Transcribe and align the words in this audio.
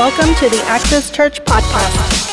Welcome 0.00 0.34
to 0.36 0.48
the 0.48 0.62
Access 0.64 1.10
Church 1.10 1.44
Podcast. 1.44 2.26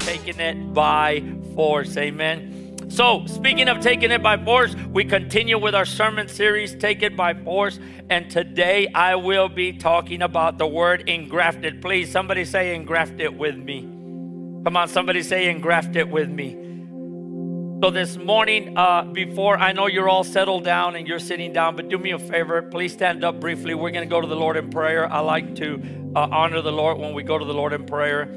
taking 0.00 0.40
it 0.40 0.72
by 0.72 1.22
force. 1.54 1.94
Amen. 1.98 2.78
So, 2.88 3.26
speaking 3.26 3.68
of 3.68 3.80
taking 3.80 4.10
it 4.10 4.22
by 4.22 4.42
force, 4.42 4.74
we 4.90 5.04
continue 5.04 5.58
with 5.58 5.74
our 5.74 5.84
sermon 5.84 6.28
series, 6.28 6.74
Take 6.76 7.02
It 7.02 7.14
by 7.14 7.34
Force. 7.34 7.78
And 8.08 8.30
today 8.30 8.88
I 8.94 9.16
will 9.16 9.50
be 9.50 9.74
talking 9.74 10.22
about 10.22 10.56
the 10.56 10.66
word 10.66 11.10
engrafted. 11.10 11.82
Please, 11.82 12.10
somebody 12.10 12.46
say 12.46 12.74
engrafted 12.74 13.36
with 13.38 13.58
me. 13.58 13.82
Come 14.64 14.78
on, 14.78 14.88
somebody 14.88 15.22
say 15.22 15.50
engrafted 15.50 16.10
with 16.10 16.30
me. 16.30 16.61
So, 17.82 17.90
this 17.90 18.16
morning, 18.16 18.78
uh, 18.78 19.02
before 19.02 19.58
I 19.58 19.72
know 19.72 19.88
you're 19.88 20.08
all 20.08 20.22
settled 20.22 20.62
down 20.62 20.94
and 20.94 21.08
you're 21.08 21.18
sitting 21.18 21.52
down, 21.52 21.74
but 21.74 21.88
do 21.88 21.98
me 21.98 22.12
a 22.12 22.18
favor, 22.20 22.62
please 22.62 22.92
stand 22.92 23.24
up 23.24 23.40
briefly. 23.40 23.74
We're 23.74 23.90
going 23.90 24.08
to 24.08 24.08
go 24.08 24.20
to 24.20 24.26
the 24.28 24.36
Lord 24.36 24.56
in 24.56 24.70
prayer. 24.70 25.12
I 25.12 25.18
like 25.18 25.56
to 25.56 25.82
uh, 26.14 26.28
honor 26.30 26.62
the 26.62 26.70
Lord 26.70 26.98
when 26.98 27.12
we 27.12 27.24
go 27.24 27.38
to 27.38 27.44
the 27.44 27.52
Lord 27.52 27.72
in 27.72 27.84
prayer. 27.84 28.32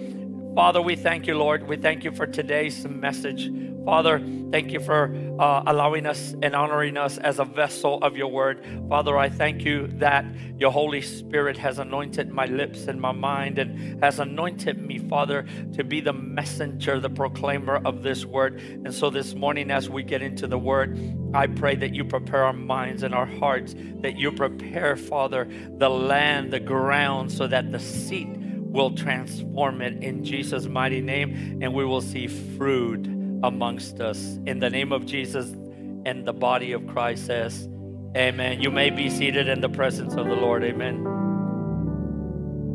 Father, 0.55 0.81
we 0.81 0.95
thank 0.95 1.27
you, 1.27 1.37
Lord. 1.37 1.67
We 1.67 1.75
thank 1.75 2.05
you 2.05 2.13
for 2.13 2.25
today's 2.25 2.87
message. 2.87 3.51
Father, 3.83 4.19
thank 4.51 4.71
you 4.71 4.79
for 4.79 5.13
uh, 5.37 5.63
allowing 5.67 6.05
us 6.05 6.33
and 6.41 6.55
honoring 6.55 6.95
us 6.95 7.17
as 7.17 7.39
a 7.39 7.43
vessel 7.43 7.99
of 8.01 8.15
your 8.15 8.29
word. 8.29 8.65
Father, 8.87 9.17
I 9.17 9.27
thank 9.27 9.65
you 9.65 9.87
that 9.99 10.25
your 10.57 10.71
Holy 10.71 11.01
Spirit 11.01 11.57
has 11.57 11.77
anointed 11.77 12.31
my 12.31 12.45
lips 12.45 12.87
and 12.87 13.01
my 13.01 13.11
mind 13.11 13.59
and 13.59 14.01
has 14.01 14.19
anointed 14.19 14.81
me, 14.81 14.97
Father, 14.97 15.45
to 15.73 15.83
be 15.83 15.99
the 15.99 16.13
messenger, 16.13 17.01
the 17.01 17.09
proclaimer 17.09 17.81
of 17.83 18.01
this 18.01 18.23
word. 18.23 18.55
And 18.85 18.93
so 18.93 19.09
this 19.09 19.35
morning, 19.35 19.69
as 19.71 19.89
we 19.89 20.03
get 20.03 20.21
into 20.21 20.47
the 20.47 20.57
word, 20.57 20.97
I 21.33 21.47
pray 21.47 21.75
that 21.75 21.93
you 21.93 22.05
prepare 22.05 22.45
our 22.45 22.53
minds 22.53 23.03
and 23.03 23.13
our 23.13 23.25
hearts, 23.25 23.75
that 23.99 24.17
you 24.17 24.31
prepare, 24.31 24.95
Father, 24.95 25.49
the 25.77 25.89
land, 25.89 26.53
the 26.53 26.61
ground, 26.61 27.29
so 27.29 27.45
that 27.45 27.73
the 27.73 27.79
seed 27.79 28.44
will 28.75 28.91
transform 28.91 29.81
it 29.81 30.03
in 30.03 30.23
Jesus' 30.23 30.65
mighty 30.65 31.01
name, 31.01 31.59
and 31.61 31.73
we 31.73 31.85
will 31.85 32.01
see 32.01 32.27
fruit 32.27 33.07
amongst 33.41 34.01
us. 34.01 34.37
In 34.45 34.59
the 34.59 34.69
name 34.69 34.91
of 34.91 35.05
Jesus 35.05 35.51
and 36.05 36.27
the 36.27 36.33
body 36.33 36.73
of 36.73 36.85
Christ 36.85 37.25
says, 37.25 37.67
Amen. 38.15 38.61
You 38.61 38.71
may 38.71 38.91
be 38.91 39.09
seated 39.09 39.49
in 39.49 39.59
the 39.59 39.67
presence 39.69 40.13
of 40.13 40.27
the 40.27 40.35
Lord. 40.35 40.63
Amen. 40.63 41.05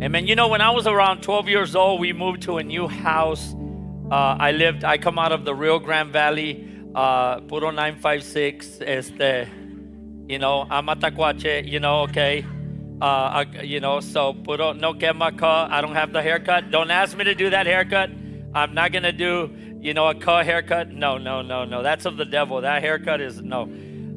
Amen. 0.03 0.27
You 0.27 0.35
know, 0.35 0.49
when 0.49 0.61
I 0.61 0.71
was 0.71 0.87
around 0.87 1.23
12 1.23 1.49
years 1.49 1.77
old, 1.77 2.01
we 2.01 2.13
moved 2.13 2.43
to 2.43 2.59
a 2.59 2.63
new 2.63 2.89
house. 2.89 3.55
Uh, 4.11 4.37
I 4.39 4.53
lived, 4.53 4.85
I 4.85 4.99
come 4.99 5.19
out 5.19 5.33
of 5.33 5.45
the 5.45 5.55
Rio 5.55 5.79
Grande 5.79 6.13
Valley, 6.13 6.69
uh, 6.95 7.41
Puro 7.41 7.71
956, 7.71 8.81
este, 8.83 9.49
you 10.29 10.39
know, 10.39 10.67
Amatacuache, 10.71 11.67
you 11.67 11.81
know, 11.81 12.01
okay. 12.03 12.45
Uh, 13.01 13.45
you 13.63 13.81
know, 13.81 14.01
so 14.01 14.35
Puro 14.35 14.73
no 14.73 14.93
quema 14.95 15.33
I 15.71 15.81
don't 15.81 15.95
have 15.95 16.13
the 16.13 16.23
haircut. 16.23 16.71
Don't 16.71 16.91
ask 16.91 17.17
me 17.17 17.25
to 17.25 17.35
do 17.35 17.51
that 17.51 17.67
haircut. 17.67 18.11
I'm 18.55 18.75
not 18.75 18.93
to 18.93 19.13
do 19.13 19.51
you 19.81 19.95
know, 19.95 20.09
a 20.09 20.15
cut 20.15 20.45
haircut? 20.45 20.91
No, 20.91 21.19
no, 21.19 21.43
no, 21.43 21.65
no. 21.65 21.83
That's 21.83 22.05
of 22.05 22.17
the 22.17 22.25
devil. 22.25 22.61
That 22.61 22.83
haircut 22.83 23.21
is 23.21 23.41
no. 23.41 23.69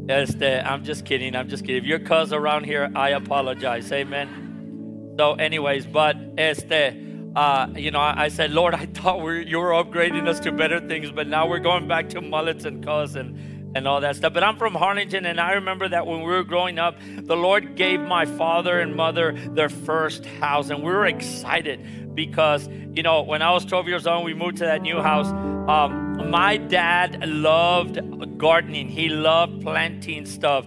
Este, 0.10 0.62
I'm 0.66 0.84
just 0.84 1.06
kidding. 1.06 1.36
I'm 1.36 1.48
just 1.48 1.64
kidding. 1.64 1.82
If 1.82 1.88
you're 1.88 2.00
cuz 2.00 2.34
around 2.34 2.66
here, 2.66 2.92
I 2.96 3.10
apologize. 3.10 3.92
Amen. 3.92 5.16
So, 5.18 5.36
anyways, 5.36 5.86
but 5.86 6.18
este, 6.38 6.94
uh, 7.36 7.68
you 7.76 7.92
know, 7.92 8.00
I, 8.00 8.26
I, 8.26 8.28
said, 8.28 8.52
Lord, 8.52 8.74
I 8.76 8.86
thought 8.88 9.22
we 9.22 9.46
you 9.46 9.60
were 9.60 9.72
upgrading 9.72 10.28
us 10.28 10.40
to 10.42 10.52
better 10.52 10.82
things, 10.82 11.12
but 11.12 11.28
now 11.28 11.48
we're 11.48 11.60
going 11.60 11.88
back 11.88 12.10
to 12.10 12.22
mullets 12.22 12.66
and 12.66 12.84
cuz 12.86 13.16
and 13.16 13.38
and 13.76 13.88
all 13.88 14.02
that 14.02 14.16
stuff. 14.16 14.34
But 14.34 14.44
I'm 14.44 14.58
from 14.58 14.76
Harlingen, 14.76 15.26
and 15.26 15.40
I 15.40 15.54
remember 15.54 15.88
that 15.90 16.06
when 16.06 16.20
we 16.20 16.26
were 16.26 16.44
growing 16.44 16.80
up, 16.80 16.98
the 17.18 17.36
Lord 17.36 17.76
gave 17.76 18.00
my 18.00 18.26
father 18.26 18.80
and 18.80 18.96
mother 18.96 19.34
their 19.34 19.70
first 19.70 20.26
house, 20.26 20.70
and 20.70 20.80
we 20.84 20.92
were 20.92 21.06
excited 21.06 22.16
because, 22.16 22.68
you 22.94 23.04
know, 23.04 23.24
when 23.24 23.42
I 23.42 23.52
was 23.52 23.66
12 23.66 23.88
years 23.88 24.08
old, 24.08 24.26
we 24.26 24.34
moved 24.34 24.58
to 24.58 24.66
that 24.66 24.82
new 24.82 25.02
house. 25.02 25.28
Um, 25.68 26.30
my 26.30 26.58
dad 26.58 27.28
loved 27.28 28.38
gardening, 28.38 28.90
he 28.90 29.10
loved 29.10 29.62
planting 29.62 30.26
stuff, 30.26 30.66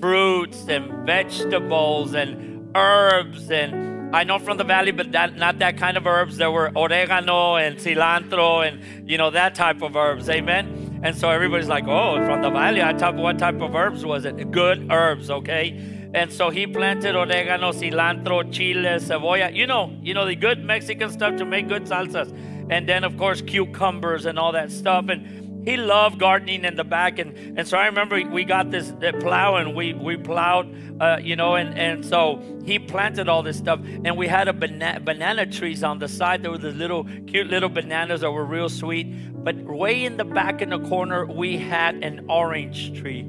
fruits 0.00 0.66
and 0.68 1.06
vegetables 1.06 2.14
and 2.14 2.70
herbs 2.76 3.50
and 3.50 3.88
I 4.10 4.24
know 4.24 4.38
from 4.38 4.56
the 4.56 4.64
valley, 4.64 4.90
but 4.90 5.12
that, 5.12 5.36
not 5.36 5.58
that 5.58 5.76
kind 5.76 5.98
of 5.98 6.06
herbs. 6.06 6.38
There 6.38 6.50
were 6.50 6.72
oregano 6.74 7.56
and 7.56 7.76
cilantro 7.76 8.66
and 8.66 9.08
you 9.08 9.18
know 9.18 9.30
that 9.30 9.54
type 9.54 9.82
of 9.82 9.96
herbs. 9.96 10.30
Amen. 10.30 10.87
And 11.02 11.16
so 11.16 11.30
everybody's 11.30 11.68
like, 11.68 11.86
oh, 11.86 12.16
from 12.26 12.42
the 12.42 12.50
valley, 12.50 12.82
I 12.82 12.92
type, 12.92 13.14
what 13.14 13.38
type 13.38 13.60
of 13.60 13.74
herbs 13.74 14.04
was 14.04 14.24
it? 14.24 14.50
Good 14.50 14.90
herbs, 14.90 15.30
okay? 15.30 16.10
And 16.14 16.32
so 16.32 16.50
he 16.50 16.66
planted 16.66 17.14
oregano, 17.14 17.70
cilantro, 17.72 18.50
chile, 18.52 18.82
cebolla. 18.82 19.54
You 19.54 19.66
know, 19.66 19.94
you 20.02 20.14
know 20.14 20.26
the 20.26 20.34
good 20.34 20.64
Mexican 20.64 21.10
stuff 21.10 21.36
to 21.36 21.44
make 21.44 21.68
good 21.68 21.84
salsas. 21.84 22.32
And 22.70 22.88
then 22.88 23.04
of 23.04 23.16
course 23.16 23.42
cucumbers 23.42 24.26
and 24.26 24.38
all 24.38 24.52
that 24.52 24.72
stuff. 24.72 25.08
And 25.08 25.47
he 25.64 25.76
loved 25.76 26.18
gardening 26.18 26.64
in 26.64 26.76
the 26.76 26.84
back. 26.84 27.18
And, 27.18 27.58
and 27.58 27.66
so 27.66 27.76
I 27.76 27.86
remember 27.86 28.20
we 28.30 28.44
got 28.44 28.70
this 28.70 28.92
plow 29.20 29.56
and 29.56 29.74
we, 29.74 29.92
we 29.92 30.16
plowed, 30.16 30.74
uh, 31.00 31.18
you 31.20 31.36
know, 31.36 31.56
and, 31.56 31.78
and 31.78 32.04
so 32.04 32.42
he 32.64 32.78
planted 32.78 33.28
all 33.28 33.42
this 33.42 33.58
stuff. 33.58 33.80
And 34.04 34.16
we 34.16 34.28
had 34.28 34.48
a 34.48 34.52
banana, 34.52 35.00
banana 35.00 35.46
trees 35.46 35.82
on 35.82 35.98
the 35.98 36.08
side. 36.08 36.42
There 36.42 36.50
were 36.50 36.58
the 36.58 36.72
little 36.72 37.04
cute 37.26 37.48
little 37.48 37.68
bananas 37.68 38.20
that 38.22 38.30
were 38.30 38.44
real 38.44 38.68
sweet. 38.68 39.44
But 39.44 39.56
way 39.56 40.04
in 40.04 40.16
the 40.16 40.24
back 40.24 40.62
in 40.62 40.70
the 40.70 40.80
corner, 40.80 41.26
we 41.26 41.58
had 41.58 41.96
an 42.04 42.26
orange 42.28 42.98
tree. 42.98 43.20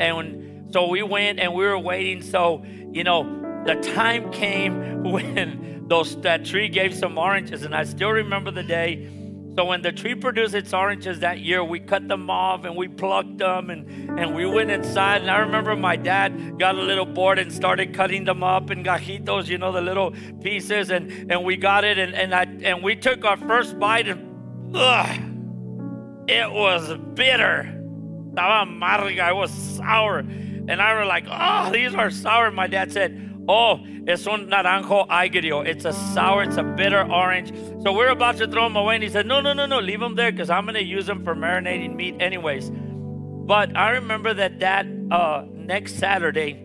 And 0.00 0.72
so 0.72 0.88
we 0.88 1.02
went 1.02 1.40
and 1.40 1.54
we 1.54 1.64
were 1.64 1.78
waiting. 1.78 2.22
So, 2.22 2.64
you 2.92 3.04
know, 3.04 3.62
the 3.64 3.76
time 3.76 4.30
came 4.30 5.02
when 5.10 5.86
those 5.88 6.20
that 6.20 6.44
tree 6.44 6.68
gave 6.68 6.94
some 6.94 7.16
oranges. 7.16 7.62
And 7.62 7.74
I 7.74 7.84
still 7.84 8.10
remember 8.10 8.50
the 8.50 8.62
day. 8.62 9.08
So 9.58 9.64
when 9.64 9.82
the 9.82 9.90
tree 9.90 10.14
produced 10.14 10.54
its 10.54 10.72
oranges 10.72 11.18
that 11.18 11.40
year, 11.40 11.64
we 11.64 11.80
cut 11.80 12.06
them 12.06 12.30
off 12.30 12.64
and 12.64 12.76
we 12.76 12.86
plucked 12.86 13.38
them 13.38 13.70
and, 13.70 14.08
and 14.16 14.36
we 14.36 14.46
went 14.46 14.70
inside. 14.70 15.22
And 15.22 15.28
I 15.28 15.38
remember 15.38 15.74
my 15.74 15.96
dad 15.96 16.60
got 16.60 16.76
a 16.76 16.80
little 16.80 17.04
board 17.04 17.40
and 17.40 17.52
started 17.52 17.92
cutting 17.92 18.22
them 18.22 18.44
up 18.44 18.70
in 18.70 18.84
gajitos, 18.84 19.48
you 19.48 19.58
know, 19.58 19.72
the 19.72 19.80
little 19.80 20.14
pieces. 20.40 20.90
And, 20.90 21.32
and 21.32 21.44
we 21.44 21.56
got 21.56 21.82
it 21.82 21.98
and, 21.98 22.14
and, 22.14 22.32
I, 22.32 22.44
and 22.62 22.84
we 22.84 22.94
took 22.94 23.24
our 23.24 23.36
first 23.36 23.80
bite 23.80 24.06
and 24.06 24.76
ugh, 24.76 25.20
it 26.28 26.52
was 26.52 26.96
bitter. 27.14 27.74
Estaba 28.38 28.64
amarga. 28.64 29.30
It 29.30 29.34
was 29.34 29.50
sour. 29.50 30.18
And 30.20 30.80
I 30.80 31.00
was 31.00 31.08
like, 31.08 31.24
oh, 31.28 31.72
these 31.72 31.96
are 31.96 32.10
sour. 32.10 32.52
My 32.52 32.68
dad 32.68 32.92
said, 32.92 33.27
oh, 33.48 33.80
es 34.06 34.26
un 34.26 34.48
naranjo 34.48 35.08
agrio. 35.08 35.66
It's 35.66 35.84
a 35.84 35.92
sour, 35.92 36.42
it's 36.42 36.56
a 36.56 36.62
bitter 36.62 37.02
orange. 37.10 37.52
So 37.82 37.92
we're 37.92 38.10
about 38.10 38.36
to 38.38 38.46
throw 38.46 38.64
them 38.64 38.76
away. 38.76 38.96
And 38.96 39.04
he 39.04 39.10
said, 39.10 39.26
no, 39.26 39.40
no, 39.40 39.52
no, 39.52 39.66
no, 39.66 39.78
leave 39.80 40.00
them 40.00 40.14
there 40.14 40.30
because 40.30 40.50
I'm 40.50 40.64
going 40.64 40.74
to 40.74 40.84
use 40.84 41.06
them 41.06 41.24
for 41.24 41.34
marinating 41.34 41.96
meat 41.96 42.16
anyways. 42.20 42.70
But 42.70 43.76
I 43.76 43.90
remember 43.90 44.34
that 44.34 44.60
that 44.60 44.86
uh, 45.10 45.44
next 45.52 45.94
Saturday, 45.94 46.64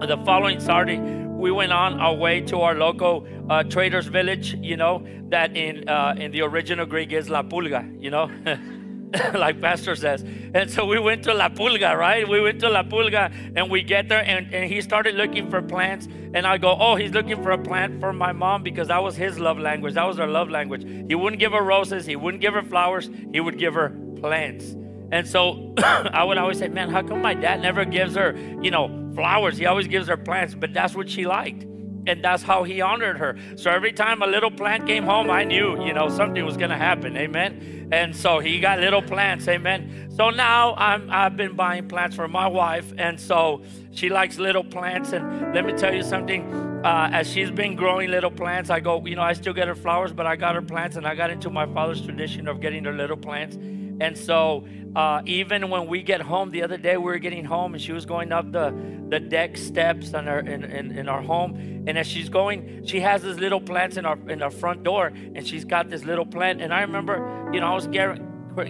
the 0.00 0.20
following 0.26 0.60
Saturday, 0.60 0.98
we 0.98 1.50
went 1.50 1.72
on 1.72 1.98
our 2.00 2.14
way 2.14 2.40
to 2.42 2.60
our 2.60 2.74
local 2.74 3.26
uh, 3.48 3.62
traders 3.64 4.06
village, 4.06 4.54
you 4.60 4.76
know, 4.76 5.06
that 5.30 5.56
in 5.56 5.88
uh, 5.88 6.14
in 6.18 6.30
the 6.30 6.42
original 6.42 6.84
Greek 6.84 7.12
is 7.12 7.30
La 7.30 7.42
Pulga, 7.42 7.82
you 8.00 8.10
know. 8.10 8.30
like 9.34 9.60
Pastor 9.60 9.94
says. 9.96 10.22
And 10.54 10.70
so 10.70 10.84
we 10.84 10.98
went 10.98 11.24
to 11.24 11.34
La 11.34 11.48
Pulga, 11.48 11.96
right? 11.96 12.28
We 12.28 12.40
went 12.40 12.60
to 12.60 12.68
La 12.68 12.82
Pulga 12.82 13.32
and 13.54 13.70
we 13.70 13.82
get 13.82 14.08
there 14.08 14.24
and, 14.24 14.52
and 14.52 14.70
he 14.70 14.80
started 14.80 15.14
looking 15.14 15.50
for 15.50 15.62
plants. 15.62 16.08
And 16.34 16.46
I 16.46 16.58
go, 16.58 16.76
Oh, 16.78 16.96
he's 16.96 17.12
looking 17.12 17.42
for 17.42 17.52
a 17.52 17.58
plant 17.58 18.00
for 18.00 18.12
my 18.12 18.32
mom 18.32 18.62
because 18.62 18.88
that 18.88 19.02
was 19.02 19.16
his 19.16 19.38
love 19.38 19.58
language. 19.58 19.94
That 19.94 20.06
was 20.06 20.16
her 20.18 20.26
love 20.26 20.50
language. 20.50 20.84
He 21.08 21.14
wouldn't 21.14 21.40
give 21.40 21.52
her 21.52 21.62
roses, 21.62 22.06
he 22.06 22.16
wouldn't 22.16 22.40
give 22.40 22.54
her 22.54 22.62
flowers, 22.62 23.08
he 23.32 23.40
would 23.40 23.58
give 23.58 23.74
her 23.74 23.90
plants. 24.20 24.74
And 25.12 25.26
so 25.28 25.74
I 25.78 26.24
would 26.24 26.38
always 26.38 26.58
say, 26.58 26.68
Man, 26.68 26.88
how 26.88 27.02
come 27.02 27.22
my 27.22 27.34
dad 27.34 27.60
never 27.60 27.84
gives 27.84 28.16
her, 28.16 28.36
you 28.62 28.70
know, 28.70 29.12
flowers? 29.14 29.58
He 29.58 29.66
always 29.66 29.86
gives 29.86 30.08
her 30.08 30.16
plants, 30.16 30.54
but 30.54 30.72
that's 30.72 30.94
what 30.94 31.08
she 31.08 31.26
liked 31.26 31.66
and 32.06 32.22
that's 32.22 32.42
how 32.42 32.64
he 32.64 32.80
honored 32.80 33.18
her. 33.18 33.36
So 33.56 33.70
every 33.70 33.92
time 33.92 34.22
a 34.22 34.26
little 34.26 34.50
plant 34.50 34.86
came 34.86 35.04
home, 35.04 35.30
I 35.30 35.44
knew, 35.44 35.84
you 35.84 35.92
know, 35.92 36.08
something 36.08 36.44
was 36.44 36.56
going 36.56 36.70
to 36.70 36.76
happen. 36.76 37.16
Amen. 37.16 37.88
And 37.92 38.14
so 38.14 38.38
he 38.38 38.60
got 38.60 38.78
little 38.80 39.02
plants. 39.02 39.46
Amen. 39.48 40.10
So 40.16 40.30
now 40.30 40.74
I'm, 40.76 41.10
I've 41.10 41.36
been 41.36 41.54
buying 41.54 41.88
plants 41.88 42.16
for 42.16 42.28
my 42.28 42.46
wife. 42.46 42.92
And 42.98 43.18
so 43.18 43.62
she 43.92 44.08
likes 44.08 44.38
little 44.38 44.64
plants. 44.64 45.12
And 45.12 45.54
let 45.54 45.64
me 45.64 45.72
tell 45.72 45.94
you 45.94 46.02
something. 46.02 46.52
Uh, 46.84 47.08
as 47.12 47.30
she's 47.30 47.50
been 47.50 47.76
growing 47.76 48.10
little 48.10 48.30
plants, 48.30 48.68
I 48.68 48.80
go, 48.80 49.04
you 49.06 49.16
know, 49.16 49.22
I 49.22 49.32
still 49.32 49.54
get 49.54 49.68
her 49.68 49.74
flowers, 49.74 50.12
but 50.12 50.26
I 50.26 50.36
got 50.36 50.54
her 50.54 50.62
plants. 50.62 50.96
And 50.96 51.06
I 51.06 51.14
got 51.14 51.30
into 51.30 51.50
my 51.50 51.66
father's 51.66 52.02
tradition 52.02 52.48
of 52.48 52.60
getting 52.60 52.84
her 52.84 52.92
little 52.92 53.16
plants. 53.16 53.56
And 53.56 54.18
so 54.18 54.66
uh, 54.96 55.22
even 55.26 55.70
when 55.70 55.86
we 55.86 56.02
get 56.02 56.20
home, 56.20 56.50
the 56.50 56.62
other 56.62 56.76
day 56.76 56.96
we 56.96 57.04
were 57.04 57.18
getting 57.18 57.44
home 57.44 57.74
and 57.74 57.82
she 57.82 57.92
was 57.92 58.06
going 58.06 58.30
up 58.32 58.52
the, 58.52 58.72
the 59.08 59.18
deck 59.18 59.56
steps 59.56 60.10
in 60.10 60.28
our, 60.28 60.38
in, 60.38 60.62
in, 60.64 60.96
in 60.96 61.08
our 61.08 61.20
home. 61.20 61.84
And 61.86 61.98
as 61.98 62.06
she's 62.06 62.28
going, 62.28 62.86
she 62.86 63.00
has 63.00 63.22
this 63.22 63.38
little 63.38 63.60
plants 63.60 63.96
in 63.96 64.06
our, 64.06 64.18
in 64.28 64.40
our 64.40 64.50
front 64.50 64.84
door 64.84 65.06
and 65.06 65.46
she's 65.46 65.64
got 65.64 65.90
this 65.90 66.04
little 66.04 66.26
plant. 66.26 66.62
And 66.62 66.72
I 66.72 66.82
remember, 66.82 67.50
you 67.52 67.60
know, 67.60 67.66
I 67.66 67.74
was 67.74 67.88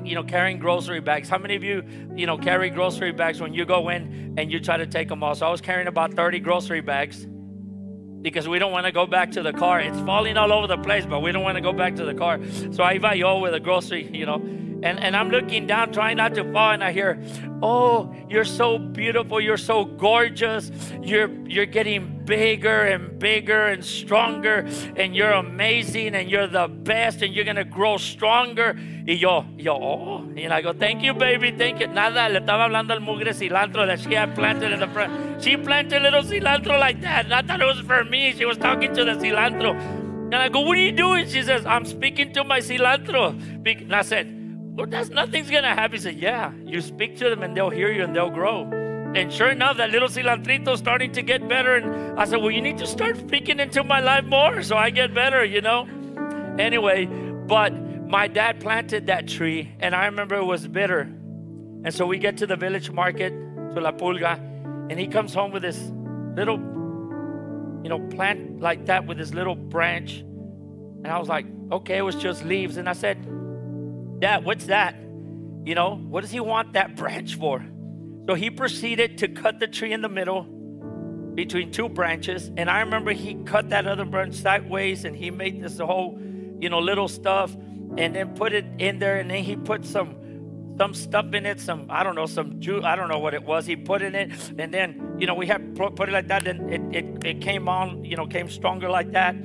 you 0.03 0.15
know, 0.15 0.25
carrying 0.25 0.59
grocery 0.59 1.01
bags. 1.01 1.29
How 1.29 1.39
many 1.39 1.57
of 1.57 1.63
you, 1.63 1.83
you 2.17 2.27
know, 2.27 2.39
carry 2.39 2.71
grocery 2.71 3.13
bags 3.13 3.41
when 3.41 3.53
you 3.53 3.67
go 3.67 3.91
in 3.91 4.35
and 4.39 4.51
you 4.51 4.61
try 4.61 4.79
to 4.79 4.87
take 4.87 5.09
them 5.09 5.23
all? 5.23 5.35
So 5.35 5.47
I 5.47 5.51
was 5.51 5.61
carrying 5.61 5.89
about 5.89 6.15
30 6.15 6.41
grocery 6.41 6.81
bags 6.81 7.27
because 8.23 8.49
we 8.49 8.59
don't 8.59 8.73
want 8.73 8.87
to 8.87 8.93
go 8.93 9.07
back 9.07 9.33
to 9.33 9.43
the 9.43 9.53
car. 9.53 9.81
It's 9.81 10.01
falling 10.01 10.39
all 10.39 10.51
over 10.51 10.67
the 10.67 10.79
place, 10.79 11.05
but 11.05 11.21
we 11.21 11.33
don't 11.33 11.43
want 11.43 11.57
to 11.57 11.61
go 11.61 11.75
back 11.75 11.97
to 11.97 12.05
the 12.07 12.15
car. 12.15 12.41
So 12.73 12.83
I 12.83 12.93
invite 12.93 13.19
you 13.19 13.27
all 13.27 13.43
with 13.43 13.53
a 13.53 13.61
grocery, 13.61 14.09
you 14.11 14.25
know. 14.25 14.43
And, 14.85 15.01
and 15.01 15.17
I'm 15.17 15.31
looking 15.31 15.67
down, 15.67 15.93
trying 15.93 16.19
not 16.19 16.35
to 16.35 16.45
fall, 16.53 16.73
and 16.73 16.85
I 16.85 16.93
hear, 16.93 17.19
Oh, 17.63 18.15
you're 18.29 18.45
so 18.45 18.77
beautiful, 18.77 19.41
you're 19.41 19.57
so 19.57 19.87
gorgeous, 19.87 20.71
you're 21.01 21.31
you're 21.47 21.65
getting 21.65 22.23
bigger 22.27 22.83
and 22.83 23.19
bigger 23.19 23.69
and 23.69 23.83
stronger, 23.83 24.69
and 24.97 25.17
you're 25.17 25.31
amazing, 25.31 26.15
and 26.15 26.31
you're 26.31 26.47
the 26.47 26.69
best, 26.69 27.23
and 27.23 27.35
you're 27.35 27.47
gonna 27.47 27.65
grow 27.65 27.97
stronger. 27.97 28.77
Y 29.07 29.15
yo, 29.15 29.47
yo, 29.57 29.73
oh, 29.75 30.29
and 30.37 30.53
I 30.53 30.61
go, 30.61 30.75
thank 30.75 31.03
you, 31.03 31.15
baby, 31.15 31.51
thank 31.51 31.81
you. 31.81 31.87
Nada, 31.87 32.29
le 32.29 32.41
estaba 32.41 32.65
hablando 32.65 32.93
al 32.93 33.01
mugre 33.01 33.33
cilantro 33.33 33.87
that 33.87 34.01
she 34.01 34.13
had 34.13 34.35
planted 34.35 34.71
in 34.71 34.81
the 34.81 34.89
front. 34.89 35.43
She 35.43 35.57
planted 35.57 36.03
little 36.03 36.23
cilantro 36.23 36.79
like 36.79 37.01
that. 37.01 37.33
I 37.33 37.41
thought 37.41 37.63
it 37.63 37.67
was 37.67 37.81
for 37.81 38.05
me. 38.05 38.33
She 38.33 38.45
was 38.45 38.59
talking 38.59 38.95
to 38.95 39.05
the 39.07 39.13
cilantro. 39.13 39.75
And 40.27 40.35
I 40.35 40.51
go, 40.51 40.61
what 40.61 40.77
are 40.77 40.81
you 40.81 40.93
doing? 40.93 41.29
She 41.29 41.43
says, 41.43 41.65
I'm 41.65 41.87
speaking 41.87 42.35
to 42.35 42.45
my 42.45 42.61
cilantro. 42.61 43.41
And 43.65 43.95
I 43.95 44.03
said, 44.03 44.44
Lord, 44.77 44.91
that's 44.91 45.09
nothing's 45.09 45.51
gonna 45.51 45.75
happen. 45.75 45.97
He 45.97 46.03
said, 46.03 46.17
Yeah, 46.17 46.53
you 46.65 46.81
speak 46.81 47.17
to 47.19 47.31
them 47.31 47.43
and 47.43 47.57
they'll 47.57 47.71
hear 47.71 47.93
you 47.93 48.03
and 48.03 48.15
they'll 48.15 48.31
grow. 48.31 48.63
And 49.15 49.33
sure 49.33 49.51
enough, 49.51 49.77
that 49.77 49.91
little 49.91 50.09
cilantrito 50.09 50.77
starting 50.77 51.13
to 51.13 51.23
get 51.23 51.49
better. 51.49 51.77
And 51.77 52.19
I 52.19 52.25
said, 52.25 52.41
Well, 52.41 52.51
you 52.51 52.61
need 52.61 52.79
to 52.79 52.87
start 52.87 53.17
speaking 53.17 53.61
into 53.61 53.85
my 53.85 54.01
life 54.01 54.25
more 54.25 54.63
so 54.63 54.77
I 54.77 54.91
get 54.91 55.15
better, 55.15 55.45
you 55.45 55.61
know? 55.61 55.87
Anyway, 56.59 57.07
but 57.07 57.73
my 58.09 58.27
dad 58.27 58.61
planted 58.61 59.07
that 59.07 59.29
tree, 59.29 59.73
and 59.81 59.95
I 59.95 60.07
remember 60.07 60.37
it 60.37 60.45
was 60.45 60.67
bitter. 60.67 61.01
And 61.01 61.93
so 61.93 62.07
we 62.07 62.19
get 62.19 62.37
to 62.39 62.47
the 62.47 62.57
village 62.57 62.91
market, 62.91 63.31
to 63.75 63.81
La 63.81 63.93
Pulga, 63.93 64.39
and 64.91 64.99
he 64.99 65.07
comes 65.07 65.35
home 65.35 65.53
with 65.53 65.63
this 65.63 65.79
little, 66.37 66.57
you 67.83 67.89
know, 67.89 68.01
plant 68.11 68.61
like 68.61 68.87
that 68.87 69.07
with 69.07 69.19
this 69.19 69.33
little 69.33 69.55
branch. 69.55 70.19
And 70.19 71.09
I 71.09 71.19
was 71.19 71.29
like, 71.29 71.47
okay, 71.71 71.99
it 71.99 72.03
was 72.03 72.17
just 72.17 72.45
leaves. 72.45 72.77
And 72.77 72.89
I 72.89 72.93
said, 72.93 73.19
What's 74.43 74.67
that? 74.67 74.97
You 75.65 75.75
know, 75.75 75.97
what 75.97 76.23
does 76.23 76.31
he 76.31 76.41
want 76.41 76.73
that 76.75 76.97
branch 76.97 77.37
for? 77.37 77.65
So 78.27 78.35
he 78.35 78.51
proceeded 78.51 79.19
to 79.19 79.29
cut 79.29 79.61
the 79.61 79.67
tree 79.67 79.93
in 79.93 80.01
the 80.01 80.09
middle 80.09 80.45
between 81.35 81.71
two 81.71 81.89
branches. 81.89 82.51
And 82.57 82.71
I 82.71 82.81
remember 82.81 83.13
he 83.13 83.35
cut 83.45 83.71
that 83.71 83.87
other 83.87 84.05
branch 84.05 84.35
sideways 84.35 85.05
and 85.05 85.15
he 85.15 85.31
made 85.31 85.63
this 85.63 85.79
whole, 85.79 86.19
you 86.59 86.69
know, 86.69 86.79
little 86.79 87.09
stuff 87.09 87.55
and 87.99 88.15
then 88.15 88.35
put 88.35 88.53
it 88.53 88.65
in 88.79 88.99
there. 88.99 89.19
And 89.19 89.31
then 89.31 89.45
he 89.45 89.57
put 89.57 89.85
some 89.85 90.17
some 90.77 90.93
stuff 90.93 91.33
in 91.35 91.47
it, 91.47 91.61
some, 91.61 91.87
I 91.89 92.03
don't 92.03 92.17
know, 92.17 92.27
some 92.27 92.61
juice, 92.61 92.85
I 92.85 92.97
don't 92.97 93.09
know 93.09 93.21
what 93.21 93.33
it 93.33 93.45
was. 93.45 93.65
He 93.65 93.77
put 93.77 94.03
in 94.03 94.15
it. 94.15 94.33
And 94.59 94.75
then, 94.75 95.17
you 95.19 95.27
know, 95.27 95.35
we 95.35 95.47
had 95.47 95.77
put 95.77 96.09
it 96.09 96.13
like 96.13 96.27
that. 96.29 96.45
Then 96.45 96.69
it, 96.69 96.97
it, 96.97 97.25
it 97.25 97.41
came 97.41 97.69
on, 97.69 98.05
you 98.05 98.17
know, 98.17 98.27
came 98.27 98.49
stronger 98.49 98.91
like 98.91 99.13
that. 99.13 99.37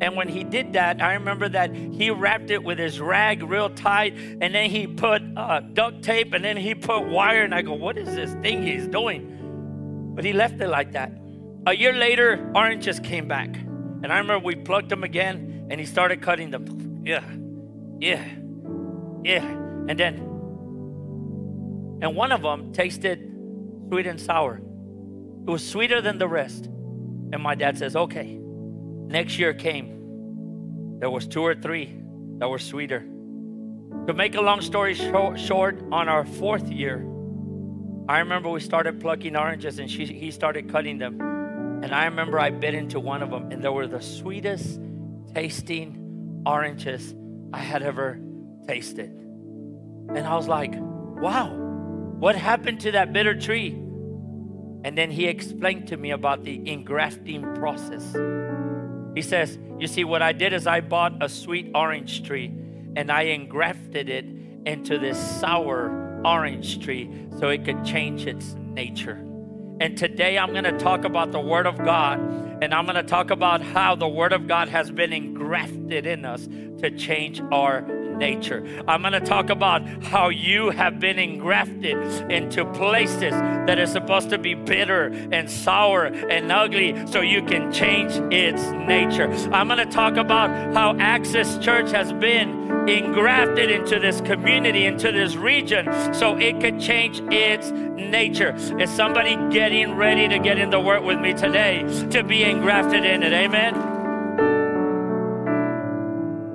And 0.00 0.14
when 0.14 0.28
he 0.28 0.44
did 0.44 0.74
that, 0.74 1.00
I 1.00 1.14
remember 1.14 1.48
that 1.48 1.74
he 1.74 2.10
wrapped 2.10 2.50
it 2.50 2.62
with 2.62 2.78
his 2.78 3.00
rag 3.00 3.42
real 3.42 3.70
tight, 3.70 4.14
and 4.16 4.54
then 4.54 4.68
he 4.68 4.86
put 4.86 5.22
uh, 5.36 5.60
duct 5.60 6.02
tape, 6.02 6.34
and 6.34 6.44
then 6.44 6.56
he 6.56 6.74
put 6.74 7.08
wire. 7.08 7.42
And 7.42 7.54
I 7.54 7.62
go, 7.62 7.72
What 7.72 7.96
is 7.96 8.14
this 8.14 8.34
thing 8.42 8.62
he's 8.62 8.86
doing? 8.86 10.12
But 10.14 10.24
he 10.24 10.32
left 10.32 10.60
it 10.60 10.68
like 10.68 10.92
that. 10.92 11.12
A 11.66 11.74
year 11.74 11.92
later, 11.92 12.50
oranges 12.54 13.00
came 13.00 13.26
back. 13.26 13.56
And 13.56 14.12
I 14.12 14.18
remember 14.18 14.44
we 14.44 14.54
plugged 14.54 14.90
them 14.90 15.02
again, 15.02 15.66
and 15.70 15.80
he 15.80 15.86
started 15.86 16.20
cutting 16.20 16.50
them. 16.50 17.02
Yeah, 17.04 17.24
yeah, 17.98 18.24
yeah. 19.24 19.44
And 19.88 19.98
then, 19.98 20.14
and 22.02 22.14
one 22.14 22.32
of 22.32 22.42
them 22.42 22.72
tasted 22.72 23.32
sweet 23.88 24.06
and 24.06 24.20
sour. 24.20 24.60
It 25.46 25.50
was 25.50 25.66
sweeter 25.66 26.02
than 26.02 26.18
the 26.18 26.28
rest. 26.28 26.66
And 26.66 27.42
my 27.42 27.54
dad 27.54 27.78
says, 27.78 27.96
Okay 27.96 28.40
Next 29.08 29.38
year 29.38 29.54
came. 29.54 30.98
There 30.98 31.10
was 31.10 31.26
two 31.26 31.42
or 31.42 31.54
three 31.54 32.00
that 32.38 32.48
were 32.48 32.58
sweeter. 32.58 33.00
To 34.06 34.12
make 34.14 34.34
a 34.34 34.40
long 34.40 34.60
story 34.60 34.94
short, 34.94 35.82
on 35.92 36.08
our 36.08 36.24
fourth 36.24 36.68
year, 36.70 37.06
I 38.08 38.18
remember 38.20 38.48
we 38.50 38.60
started 38.60 39.00
plucking 39.00 39.36
oranges 39.36 39.78
and 39.78 39.90
she, 39.90 40.06
he 40.06 40.30
started 40.30 40.68
cutting 40.70 40.98
them. 40.98 41.20
And 41.82 41.94
I 41.94 42.04
remember 42.06 42.38
I 42.38 42.50
bit 42.50 42.74
into 42.74 42.98
one 42.98 43.22
of 43.22 43.30
them, 43.30 43.52
and 43.52 43.62
they 43.62 43.68
were 43.68 43.86
the 43.86 44.00
sweetest 44.00 44.80
tasting 45.34 46.42
oranges 46.46 47.14
I 47.52 47.58
had 47.58 47.82
ever 47.82 48.18
tasted. 48.66 49.10
And 49.10 50.26
I 50.26 50.34
was 50.34 50.48
like, 50.48 50.72
wow, 50.74 51.50
what 52.18 52.34
happened 52.34 52.80
to 52.80 52.92
that 52.92 53.12
bitter 53.12 53.38
tree? 53.38 53.70
And 54.84 54.96
then 54.96 55.10
he 55.10 55.26
explained 55.26 55.88
to 55.88 55.96
me 55.96 56.12
about 56.12 56.44
the 56.44 56.62
engrafting 56.70 57.42
process. 57.54 58.14
He 59.16 59.22
says, 59.22 59.58
You 59.80 59.86
see, 59.86 60.04
what 60.04 60.20
I 60.20 60.32
did 60.32 60.52
is 60.52 60.66
I 60.66 60.80
bought 60.80 61.24
a 61.24 61.28
sweet 61.28 61.70
orange 61.74 62.22
tree 62.22 62.52
and 62.96 63.10
I 63.10 63.22
engrafted 63.22 64.10
it 64.10 64.26
into 64.66 64.98
this 64.98 65.18
sour 65.40 66.20
orange 66.24 66.84
tree 66.84 67.10
so 67.38 67.48
it 67.48 67.64
could 67.64 67.82
change 67.82 68.26
its 68.26 68.54
nature. 68.54 69.24
And 69.80 69.96
today 69.96 70.38
I'm 70.38 70.52
going 70.52 70.64
to 70.64 70.78
talk 70.78 71.04
about 71.04 71.32
the 71.32 71.40
Word 71.40 71.66
of 71.66 71.78
God 71.78 72.20
and 72.62 72.74
I'm 72.74 72.84
going 72.84 72.96
to 72.96 73.02
talk 73.02 73.30
about 73.30 73.62
how 73.62 73.94
the 73.94 74.08
Word 74.08 74.34
of 74.34 74.46
God 74.46 74.68
has 74.68 74.90
been 74.90 75.14
engrafted 75.14 76.06
in 76.06 76.26
us 76.26 76.46
to 76.80 76.90
change 76.90 77.40
our 77.50 77.82
nature. 78.16 78.64
I'm 78.88 79.02
going 79.02 79.12
to 79.12 79.20
talk 79.20 79.50
about 79.50 79.86
how 80.04 80.28
you 80.28 80.70
have 80.70 80.98
been 80.98 81.18
engrafted 81.18 81.96
into 82.30 82.64
places 82.72 83.32
that 83.32 83.78
are 83.78 83.86
supposed 83.86 84.30
to 84.30 84.38
be 84.38 84.54
bitter 84.54 85.06
and 85.32 85.50
sour 85.50 86.04
and 86.06 86.50
ugly 86.50 86.94
so 87.06 87.20
you 87.20 87.42
can 87.42 87.72
change 87.72 88.12
its 88.32 88.62
nature. 88.70 89.30
I'm 89.52 89.68
going 89.68 89.86
to 89.86 89.92
talk 89.92 90.16
about 90.16 90.50
how 90.74 90.96
Access 90.98 91.58
Church 91.58 91.90
has 91.92 92.12
been 92.12 92.88
engrafted 92.88 93.70
into 93.70 93.98
this 93.98 94.20
community, 94.20 94.86
into 94.86 95.10
this 95.12 95.34
region, 95.34 95.86
so 96.14 96.36
it 96.36 96.60
could 96.60 96.80
change 96.80 97.20
its 97.32 97.70
nature. 97.70 98.54
Is 98.78 98.90
somebody 98.90 99.36
getting 99.50 99.94
ready 99.94 100.28
to 100.28 100.38
get 100.38 100.58
in 100.58 100.70
the 100.70 100.80
work 100.80 101.02
with 101.02 101.18
me 101.18 101.34
today 101.34 101.82
to 102.10 102.22
be 102.22 102.44
engrafted 102.44 103.04
in 103.04 103.22
it? 103.22 103.32
Amen. 103.32 103.96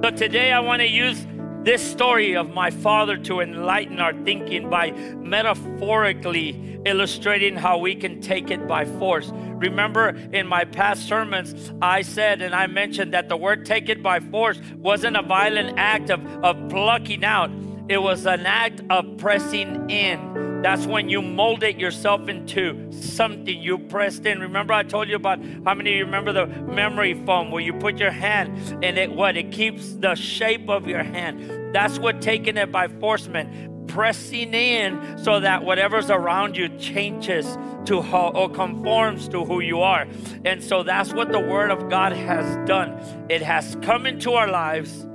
So 0.03 0.09
today 0.09 0.51
I 0.51 0.59
want 0.61 0.81
to 0.81 0.87
use 0.87 1.27
this 1.63 1.81
story 1.81 2.35
of 2.35 2.53
my 2.53 2.71
father 2.71 3.17
to 3.17 3.39
enlighten 3.39 3.99
our 3.99 4.13
thinking 4.23 4.69
by 4.69 4.91
metaphorically 4.91 6.79
illustrating 6.86 7.55
how 7.55 7.77
we 7.77 7.95
can 7.95 8.19
take 8.21 8.50
it 8.50 8.67
by 8.67 8.86
force. 8.86 9.29
Remember, 9.33 10.09
in 10.09 10.47
my 10.47 10.65
past 10.65 11.07
sermons, 11.07 11.71
I 11.81 12.01
said 12.01 12.41
and 12.41 12.55
I 12.55 12.67
mentioned 12.67 13.13
that 13.13 13.29
the 13.29 13.38
word 13.38 13.65
take 13.65 13.89
it 13.89 14.01
by 14.01 14.19
force 14.19 14.59
wasn't 14.77 15.17
a 15.17 15.21
violent 15.21 15.77
act 15.77 16.09
of, 16.09 16.25
of 16.43 16.69
plucking 16.69 17.24
out, 17.24 17.51
it 17.88 18.01
was 18.01 18.25
an 18.25 18.45
act 18.45 18.81
of 18.89 19.17
pressing 19.17 19.89
in. 19.89 20.30
That's 20.62 20.86
when 20.86 21.10
you 21.10 21.24
molded 21.24 21.82
yourself 21.82 22.27
into 22.27 22.91
something 22.91 23.60
you 23.60 23.80
pressed 23.80 24.27
in. 24.27 24.39
Remember, 24.39 24.74
I 24.74 24.84
told 24.84 25.10
you 25.10 25.15
about 25.15 25.39
how 25.65 25.74
many 25.74 25.94
of 25.94 25.98
you 25.98 26.06
remember 26.06 26.32
the 26.32 26.46
memory 26.46 27.15
foam 27.25 27.50
where 27.50 27.63
you 27.63 27.74
put 27.74 27.98
your 27.98 28.12
hand 28.12 28.56
and 28.84 28.98
it 28.98 29.12
what? 29.12 29.38
It 29.38 29.51
keeps 29.51 29.94
the 29.94 30.13
shape 30.13 30.70
of 30.70 30.88
your 30.88 31.03
hand. 31.03 31.74
That's 31.74 31.98
what 31.98 32.22
taking 32.22 32.58
it 32.58 32.72
by 32.72 32.88
force 32.88 33.27
meant. 33.27 33.88
Pressing 33.88 34.53
in 34.53 35.18
so 35.18 35.39
that 35.39 35.63
whatever's 35.63 36.12
around 36.12 36.56
you 36.56 36.70
changes 36.77 37.58
to 37.86 38.01
how 38.01 38.30
or 38.30 38.48
conforms 38.48 39.27
to 39.30 39.44
who 39.44 39.62
you 39.62 39.82
are. 39.82 40.06
And 40.46 40.63
so 40.63 40.84
that's 40.84 41.12
what 41.12 41.32
the 41.32 41.39
Word 41.39 41.72
of 41.72 41.89
God 41.89 42.13
has 42.13 42.68
done. 42.68 42.96
It 43.30 43.41
has 43.41 43.75
come 43.82 44.06
into 44.06 44.34
our 44.34 44.48
lives 44.48 45.08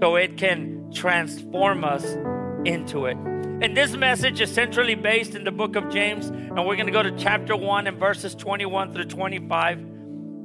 so 0.00 0.14
it 0.14 0.36
can 0.38 0.92
transform 0.92 1.84
us 1.84 2.04
into 2.64 3.06
it. 3.06 3.16
And 3.62 3.76
this 3.76 3.92
message 3.92 4.40
is 4.40 4.52
centrally 4.52 4.96
based 4.96 5.36
in 5.36 5.44
the 5.44 5.52
book 5.52 5.76
of 5.76 5.88
James, 5.88 6.26
and 6.26 6.56
we're 6.66 6.74
going 6.74 6.86
to 6.86 6.92
go 6.92 7.04
to 7.04 7.16
chapter 7.16 7.54
1 7.54 7.86
and 7.86 7.96
verses 7.96 8.34
21 8.34 8.92
through 8.92 9.04
25, 9.04 9.78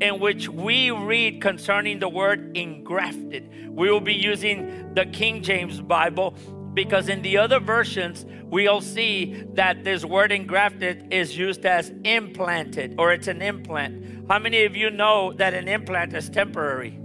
in 0.02 0.20
which 0.20 0.48
we 0.48 0.92
read 0.92 1.42
concerning 1.42 1.98
the 1.98 2.08
word 2.08 2.56
engrafted. 2.56 3.50
We 3.72 3.90
will 3.90 4.02
be 4.02 4.14
using 4.14 4.94
the 4.94 5.08
King 5.08 5.42
James 5.42 5.82
Bible 5.82 6.36
because 6.76 7.10
in 7.10 7.24
the 7.24 7.40
other 7.40 7.60
versions, 7.60 8.24
we'll 8.44 8.82
see 8.82 9.46
that 9.54 9.84
this 9.84 10.06
word 10.06 10.32
engrafted 10.32 11.12
is 11.12 11.36
used 11.36 11.66
as 11.66 11.92
implanted 12.04 12.94
or 13.00 13.14
it's 13.14 13.28
an 13.28 13.42
implant. 13.42 14.30
How 14.30 14.38
many 14.38 14.64
of 14.64 14.76
you 14.76 14.92
know 14.92 15.34
that 15.34 15.56
an 15.56 15.68
implant 15.68 16.14
is 16.14 16.30
temporary? 16.30 17.00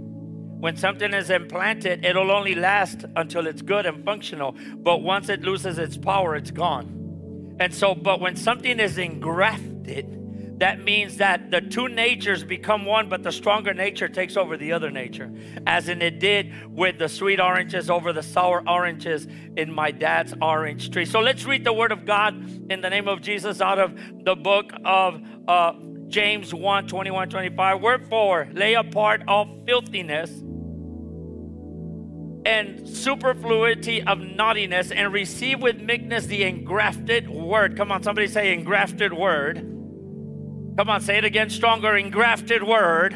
When 0.63 0.77
something 0.77 1.13
is 1.13 1.29
implanted, 1.29 2.05
it'll 2.05 2.31
only 2.31 2.55
last 2.55 3.03
until 3.17 3.47
it's 3.47 3.61
good 3.61 3.85
and 3.85 4.05
functional. 4.05 4.55
But 4.77 5.01
once 5.01 5.27
it 5.27 5.41
loses 5.41 5.77
its 5.77 5.97
power, 5.97 6.37
it's 6.37 6.51
gone. 6.51 7.57
And 7.59 7.73
so, 7.73 7.93
but 7.93 8.21
when 8.21 8.37
something 8.37 8.79
is 8.79 8.97
engrafted, 8.97 10.59
that 10.59 10.81
means 10.81 11.17
that 11.17 11.51
the 11.51 11.59
two 11.59 11.89
natures 11.89 12.45
become 12.45 12.85
one, 12.85 13.09
but 13.09 13.23
the 13.23 13.31
stronger 13.33 13.73
nature 13.73 14.07
takes 14.07 14.37
over 14.37 14.55
the 14.55 14.71
other 14.71 14.89
nature, 14.89 15.29
as 15.67 15.89
in 15.89 16.01
it 16.01 16.21
did 16.21 16.53
with 16.71 16.97
the 16.97 17.09
sweet 17.09 17.41
oranges 17.41 17.89
over 17.89 18.13
the 18.13 18.23
sour 18.23 18.63
oranges 18.65 19.27
in 19.57 19.69
my 19.69 19.91
dad's 19.91 20.33
orange 20.41 20.91
tree. 20.91 21.03
So 21.03 21.19
let's 21.19 21.43
read 21.43 21.65
the 21.65 21.73
word 21.73 21.91
of 21.91 22.05
God 22.05 22.35
in 22.71 22.79
the 22.79 22.89
name 22.89 23.09
of 23.09 23.21
Jesus 23.21 23.59
out 23.59 23.79
of 23.79 23.99
the 24.23 24.37
book 24.37 24.71
of 24.85 25.21
uh, 25.45 25.73
James 26.07 26.53
1 26.53 26.87
21 26.87 27.29
25. 27.29 27.81
Wherefore, 27.81 28.47
lay 28.53 28.75
apart 28.75 29.23
all 29.27 29.61
filthiness 29.67 30.31
and 32.45 32.87
superfluity 32.87 34.03
of 34.03 34.19
naughtiness 34.19 34.91
and 34.91 35.13
receive 35.13 35.61
with 35.61 35.79
meekness 35.79 36.25
the 36.25 36.43
engrafted 36.43 37.29
word. 37.29 37.77
Come 37.77 37.91
on, 37.91 38.03
somebody 38.03 38.27
say 38.27 38.53
engrafted 38.53 39.13
word. 39.13 39.57
Come 40.77 40.89
on, 40.89 41.01
say 41.01 41.17
it 41.17 41.25
again 41.25 41.49
stronger. 41.49 41.95
Engrafted 41.95 42.63
word. 42.63 43.13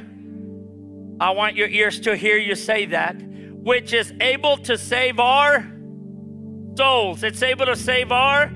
I 1.19 1.31
want 1.31 1.55
your 1.55 1.67
ears 1.67 2.00
to 2.01 2.15
hear 2.15 2.38
you 2.38 2.55
say 2.55 2.86
that, 2.88 3.15
which 3.19 3.93
is 3.93 4.13
able 4.22 4.57
to 4.57 4.77
save 4.77 5.19
our 5.19 5.65
souls. 6.77 7.24
It's 7.24 7.41
able 7.41 7.65
to 7.65 7.75
save 7.75 8.12
our 8.12 8.51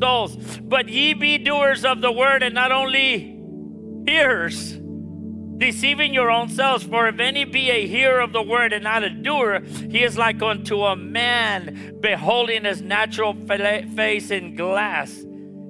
souls. 0.00 0.36
But 0.60 0.88
ye 0.88 1.14
be 1.14 1.38
doers 1.38 1.84
of 1.84 2.00
the 2.00 2.10
word 2.10 2.42
and 2.42 2.54
not 2.54 2.72
only 2.72 3.40
hearers, 4.06 4.76
deceiving 5.62 6.12
your 6.12 6.28
own 6.28 6.48
selves. 6.48 6.82
For 6.82 7.06
if 7.06 7.20
any 7.20 7.44
be 7.44 7.70
a 7.70 7.86
hearer 7.86 8.20
of 8.20 8.32
the 8.32 8.42
word 8.42 8.72
and 8.72 8.82
not 8.82 9.04
a 9.04 9.10
doer, 9.10 9.60
he 9.60 10.02
is 10.02 10.18
like 10.18 10.42
unto 10.42 10.82
a 10.82 10.96
man 10.96 11.98
beholding 12.00 12.64
his 12.64 12.82
natural 12.82 13.34
face 13.34 14.32
in 14.32 14.56
glass. 14.56 15.24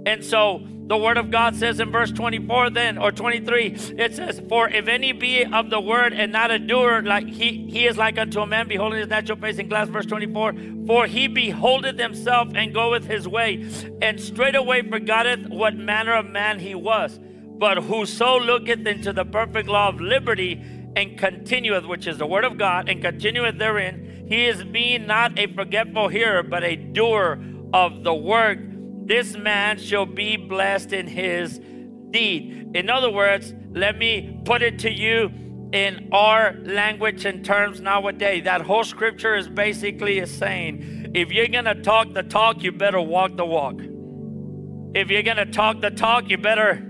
And 0.07 0.25
so 0.25 0.67
the 0.87 0.97
word 0.97 1.19
of 1.19 1.31
God 1.31 1.57
says 1.57 1.79
in 1.79 1.93
verse 1.93 2.11
24 2.11 2.71
then 2.71 2.97
or 2.97 3.13
23 3.13 3.67
it 3.99 4.17
says 4.17 4.43
for 4.49 4.69
if 4.69 4.89
any 4.89 5.13
be 5.13 5.45
of 5.45 5.71
the 5.71 5.81
word 5.81 6.13
and 6.13 6.33
not 6.33 6.51
a 6.51 6.59
doer 6.59 7.03
like 7.03 7.27
he 7.29 7.67
he 7.71 7.87
is 7.87 7.97
like 7.97 8.19
unto 8.19 8.41
a 8.41 8.47
man 8.47 8.67
beholding 8.67 8.99
his 8.99 9.09
natural 9.09 9.39
face 9.39 9.59
in 9.59 9.69
glass 9.69 9.89
verse 9.89 10.05
24 10.07 10.55
for 10.87 11.07
he 11.07 11.29
beholdeth 11.29 11.99
himself 11.99 12.49
and 12.57 12.75
goeth 12.75 13.07
his 13.07 13.29
way 13.29 13.65
and 14.03 14.21
straightway 14.21 14.83
forgetteth 14.83 15.47
what 15.49 15.77
manner 15.77 16.15
of 16.15 16.27
man 16.27 16.59
he 16.59 16.75
was 16.75 17.21
but 17.63 17.79
whoso 17.79 18.41
looketh 18.41 18.85
into 18.89 19.13
the 19.13 19.25
perfect 19.25 19.69
law 19.69 19.89
of 19.89 20.01
liberty 20.01 20.61
and 20.97 21.17
continueth, 21.17 21.87
which 21.87 22.09
is 22.09 22.19
the 22.19 22.27
word 22.27 22.45
of 22.45 22.59
God, 22.59 22.89
and 22.89 23.01
continueth 23.01 23.57
therein, 23.57 24.27
he 24.27 24.47
is 24.47 24.65
being 24.65 25.07
not 25.07 25.39
a 25.39 25.47
forgetful 25.47 26.09
hearer, 26.09 26.43
but 26.43 26.65
a 26.65 26.75
doer 26.75 27.39
of 27.73 28.03
the 28.03 28.13
work. 28.13 28.59
This 29.07 29.37
man 29.37 29.79
shall 29.79 30.07
be 30.07 30.37
blessed 30.37 30.93
in 30.93 31.07
his 31.07 31.61
deed. 32.11 32.73
In 32.75 32.91
other 32.91 33.13
words, 33.13 33.55
let 33.71 33.97
me 33.97 34.41
put 34.45 34.63
it 34.63 34.81
to 34.81 34.91
you 34.91 35.31
in 35.73 36.09
our 36.11 36.57
language 36.65 37.25
and 37.27 37.45
terms 37.45 37.81
nowadays. 37.81 38.43
That 38.43 38.63
whole 38.63 38.83
scripture 38.83 39.37
is 39.37 39.49
basically 39.49 40.19
a 40.19 40.27
saying 40.27 41.13
if 41.15 41.31
you're 41.31 41.47
going 41.47 41.67
to 41.67 41.81
talk 41.81 42.13
the 42.13 42.25
talk, 42.25 42.65
you 42.65 42.73
better 42.73 43.01
walk 43.01 43.37
the 43.37 43.47
walk. 43.47 43.77
If 44.97 45.13
you're 45.13 45.23
going 45.23 45.37
to 45.37 45.47
talk 45.47 45.81
the 45.81 45.93
talk, 45.93 46.29
you 46.29 46.39
better 46.39 46.89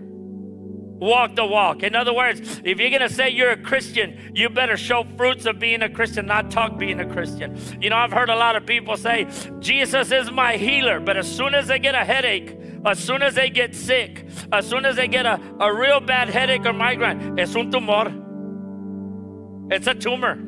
walk 1.02 1.35
the 1.35 1.44
walk. 1.44 1.82
In 1.82 1.94
other 1.94 2.14
words, 2.14 2.40
if 2.64 2.78
you're 2.78 2.90
going 2.90 3.02
to 3.02 3.11
say 3.12 3.28
you're 3.28 3.50
a 3.50 3.56
Christian, 3.56 4.32
you 4.35 4.49
better 4.49 4.76
show 4.76 5.04
fruits 5.16 5.47
of 5.47 5.59
being 5.59 5.82
a 5.82 5.90
Christian, 5.90 6.26
not 6.26 6.50
talk 6.50 6.78
being 6.78 7.00
a 7.00 7.06
Christian. 7.06 7.59
You 7.80 7.90
know, 7.90 7.97
I've 7.97 8.12
heard 8.12 8.30
a 8.30 8.37
lot 8.37 8.54
of 8.56 8.64
people 8.64 8.97
say, 8.97 9.26
Jesus 9.59 10.12
is 10.12 10.30
my 10.30 10.56
healer, 10.56 11.00
but 11.00 11.16
as 11.16 11.30
soon 11.30 11.54
as 11.54 11.66
they 11.66 11.80
get 11.80 11.94
a 11.94 12.04
headache, 12.04 12.56
as 12.87 12.99
soon 12.99 13.23
as 13.23 13.35
they 13.35 13.50
get 13.50 13.75
sick, 13.75 14.26
as 14.52 14.66
soon 14.66 14.85
as 14.85 14.97
they 14.97 15.09
get 15.09 15.26
a, 15.26 15.40
a 15.61 15.75
real 15.75 16.00
bad 16.00 16.28
headache 16.28 16.64
or 16.64 16.73
migraine, 16.73 17.38
es 17.38 17.54
un 17.56 17.71
tumor. 17.71 18.12
It's 19.75 19.87
a 19.87 19.94
tumor. 19.94 20.38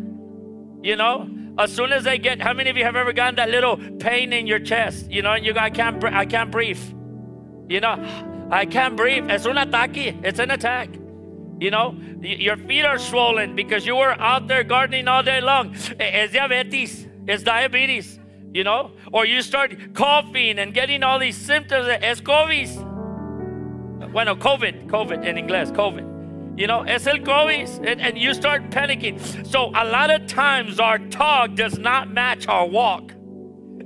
You 0.83 0.97
know, 0.97 1.29
as 1.59 1.73
soon 1.73 1.93
as 1.93 2.05
they 2.05 2.19
get, 2.19 2.41
how 2.41 2.53
many 2.53 2.71
of 2.71 2.77
you 2.77 2.85
have 2.85 2.97
ever 2.97 3.13
gotten 3.13 3.37
that 3.37 3.51
little 3.51 3.77
pain 3.99 4.33
in 4.33 4.47
your 4.47 4.59
chest? 4.59 5.11
You 5.11 5.23
know, 5.23 5.33
and 5.33 5.45
you 5.45 5.53
go, 5.53 5.61
I 5.61 5.71
can't, 5.71 6.03
I 6.05 6.27
can't 6.27 6.51
breathe. 6.51 6.83
You 7.69 7.81
know, 7.81 7.97
I 8.51 8.67
can't 8.67 8.97
breathe. 8.97 9.31
Es 9.31 9.47
un 9.47 9.57
ataque. 9.57 10.17
It's 10.23 10.39
an 10.39 10.51
attack. 10.51 10.91
You 11.61 11.71
know, 11.71 11.97
your 12.21 12.57
feet 12.57 12.85
are 12.85 12.99
swollen 12.99 13.55
because 13.55 13.87
you 13.87 13.97
were 13.97 14.13
out 14.21 14.49
there 14.49 14.65
gardening 14.65 15.09
all 15.09 15.23
day 15.23 15.41
long. 15.41 15.75
Es 15.99 16.33
diabetes. 16.33 17.07
It's 17.27 17.43
diabetes. 17.43 18.19
You 18.53 18.65
know, 18.65 18.93
or 19.13 19.25
you 19.27 19.43
start 19.43 19.95
coughing 19.95 20.59
and 20.59 20.73
getting 20.75 21.03
all 21.03 21.19
these 21.19 21.37
symptoms. 21.37 21.89
Es 22.03 22.21
COVID. 22.21 22.93
Bueno, 24.13 24.37
COVID. 24.37 24.87
COVID 24.87 25.25
in 25.25 25.39
English. 25.39 25.71
COVID. 25.71 26.59
You 26.59 26.67
know, 26.67 26.83
es 26.83 27.07
el 27.07 27.19
COVID. 27.19 27.87
And, 27.87 28.01
and 28.01 28.19
you 28.19 28.35
start 28.35 28.71
panicking. 28.71 29.47
So 29.47 29.71
a 29.75 29.85
lot 29.85 30.11
of 30.11 30.27
times 30.27 30.79
our 30.79 30.99
talk 30.99 31.55
does 31.55 31.79
not 31.79 32.11
match 32.11 32.47
our 32.47 32.67
walk. 32.67 33.14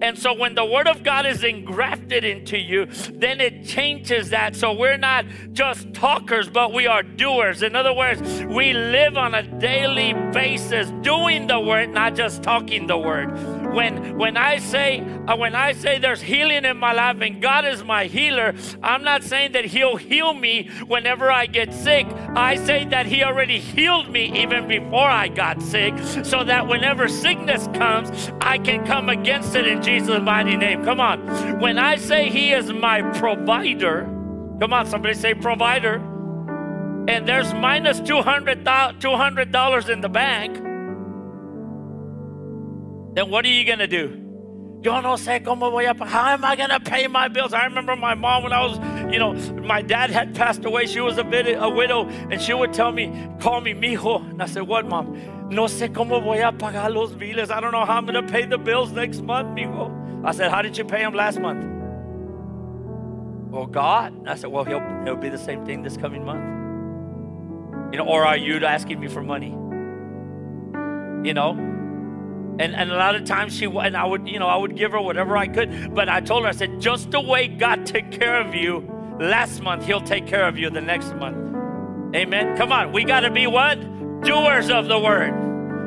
And 0.01 0.19
so 0.19 0.33
when 0.33 0.55
the 0.55 0.65
word 0.65 0.87
of 0.87 1.03
God 1.03 1.27
is 1.27 1.43
engrafted 1.43 2.25
into 2.25 2.59
you, 2.59 2.87
then 3.13 3.41
it 3.41 3.65
changes 3.65 4.31
that. 4.31 4.55
So 4.55 4.73
we're 4.73 4.97
not 4.97 5.25
just 5.53 5.93
talkers, 5.93 6.49
but 6.49 6.73
we 6.73 6.87
are 6.87 7.03
doers. 7.03 7.63
In 7.63 7.75
other 7.75 7.93
words, 7.93 8.21
we 8.45 8.73
live 8.73 9.17
on 9.17 9.35
a 9.35 9.43
daily 9.43 10.13
basis 10.33 10.91
doing 11.03 11.47
the 11.47 11.59
word, 11.59 11.91
not 11.91 12.15
just 12.15 12.43
talking 12.43 12.87
the 12.87 12.99
word. 12.99 13.37
When 13.73 14.17
when 14.19 14.37
I 14.37 14.59
say 14.59 15.01
uh, 15.01 15.37
when 15.37 15.55
I 15.55 15.73
say 15.73 15.99
there's 15.99 16.23
healing 16.23 16.65
in 16.65 16.77
my 16.77 16.93
life 16.93 17.21
and 17.21 17.41
God 17.41 17.65
is 17.65 17.85
my 17.85 18.05
healer, 18.05 18.55
I'm 18.83 19.05
not 19.05 19.23
saying 19.23 19.53
that 19.53 19.65
he'll 19.67 19.97
heal 19.97 20.35
me 20.35 20.71
whenever 20.87 21.31
I 21.31 21.47
get 21.47 21.73
sick. 21.75 22.07
I 22.35 22.57
say 22.57 22.85
that 22.87 23.07
he 23.07 23.23
already 23.23 23.59
healed 23.59 24.11
me 24.11 24.43
even 24.43 24.69
before 24.69 25.09
I 25.09 25.29
got 25.29 25.63
sick 25.63 25.95
so 26.25 26.45
that 26.45 26.67
whenever 26.67 27.09
sickness 27.09 27.67
comes, 27.75 28.31
I 28.41 28.59
can 28.59 28.85
come 28.87 29.09
against 29.09 29.55
it 29.55 29.67
in 29.67 29.83
Jesus' 29.83 30.21
mighty 30.23 30.57
name. 30.57 30.85
Come 30.85 31.01
on. 31.01 31.61
When 31.61 31.79
I 31.79 31.97
say 31.97 32.31
He 32.31 32.53
is 32.53 32.73
my 32.73 33.03
provider, 33.19 34.05
come 34.61 34.73
on, 34.73 34.87
somebody 34.87 35.15
say 35.15 35.35
provider, 35.35 35.97
and 37.09 37.27
there's 37.27 37.55
minus 37.55 38.01
$200, 38.01 38.65
$200 38.65 39.89
in 39.89 40.01
the 40.01 40.09
bank, 40.09 40.57
then 43.19 43.31
what 43.31 43.45
are 43.45 43.49
you 43.49 43.65
going 43.65 43.81
to 43.81 43.89
do? 43.89 44.25
Yo 44.81 45.01
no 45.01 45.17
sé 45.17 45.43
cómo 45.43 45.73
voy 45.73 45.87
a, 45.91 46.05
how 46.05 46.29
am 46.29 46.45
I 46.45 46.55
going 46.55 46.71
to 46.71 46.79
pay 46.79 47.09
my 47.09 47.27
bills? 47.27 47.53
I 47.53 47.65
remember 47.65 47.97
my 47.97 48.15
mom 48.15 48.45
when 48.45 48.53
I 48.53 48.65
was, 48.65 48.79
you 49.13 49.19
know, 49.19 49.33
my 49.61 49.83
dad 49.83 50.11
had 50.11 50.37
passed 50.37 50.65
away. 50.65 50.87
She 50.87 51.01
was 51.01 51.19
a, 51.19 51.25
bit, 51.25 51.49
a 51.61 51.69
widow, 51.69 52.07
and 52.07 52.41
she 52.41 52.55
would 52.55 52.73
tell 52.73 52.93
me, 52.93 53.29
call 53.41 53.61
me 53.61 53.75
mijo. 53.75 54.31
And 54.31 54.41
I 54.41 54.47
said, 54.47 54.69
what, 54.69 54.87
mom? 54.87 55.49
No 55.51 55.65
sé 55.65 55.89
cómo 55.89 56.23
voy 56.23 56.47
a 56.47 56.53
pagar 56.53 56.95
los 56.95 57.13
biles. 57.13 57.51
I 57.51 57.59
don't 57.59 57.73
know 57.73 57.85
how 57.85 57.97
I'm 57.97 58.07
going 58.07 58.25
to 58.25 58.33
pay 58.33 58.45
the 58.47 58.57
bills 58.57 58.93
next 58.93 59.21
month, 59.23 59.49
mijo. 59.49 60.25
I 60.25 60.31
said, 60.31 60.53
how 60.53 60.63
did 60.63 60.79
you 60.79 60.85
pay 60.85 61.01
them 61.01 61.15
last 61.15 61.41
month? 61.41 61.65
Well, 63.51 63.67
God. 63.67 64.13
And 64.13 64.31
I 64.31 64.37
said, 64.37 64.51
well, 64.51 64.65
he'll, 64.65 65.03
he'll 65.03 65.17
be 65.17 65.29
the 65.29 65.39
same 65.39 65.67
thing 65.67 65.83
this 65.83 65.97
coming 65.97 66.25
month. 66.25 67.93
You 67.93 67.99
know, 67.99 68.07
or 68.07 68.25
are 68.25 68.37
you 68.37 68.65
asking 68.65 69.01
me 69.01 69.09
for 69.09 69.25
money? 69.25 69.51
You 71.27 71.35
know, 71.35 71.78
and, 72.59 72.75
and 72.75 72.91
a 72.91 72.97
lot 72.97 73.15
of 73.15 73.25
times 73.25 73.57
she 73.57 73.67
and 73.67 73.97
I 73.97 74.05
would, 74.05 74.29
you 74.29 74.39
know, 74.39 74.49
I 74.49 74.57
would 74.57 74.77
give 74.77 74.93
her 74.93 75.01
whatever 75.01 75.37
I 75.37 75.47
could. 75.47 75.95
But 75.95 76.09
I 76.09 76.21
told 76.21 76.43
her, 76.43 76.49
I 76.49 76.53
said, 76.53 76.81
just 76.81 77.11
the 77.11 77.21
way 77.21 77.47
God 77.47 77.87
took 77.87 78.11
care 78.11 78.41
of 78.41 78.55
you 78.55 78.81
last 79.21 79.63
month, 79.63 79.85
He'll 79.87 80.01
take 80.01 80.27
care 80.27 80.47
of 80.47 80.59
you 80.59 80.69
the 80.71 80.81
next 80.81 81.15
month. 81.15 81.37
Amen. 82.17 82.57
Come 82.57 82.73
on, 82.73 82.93
we 82.93 83.05
got 83.05 83.21
to 83.21 83.31
be 83.31 83.47
what? 83.47 83.81
Doers 84.23 84.71
of 84.71 84.89
the 84.89 84.99
word. 84.99 85.33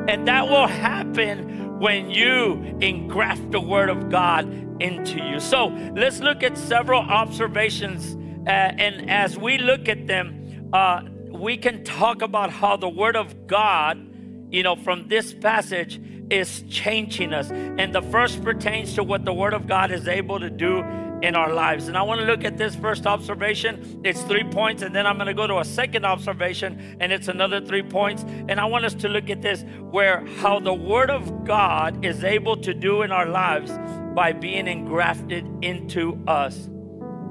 And 0.08 0.28
that 0.28 0.48
will 0.48 0.68
happen 0.68 1.80
when 1.80 2.10
you 2.10 2.54
engraft 2.80 3.52
the 3.52 3.60
word 3.60 3.90
of 3.90 4.10
God 4.10 4.46
into 4.82 5.20
you. 5.24 5.40
So 5.40 5.68
let's 5.96 6.20
look 6.20 6.44
at 6.44 6.58
several 6.58 7.02
observations. 7.02 8.16
Uh, 8.48 8.50
and 8.50 9.10
as 9.10 9.38
we 9.38 9.58
look 9.58 9.90
at 9.90 10.08
them, 10.08 10.70
uh, 10.74 11.02
we 11.32 11.58
can 11.58 11.84
talk 11.84 12.22
about 12.22 12.52
how 12.52 12.78
the 12.78 12.90
word 12.90 13.16
of 13.16 13.48
God, 13.48 14.08
you 14.52 14.64
know, 14.64 14.76
from 14.76 15.08
this 15.08 15.34
passage 15.34 16.00
is 16.32 16.64
changing 16.70 17.34
us. 17.34 17.52
And 17.52 17.94
the 17.94 18.02
first 18.02 18.44
pertains 18.44 18.96
to 18.96 19.04
what 19.04 19.26
the 19.26 19.34
Word 19.34 19.54
of 19.54 19.68
God 19.68 19.92
is 19.92 20.08
able 20.08 20.40
to 20.40 20.50
do 20.50 20.84
in 21.22 21.36
our 21.36 21.54
lives. 21.54 21.88
And 21.88 21.98
I 21.98 22.02
want 22.02 22.20
to 22.22 22.26
look 22.26 22.44
at 22.44 22.58
this 22.58 22.76
first 22.76 23.06
observation. 23.06 24.02
It's 24.04 24.22
three 24.24 24.44
points, 24.44 24.82
and 24.82 24.96
then 24.96 25.06
I'm 25.06 25.18
going 25.18 25.28
to 25.28 25.34
go 25.34 25.46
to 25.46 25.60
a 25.60 25.66
second 25.66 26.06
observation, 26.06 26.98
and 27.00 27.12
it's 27.12 27.28
another 27.28 27.62
three 27.62 27.84
points. 27.84 28.24
And 28.24 28.60
I 28.60 28.66
want 28.66 28.86
us 28.86 28.94
to 28.96 29.10
look 29.10 29.30
at 29.30 29.42
this 29.42 29.64
where 29.92 30.26
how 30.38 30.60
the 30.60 30.74
Word 30.74 31.12
of 31.12 31.46
God 31.46 32.04
is 32.04 32.24
able 32.24 32.58
to 32.58 32.74
do 32.74 33.04
in 33.04 33.12
our 33.12 33.28
lives 33.28 33.72
by 34.16 34.32
being 34.32 34.68
engrafted 34.68 35.46
into 35.62 36.20
us. 36.28 36.70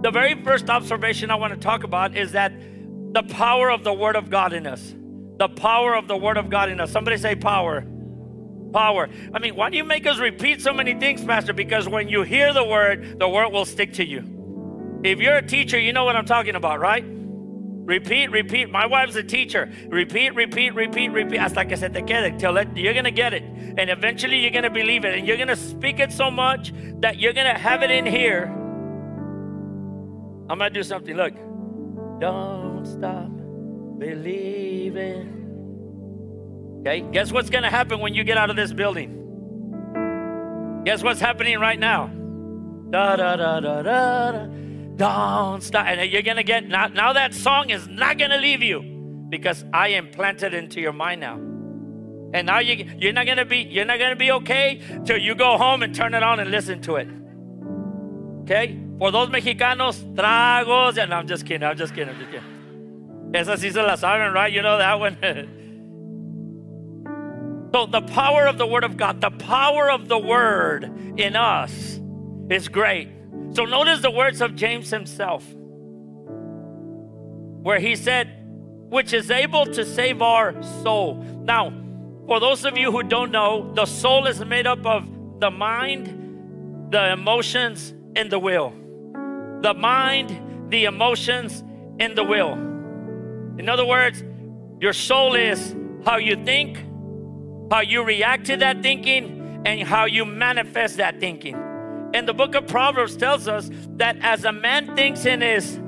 The 0.02 0.10
very 0.10 0.40
first 0.42 0.70
observation 0.70 1.30
I 1.30 1.34
want 1.34 1.52
to 1.52 1.58
talk 1.58 1.84
about 1.84 2.16
is 2.16 2.32
that 2.32 2.52
the 3.12 3.22
power 3.24 3.70
of 3.70 3.82
the 3.82 3.92
Word 3.92 4.14
of 4.14 4.30
God 4.30 4.52
in 4.52 4.66
us. 4.66 4.94
The 5.38 5.48
power 5.48 5.96
of 5.96 6.06
the 6.06 6.16
Word 6.16 6.36
of 6.36 6.48
God 6.48 6.68
in 6.68 6.80
us. 6.80 6.92
Somebody 6.92 7.16
say 7.16 7.34
power 7.34 7.84
power. 8.72 9.08
I 9.32 9.38
mean, 9.38 9.56
why 9.56 9.70
do 9.70 9.76
you 9.76 9.84
make 9.84 10.06
us 10.06 10.18
repeat 10.18 10.62
so 10.62 10.72
many 10.72 10.94
things, 10.94 11.24
Pastor? 11.24 11.52
Because 11.52 11.88
when 11.88 12.08
you 12.08 12.22
hear 12.22 12.52
the 12.52 12.64
word, 12.64 13.18
the 13.18 13.28
word 13.28 13.50
will 13.52 13.64
stick 13.64 13.94
to 13.94 14.04
you. 14.04 15.00
If 15.04 15.18
you're 15.18 15.36
a 15.36 15.46
teacher, 15.46 15.78
you 15.78 15.92
know 15.92 16.04
what 16.04 16.16
I'm 16.16 16.26
talking 16.26 16.54
about, 16.54 16.80
right? 16.80 17.04
Repeat, 17.04 18.30
repeat. 18.30 18.70
My 18.70 18.86
wife's 18.86 19.16
a 19.16 19.22
teacher. 19.22 19.70
Repeat, 19.88 20.34
repeat, 20.34 20.74
repeat, 20.74 21.08
repeat. 21.10 21.40
Hasta 21.40 21.64
que 21.64 21.76
se 21.76 21.88
te 21.88 22.02
quede. 22.02 22.38
Till 22.38 22.56
it, 22.58 22.68
you're 22.76 22.92
going 22.92 23.04
to 23.04 23.10
get 23.10 23.32
it. 23.34 23.42
And 23.42 23.90
eventually 23.90 24.38
you're 24.38 24.52
going 24.52 24.64
to 24.64 24.70
believe 24.70 25.04
it. 25.04 25.18
And 25.18 25.26
you're 25.26 25.38
going 25.38 25.48
to 25.48 25.56
speak 25.56 25.98
it 25.98 26.12
so 26.12 26.30
much 26.30 26.72
that 27.00 27.18
you're 27.18 27.32
going 27.32 27.52
to 27.52 27.58
have 27.58 27.82
it 27.82 27.90
in 27.90 28.06
here. 28.06 28.44
I'm 30.48 30.58
going 30.58 30.72
to 30.72 30.78
do 30.78 30.82
something. 30.82 31.16
Look. 31.16 31.34
Don't 32.20 32.84
stop 32.84 33.30
believing. 33.98 35.39
Okay, 36.80 37.02
guess 37.12 37.30
what's 37.30 37.50
going 37.50 37.62
to 37.62 37.70
happen 37.70 38.00
when 38.00 38.14
you 38.14 38.24
get 38.24 38.38
out 38.38 38.48
of 38.48 38.56
this 38.56 38.72
building? 38.72 39.16
Guess 40.84 41.02
what's 41.02 41.20
happening 41.20 41.58
right 41.58 41.78
now? 41.78 42.06
Da 42.90 43.16
da 43.16 43.36
da 43.36 43.60
da 43.60 43.82
da. 43.82 44.32
da. 44.32 44.46
Don't 44.96 45.62
stop. 45.62 45.86
And 45.86 46.10
you're 46.10 46.22
going 46.22 46.38
to 46.38 46.42
get, 46.42 46.66
now, 46.66 46.88
now 46.88 47.12
that 47.12 47.34
song 47.34 47.70
is 47.70 47.86
not 47.86 48.18
going 48.18 48.30
to 48.30 48.38
leave 48.38 48.62
you 48.62 49.26
because 49.28 49.64
I 49.72 49.88
implanted 49.88 50.54
into 50.54 50.80
your 50.80 50.92
mind 50.92 51.20
now. 51.20 51.36
And 52.32 52.46
now 52.46 52.60
you, 52.60 52.86
you're 52.98 53.12
not 53.12 53.26
going 53.26 53.38
to 53.38 53.44
be, 53.44 53.58
you're 53.58 53.84
not 53.84 53.98
going 53.98 54.10
to 54.10 54.16
be 54.16 54.30
okay 54.32 54.80
till 55.04 55.18
you 55.18 55.34
go 55.34 55.58
home 55.58 55.82
and 55.82 55.94
turn 55.94 56.14
it 56.14 56.22
on 56.22 56.40
and 56.40 56.50
listen 56.50 56.80
to 56.82 56.96
it. 56.96 57.08
Okay? 58.42 58.78
For 58.98 59.10
those 59.10 59.28
mexicanos, 59.28 60.02
tragos. 60.14 60.96
And 60.98 61.10
no, 61.10 61.16
I'm 61.16 61.26
just 61.26 61.44
kidding. 61.44 61.66
I'm 61.66 61.76
just 61.76 61.94
kidding. 61.94 62.14
I'm 62.14 62.18
just 62.18 62.30
kidding. 62.30 63.32
Esa 63.34 63.52
sí 63.52 63.72
se 63.72 63.82
la 63.82 63.96
saben, 63.96 64.32
right? 64.32 64.52
You 64.52 64.62
know 64.62 64.78
that 64.78 64.98
one. 64.98 65.16
so 67.72 67.86
the 67.86 68.02
power 68.02 68.46
of 68.46 68.58
the 68.58 68.66
Word 68.66 68.84
of 68.84 68.96
God, 68.96 69.20
the 69.20 69.30
power 69.30 69.90
of 69.90 70.08
the 70.08 70.18
Word 70.18 70.84
in 71.16 71.36
us 71.36 72.00
is 72.50 72.68
great. 72.68 73.08
So 73.52 73.64
notice 73.64 74.00
the 74.00 74.10
words 74.10 74.40
of 74.40 74.56
James 74.56 74.90
himself, 74.90 75.44
where 77.62 77.78
he 77.78 77.96
said, 77.96 78.36
which 78.90 79.12
is 79.12 79.30
able 79.30 79.66
to 79.66 79.84
save 79.84 80.20
our 80.20 80.60
soul. 80.82 81.14
Now, 81.44 81.72
for 82.26 82.40
those 82.40 82.64
of 82.64 82.76
you 82.76 82.90
who 82.90 83.02
don't 83.04 83.30
know, 83.30 83.72
the 83.74 83.86
soul 83.86 84.26
is 84.26 84.44
made 84.44 84.66
up 84.66 84.84
of 84.84 85.08
the 85.38 85.50
mind, 85.50 86.92
the 86.92 87.12
emotions, 87.12 87.94
and 88.16 88.30
the 88.30 88.38
will. 88.38 88.72
The 89.62 89.74
mind, 89.74 90.70
the 90.70 90.84
emotions, 90.86 91.62
and 92.00 92.16
the 92.16 92.24
will. 92.24 92.54
In 93.58 93.68
other 93.68 93.86
words, 93.86 94.24
your 94.80 94.92
soul 94.92 95.34
is 95.34 95.76
how 96.04 96.16
you 96.16 96.36
think, 96.44 96.78
how 97.70 97.80
you 97.80 98.02
react 98.02 98.46
to 98.46 98.56
that 98.58 98.82
thinking, 98.82 99.62
and 99.64 99.82
how 99.86 100.06
you 100.06 100.24
manifest 100.24 100.96
that 100.96 101.20
thinking. 101.20 101.54
And 102.14 102.26
the 102.26 102.34
book 102.34 102.54
of 102.54 102.66
Proverbs 102.66 103.16
tells 103.16 103.46
us 103.46 103.70
that 103.96 104.16
as 104.20 104.44
a 104.44 104.52
man 104.52 104.96
thinks 104.96 105.26
in 105.26 105.40
his 105.40 105.78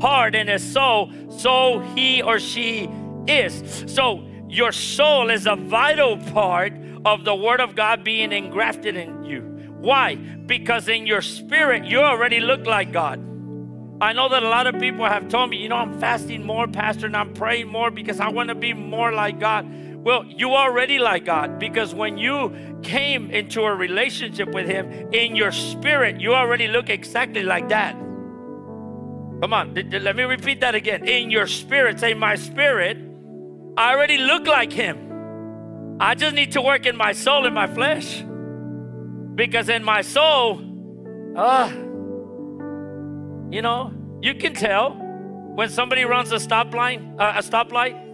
heart, 0.00 0.34
in 0.34 0.48
his 0.48 0.62
soul, 0.62 1.12
so 1.30 1.80
he 1.94 2.22
or 2.22 2.40
she 2.40 2.88
is. 3.26 3.84
So 3.86 4.26
your 4.48 4.72
soul 4.72 5.30
is 5.30 5.46
a 5.46 5.56
vital 5.56 6.16
part 6.16 6.72
of 7.04 7.24
the 7.24 7.34
Word 7.34 7.60
of 7.60 7.76
God 7.76 8.02
being 8.02 8.32
engrafted 8.32 8.96
in 8.96 9.24
you. 9.24 9.42
Why? 9.78 10.16
Because 10.16 10.88
in 10.88 11.06
your 11.06 11.22
spirit, 11.22 11.84
you 11.84 12.00
already 12.00 12.40
look 12.40 12.66
like 12.66 12.92
God. 12.92 13.24
I 14.00 14.12
know 14.12 14.28
that 14.28 14.42
a 14.42 14.48
lot 14.48 14.66
of 14.66 14.80
people 14.80 15.04
have 15.04 15.28
told 15.28 15.50
me, 15.50 15.58
you 15.58 15.68
know, 15.68 15.76
I'm 15.76 16.00
fasting 16.00 16.44
more, 16.44 16.66
Pastor, 16.66 17.06
and 17.06 17.16
I'm 17.16 17.34
praying 17.34 17.68
more 17.68 17.90
because 17.90 18.20
I 18.20 18.28
want 18.28 18.48
to 18.48 18.54
be 18.54 18.72
more 18.72 19.12
like 19.12 19.38
God. 19.38 19.66
Well, 20.08 20.24
you 20.24 20.54
already 20.54 20.98
like 20.98 21.26
God 21.26 21.58
because 21.58 21.94
when 21.94 22.16
you 22.16 22.78
came 22.82 23.30
into 23.30 23.60
a 23.64 23.74
relationship 23.74 24.48
with 24.48 24.66
Him 24.66 25.12
in 25.12 25.36
your 25.36 25.52
spirit, 25.52 26.18
you 26.18 26.32
already 26.32 26.66
look 26.66 26.88
exactly 26.88 27.42
like 27.42 27.68
that. 27.68 27.92
Come 27.92 29.52
on, 29.52 29.74
let 29.74 30.16
me 30.16 30.22
repeat 30.22 30.62
that 30.62 30.74
again. 30.74 31.06
In 31.06 31.30
your 31.30 31.46
spirit, 31.46 32.00
say, 32.00 32.14
My 32.14 32.36
spirit, 32.36 32.96
I 33.76 33.92
already 33.92 34.16
look 34.16 34.46
like 34.46 34.72
Him. 34.72 35.98
I 36.00 36.14
just 36.14 36.34
need 36.34 36.52
to 36.52 36.62
work 36.62 36.86
in 36.86 36.96
my 36.96 37.12
soul 37.12 37.44
and 37.44 37.54
my 37.54 37.66
flesh. 37.66 38.24
Because 39.34 39.68
in 39.68 39.84
my 39.84 40.00
soul, 40.00 40.62
ah, 41.36 41.66
uh, 41.66 41.68
you 43.50 43.60
know, 43.60 43.92
you 44.22 44.36
can 44.36 44.54
tell 44.54 44.92
when 45.54 45.68
somebody 45.68 46.06
runs 46.06 46.32
a 46.32 46.40
stop 46.40 46.72
line, 46.72 47.14
uh, 47.18 47.34
a 47.36 47.42
stoplight 47.42 48.07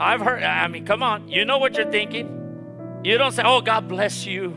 I've 0.00 0.22
heard, 0.22 0.42
I 0.42 0.66
mean, 0.66 0.86
come 0.86 1.02
on. 1.02 1.28
You 1.28 1.44
know 1.44 1.58
what 1.58 1.76
you're 1.76 1.90
thinking. 1.90 3.00
You 3.04 3.18
don't 3.18 3.32
say, 3.32 3.42
oh, 3.44 3.60
God 3.60 3.86
bless 3.86 4.24
you. 4.24 4.56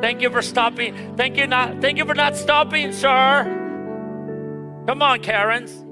Thank 0.00 0.22
you 0.22 0.30
for 0.30 0.40
stopping. 0.40 1.16
Thank 1.16 1.36
you 1.36 1.48
not, 1.48 1.80
thank 1.80 1.98
you 1.98 2.04
for 2.04 2.14
not 2.14 2.36
stopping, 2.36 2.92
sir. 2.92 3.42
Come 4.86 5.02
on, 5.02 5.20
Karens. 5.20 5.84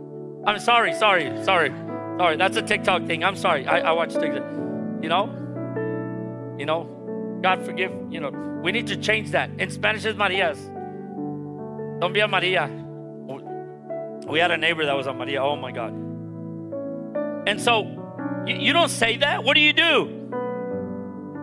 I'm 0.46 0.60
sorry, 0.60 0.94
sorry, 0.94 1.32
sorry. 1.44 1.70
Sorry, 2.18 2.36
that's 2.36 2.56
a 2.56 2.62
TikTok 2.62 3.06
thing. 3.06 3.24
I'm 3.24 3.34
sorry. 3.34 3.66
I, 3.66 3.80
I 3.80 3.92
watch 3.92 4.12
TikTok. 4.12 4.44
You 5.02 5.08
know? 5.08 6.54
You 6.58 6.66
know? 6.66 7.40
God 7.42 7.64
forgive, 7.64 7.90
you 8.08 8.20
know. 8.20 8.30
We 8.62 8.70
need 8.70 8.86
to 8.86 8.96
change 8.96 9.32
that. 9.32 9.50
In 9.58 9.70
Spanish 9.70 10.04
is 10.04 10.14
Marias. 10.14 10.58
Don't 12.00 12.12
be 12.12 12.20
a 12.20 12.28
Maria. 12.28 12.70
We 14.28 14.38
had 14.38 14.52
a 14.52 14.56
neighbor 14.56 14.86
that 14.86 14.96
was 14.96 15.08
a 15.08 15.12
Maria. 15.12 15.42
Oh 15.42 15.56
my 15.56 15.72
God. 15.72 15.92
And 17.48 17.60
so 17.60 18.01
you, 18.46 18.56
you 18.56 18.72
don't 18.72 18.88
say 18.88 19.16
that. 19.18 19.44
What 19.44 19.54
do 19.54 19.60
you 19.60 19.72
do? 19.72 20.18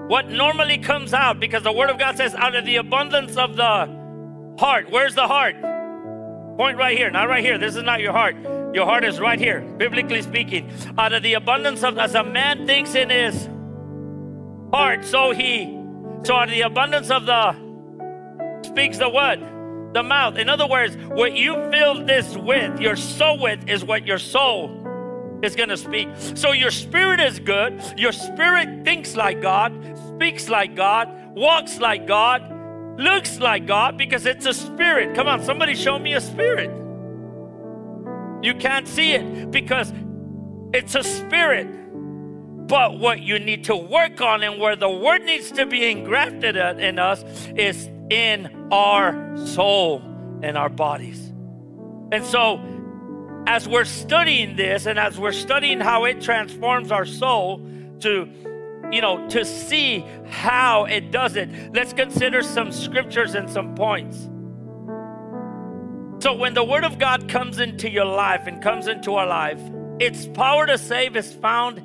What 0.07 0.27
normally 0.27 0.79
comes 0.79 1.13
out, 1.13 1.39
because 1.39 1.63
the 1.63 1.71
Word 1.71 1.89
of 1.89 1.99
God 1.99 2.17
says, 2.17 2.33
out 2.33 2.55
of 2.55 2.65
the 2.65 2.77
abundance 2.77 3.37
of 3.37 3.55
the 3.55 3.99
heart. 4.57 4.89
Where's 4.89 5.13
the 5.13 5.27
heart? 5.27 5.55
Point 6.57 6.77
right 6.77 6.97
here, 6.97 7.11
not 7.11 7.29
right 7.29 7.43
here. 7.43 7.57
This 7.57 7.75
is 7.75 7.83
not 7.83 8.01
your 8.01 8.11
heart. 8.11 8.35
Your 8.73 8.85
heart 8.85 9.03
is 9.03 9.19
right 9.19 9.39
here, 9.39 9.61
biblically 9.61 10.21
speaking. 10.21 10.71
Out 10.97 11.13
of 11.13 11.23
the 11.23 11.35
abundance 11.35 11.83
of, 11.83 11.97
as 11.97 12.15
a 12.15 12.23
man 12.23 12.65
thinks 12.65 12.95
in 12.95 13.09
his 13.09 13.47
heart, 14.73 15.05
so 15.05 15.31
he, 15.31 15.65
so 16.23 16.35
out 16.35 16.49
of 16.49 16.55
the 16.55 16.61
abundance 16.61 17.09
of 17.11 17.25
the, 17.25 17.55
speaks 18.63 18.97
the 18.97 19.09
what? 19.09 19.39
The 19.93 20.03
mouth. 20.03 20.37
In 20.37 20.49
other 20.49 20.67
words, 20.67 20.97
what 20.97 21.33
you 21.33 21.53
fill 21.71 22.05
this 22.05 22.35
with, 22.35 22.79
your 22.79 22.95
soul 22.95 23.39
with, 23.39 23.69
is 23.69 23.83
what 23.83 24.05
your 24.05 24.19
soul 24.19 24.69
is 25.41 25.55
going 25.55 25.69
to 25.69 25.77
speak. 25.77 26.09
So 26.35 26.51
your 26.51 26.71
spirit 26.71 27.19
is 27.19 27.39
good. 27.39 27.81
Your 27.97 28.11
spirit 28.11 28.83
thinks 28.83 29.15
like 29.15 29.41
God, 29.41 29.73
speaks 30.15 30.49
like 30.49 30.75
God, 30.75 31.09
walks 31.35 31.79
like 31.79 32.07
God, 32.07 32.99
looks 32.99 33.39
like 33.39 33.65
God 33.65 33.97
because 33.97 34.25
it's 34.25 34.45
a 34.45 34.53
spirit. 34.53 35.15
Come 35.15 35.27
on, 35.27 35.43
somebody 35.43 35.75
show 35.75 35.97
me 35.97 36.13
a 36.13 36.21
spirit. 36.21 36.69
You 38.41 38.55
can't 38.55 38.87
see 38.87 39.13
it 39.13 39.51
because 39.51 39.93
it's 40.73 40.95
a 40.95 41.03
spirit. 41.03 41.67
But 42.67 42.99
what 42.99 43.21
you 43.21 43.39
need 43.39 43.63
to 43.65 43.75
work 43.75 44.21
on 44.21 44.43
and 44.43 44.59
where 44.59 44.75
the 44.75 44.89
word 44.89 45.23
needs 45.23 45.51
to 45.53 45.65
be 45.65 45.89
engrafted 45.89 46.55
in 46.55 46.99
us 46.99 47.23
is 47.55 47.89
in 48.09 48.67
our 48.71 49.37
soul 49.37 50.03
and 50.43 50.57
our 50.57 50.69
bodies. 50.69 51.33
And 52.11 52.23
so 52.23 52.57
as 53.49 53.67
we're 53.67 53.83
studying 53.83 54.55
this 54.55 54.85
and 54.85 54.99
as 54.99 55.17
we're 55.17 55.31
studying 55.31 55.79
how 55.79 56.05
it 56.05 56.21
transforms 56.21 56.91
our 56.91 57.03
soul 57.03 57.57
to 57.99 58.29
you 58.91 59.01
know 59.01 59.27
to 59.27 59.43
see 59.43 60.05
how 60.27 60.85
it 60.85 61.09
does 61.09 61.35
it 61.35 61.49
let's 61.73 61.91
consider 61.91 62.43
some 62.43 62.71
scriptures 62.71 63.33
and 63.33 63.49
some 63.49 63.73
points. 63.73 64.29
So 66.23 66.35
when 66.35 66.53
the 66.53 66.63
word 66.63 66.83
of 66.83 66.99
god 66.99 67.27
comes 67.27 67.57
into 67.59 67.89
your 67.89 68.05
life 68.05 68.45
and 68.45 68.61
comes 68.61 68.85
into 68.85 69.15
our 69.15 69.25
life 69.25 69.59
its 69.99 70.27
power 70.27 70.67
to 70.67 70.77
save 70.77 71.15
is 71.15 71.33
found 71.33 71.81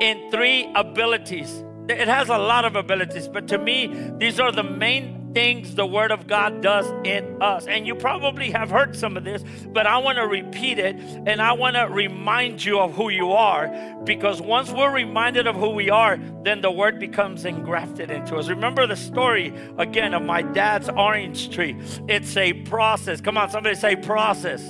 in 0.00 0.30
three 0.30 0.72
abilities. 0.76 1.64
It 1.88 2.06
has 2.06 2.28
a 2.28 2.38
lot 2.38 2.64
of 2.64 2.76
abilities 2.76 3.26
but 3.26 3.48
to 3.48 3.58
me 3.58 3.92
these 4.18 4.38
are 4.38 4.52
the 4.52 4.62
main 4.62 5.17
things 5.38 5.76
the 5.76 5.86
Word 5.86 6.10
of 6.10 6.26
God 6.26 6.62
does 6.62 6.84
in 7.04 7.40
us. 7.40 7.68
And 7.68 7.86
you 7.86 7.94
probably 7.94 8.50
have 8.50 8.70
heard 8.70 8.96
some 8.96 9.16
of 9.16 9.22
this, 9.22 9.44
but 9.68 9.86
I 9.86 9.98
want 9.98 10.18
to 10.18 10.26
repeat 10.26 10.80
it 10.80 10.96
and 10.96 11.40
I 11.40 11.52
want 11.52 11.76
to 11.76 11.82
remind 11.82 12.64
you 12.64 12.80
of 12.80 12.92
who 12.96 13.08
you 13.08 13.30
are 13.30 13.68
because 14.02 14.42
once 14.42 14.68
we're 14.72 14.92
reminded 14.92 15.46
of 15.46 15.54
who 15.54 15.70
we 15.70 15.90
are, 15.90 16.18
then 16.42 16.60
the 16.60 16.72
Word 16.72 16.98
becomes 16.98 17.44
engrafted 17.44 18.10
into 18.10 18.34
us. 18.34 18.48
Remember 18.48 18.84
the 18.88 18.96
story 18.96 19.54
again 19.78 20.12
of 20.12 20.22
my 20.22 20.42
dad's 20.42 20.88
orange 20.88 21.54
tree. 21.54 21.76
It's 22.08 22.36
a 22.36 22.54
process. 22.64 23.20
Come 23.20 23.38
on, 23.38 23.48
somebody 23.48 23.76
say 23.76 23.94
process. 23.94 24.60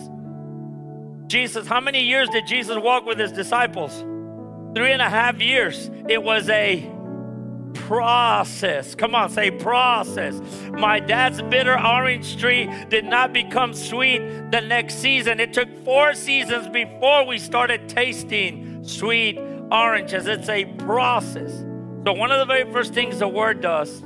Jesus, 1.28 1.66
how 1.66 1.80
many 1.80 2.02
years 2.02 2.28
did 2.28 2.46
Jesus 2.46 2.76
walk 2.76 3.06
with 3.06 3.18
his 3.18 3.32
disciples? 3.32 4.00
Three 4.74 4.92
and 4.92 5.00
a 5.00 5.08
half 5.08 5.40
years. 5.40 5.90
It 6.10 6.22
was 6.22 6.50
a 6.50 6.97
process. 7.74 8.94
Come 8.94 9.14
on, 9.14 9.30
say 9.30 9.50
process. 9.50 10.40
My 10.70 11.00
dad's 11.00 11.42
bitter 11.42 11.78
orange 11.78 12.40
tree 12.40 12.70
did 12.88 13.04
not 13.04 13.32
become 13.32 13.74
sweet 13.74 14.18
the 14.50 14.60
next 14.60 14.96
season. 14.96 15.40
It 15.40 15.52
took 15.52 15.68
four 15.84 16.14
seasons 16.14 16.68
before 16.68 17.26
we 17.26 17.38
started 17.38 17.88
tasting 17.88 18.84
sweet 18.84 19.38
oranges. 19.70 20.26
It's 20.26 20.48
a 20.48 20.64
process. 20.64 21.64
So, 22.04 22.12
one 22.12 22.30
of 22.30 22.38
the 22.38 22.46
very 22.46 22.70
first 22.72 22.94
things 22.94 23.18
the 23.18 23.28
word 23.28 23.60
does 23.60 24.02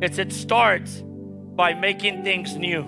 is 0.00 0.18
it 0.18 0.32
starts 0.32 1.02
by 1.02 1.74
making 1.74 2.24
things 2.24 2.56
new. 2.56 2.82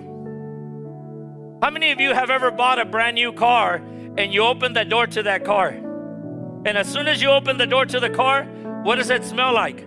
How 1.61 1.69
many 1.69 1.91
of 1.91 1.99
you 1.99 2.13
have 2.13 2.29
ever 2.29 2.51
bought 2.51 2.79
a 2.79 2.85
brand 2.85 3.15
new 3.15 3.33
car 3.33 3.81
and 4.17 4.33
you 4.33 4.41
open 4.43 4.73
the 4.73 4.85
door 4.85 5.07
to 5.07 5.23
that 5.23 5.43
car. 5.43 5.69
And 5.69 6.77
as 6.77 6.91
soon 6.91 7.07
as 7.07 7.21
you 7.21 7.29
open 7.29 7.57
the 7.57 7.67
door 7.67 7.85
to 7.85 7.99
the 7.99 8.09
car, 8.09 8.45
what 8.83 8.95
does 8.95 9.09
it 9.09 9.23
smell 9.23 9.53
like? 9.53 9.85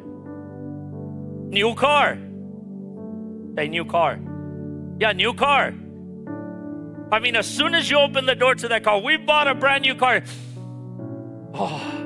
New 1.51 1.75
car. 1.75 2.19
Say 3.57 3.69
new 3.69 3.85
car. 3.85 4.19
Yeah, 5.01 5.13
new 5.13 5.33
car. 5.33 5.73
I 7.11 7.21
mean, 7.21 7.37
as 7.37 7.47
soon 7.47 7.75
as 7.75 7.91
you 7.91 7.99
open 7.99 8.27
the 8.27 8.35
door 8.35 8.55
to 8.55 8.69
that 8.69 8.85
car, 8.85 9.01
we 9.01 9.17
bought 9.17 9.49
a 9.49 9.55
brand 9.55 9.83
new 9.83 9.95
car. 9.95 10.23
Oh. 11.55 11.99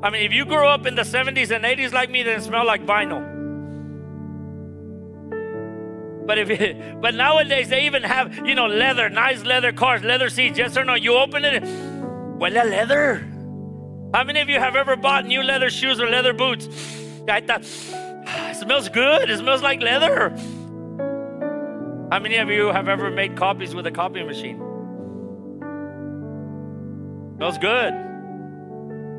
I 0.00 0.10
mean, 0.10 0.22
if 0.22 0.32
you 0.32 0.44
grew 0.44 0.64
up 0.64 0.86
in 0.86 0.94
the 0.94 1.02
70s 1.02 1.50
and 1.50 1.64
80s 1.64 1.92
like 1.92 2.08
me, 2.08 2.22
then 2.22 2.38
it 2.38 2.42
smelled 2.44 2.68
like 2.68 2.86
vinyl. 2.86 3.36
But 6.24 6.38
if 6.38 6.50
it, 6.50 7.00
but 7.00 7.14
nowadays 7.14 7.68
they 7.68 7.86
even 7.86 8.04
have 8.04 8.46
you 8.46 8.54
know 8.54 8.66
leather, 8.66 9.08
nice 9.08 9.42
leather 9.42 9.72
cars, 9.72 10.04
leather 10.04 10.30
seats. 10.30 10.56
Yes 10.56 10.76
or 10.76 10.84
no? 10.84 10.94
You 10.94 11.14
open 11.14 11.44
it, 11.44 11.62
well, 12.38 12.52
leather. 12.52 13.26
How 14.14 14.24
many 14.24 14.40
of 14.40 14.48
you 14.48 14.60
have 14.60 14.76
ever 14.76 14.94
bought 14.94 15.26
new 15.26 15.42
leather 15.42 15.68
shoes 15.68 16.00
or 16.00 16.08
leather 16.08 16.32
boots? 16.32 16.68
I 17.28 17.40
thought 17.40 17.62
ah, 18.26 18.50
it 18.50 18.56
smells 18.56 18.88
good. 18.88 19.30
It 19.30 19.38
smells 19.38 19.62
like 19.62 19.80
leather. 19.80 20.30
How 22.10 22.18
many 22.18 22.36
of 22.36 22.48
you 22.48 22.68
have 22.68 22.88
ever 22.88 23.10
made 23.10 23.36
copies 23.36 23.74
with 23.74 23.86
a 23.86 23.90
copy 23.90 24.22
machine? 24.22 24.56
Smells 27.36 27.58
good. 27.58 27.94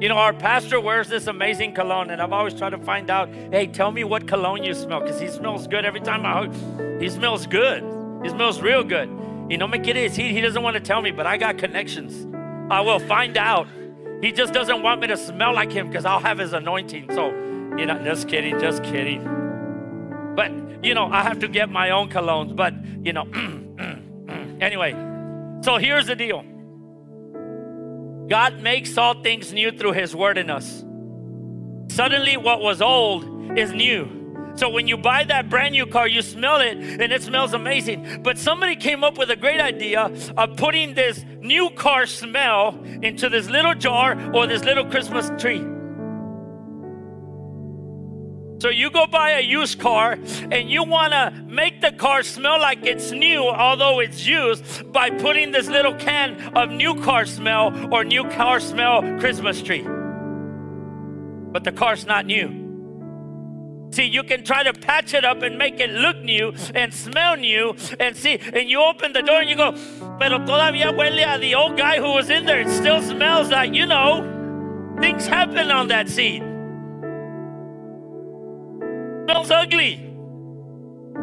You 0.02 0.08
know, 0.08 0.17
our 0.17 0.34
pastor 0.34 0.80
wears 0.80 1.10
this 1.10 1.28
amazing 1.28 1.76
cologne, 1.76 2.10
and 2.10 2.22
I've 2.22 2.32
always 2.32 2.54
tried 2.54 2.72
to 2.72 2.78
find 2.80 3.10
out 3.10 3.30
hey, 3.52 3.67
tell 3.67 3.91
me 3.91 4.04
what 4.04 4.28
cologne 4.28 4.63
you 4.63 4.74
smell, 4.74 5.02
because 5.02 5.19
he 5.19 5.28
smells 5.28 5.67
good 5.67 5.86
every 5.86 6.02
time 6.02 6.26
I 6.26 6.34
hug. 6.34 7.02
He 7.02 7.10
smells 7.10 7.45
good. 7.45 7.84
He 8.24 8.30
smells 8.30 8.62
real 8.62 8.84
good. 8.84 9.10
You 9.50 9.58
know, 9.58 9.67
make 9.67 9.88
it 9.88 9.98
is. 9.98 10.15
He, 10.15 10.34
he 10.34 10.41
doesn't 10.41 10.62
want 10.62 10.76
to 10.76 10.80
tell 10.80 11.02
me, 11.02 11.12
but 11.12 11.28
I 11.28 11.38
got 11.38 11.58
connections. 11.58 12.28
I 12.72 12.82
will 12.82 13.00
find 13.00 13.38
out. 13.38 13.67
He 14.22 14.32
just 14.32 14.54
doesn't 14.54 14.84
want 14.84 15.02
me 15.02 15.08
to 15.08 15.17
smell 15.17 15.54
like 15.54 15.72
him 15.72 15.88
because 15.88 16.06
I'll 16.06 16.19
have 16.19 16.38
his 16.38 16.54
anointing. 16.54 17.12
So, 17.13 17.32
you 17.77 17.86
know, 17.86 18.01
just 18.03 18.27
kidding, 18.27 18.60
just 18.60 18.84
kidding. 18.84 19.23
But, 20.36 20.51
you 20.84 20.93
know, 20.93 21.08
I 21.12 21.23
have 21.23 21.39
to 21.39 21.47
get 21.47 21.69
my 21.69 21.91
own 21.91 22.10
colognes. 22.10 22.55
But, 22.55 22.73
you 23.05 23.13
know, 23.13 23.25
mm, 23.25 23.75
mm, 23.75 24.25
mm. 24.25 24.62
anyway, 24.62 24.93
so 25.62 25.77
here's 25.77 26.08
the 26.08 26.15
deal 26.15 26.43
God 28.29 28.62
makes 28.62 28.97
all 28.97 29.21
things 29.21 29.51
new 29.51 29.71
through 29.71 29.93
His 29.93 30.15
Word 30.15 30.38
in 30.38 30.49
us. 30.49 30.86
Suddenly, 31.89 32.38
what 32.38 32.62
was 32.62 32.82
old 32.82 33.58
is 33.58 33.73
new. 33.73 34.19
So 34.55 34.69
when 34.69 34.88
you 34.88 34.97
buy 34.97 35.23
that 35.23 35.49
brand 35.49 35.71
new 35.71 35.86
car, 35.86 36.08
you 36.08 36.21
smell 36.21 36.60
it 36.60 36.77
and 36.77 37.13
it 37.13 37.23
smells 37.23 37.53
amazing. 37.53 38.21
But 38.23 38.38
somebody 38.38 38.75
came 38.75 39.03
up 39.03 39.17
with 39.17 39.32
a 39.32 39.36
great 39.36 39.62
idea 39.62 40.12
of 40.38 40.58
putting 40.58 40.95
this 40.95 41.23
new 41.39 41.69
car 41.69 42.05
smell 42.05 42.77
into 43.01 43.29
this 43.29 43.49
little 43.49 43.73
jar 43.73 44.19
or 44.34 44.47
this 44.47 44.63
little 44.63 44.86
Christmas 44.86 45.32
tree. 45.41 45.65
So 48.60 48.67
you 48.67 48.89
go 48.89 49.08
buy 49.08 49.32
a 49.32 49.41
used 49.41 49.80
car 49.80 50.17
and 50.52 50.69
you 50.69 50.84
want 50.84 51.13
to 51.13 51.32
make 51.48 51.80
the 51.80 51.93
car 51.93 52.24
smell 52.24 52.60
like 52.60 52.86
it's 52.86 53.12
new, 53.12 53.48
although 53.48 54.02
it's 54.02 54.26
used, 54.28 54.91
by 54.91 55.10
putting 55.10 55.52
this 55.52 55.69
little 55.69 55.93
can 55.93 56.36
of 56.58 56.69
new 56.69 57.02
car 57.02 57.26
smell 57.26 57.74
or 57.93 58.04
new 58.04 58.26
car 58.32 58.60
smell 58.60 59.02
Christmas 59.19 59.62
tree. 59.62 59.88
But 61.52 61.63
the 61.63 61.72
car's 61.72 62.06
not 62.06 62.26
new. 62.26 62.67
See, 63.91 64.04
you 64.04 64.24
can 64.24 64.43
try 64.43 64.63
to 64.63 64.74
patch 64.74 65.13
it 65.13 65.24
up 65.24 65.41
and 65.41 65.58
make 65.58 65.80
it 65.80 65.89
look 65.91 66.17
new 66.17 66.54
and 66.76 66.93
smell 66.93 67.38
new 67.38 67.76
and 67.98 68.15
see, 68.15 68.39
and 68.54 68.69
you 68.69 68.82
open 68.82 69.13
the 69.13 69.22
door 69.22 69.39
and 69.39 69.50
you 69.50 69.56
go, 69.56 69.72
pero 70.19 70.38
todavía 70.39 70.93
huele 70.93 71.26
a 71.26 71.39
the 71.39 71.56
old 71.56 71.78
guy 71.78 71.98
who 71.98 72.12
was 72.12 72.30
in 72.30 72.45
there. 72.45 72.60
It 72.60 72.69
still 72.69 73.02
smells 73.02 73.50
like, 73.50 73.74
you 73.74 73.86
know, 73.86 74.98
things 75.00 75.26
happen 75.26 75.72
on 75.72 75.88
that 75.88 76.10
seat 76.10 76.48
smells 79.29 79.51
ugly. 79.51 80.09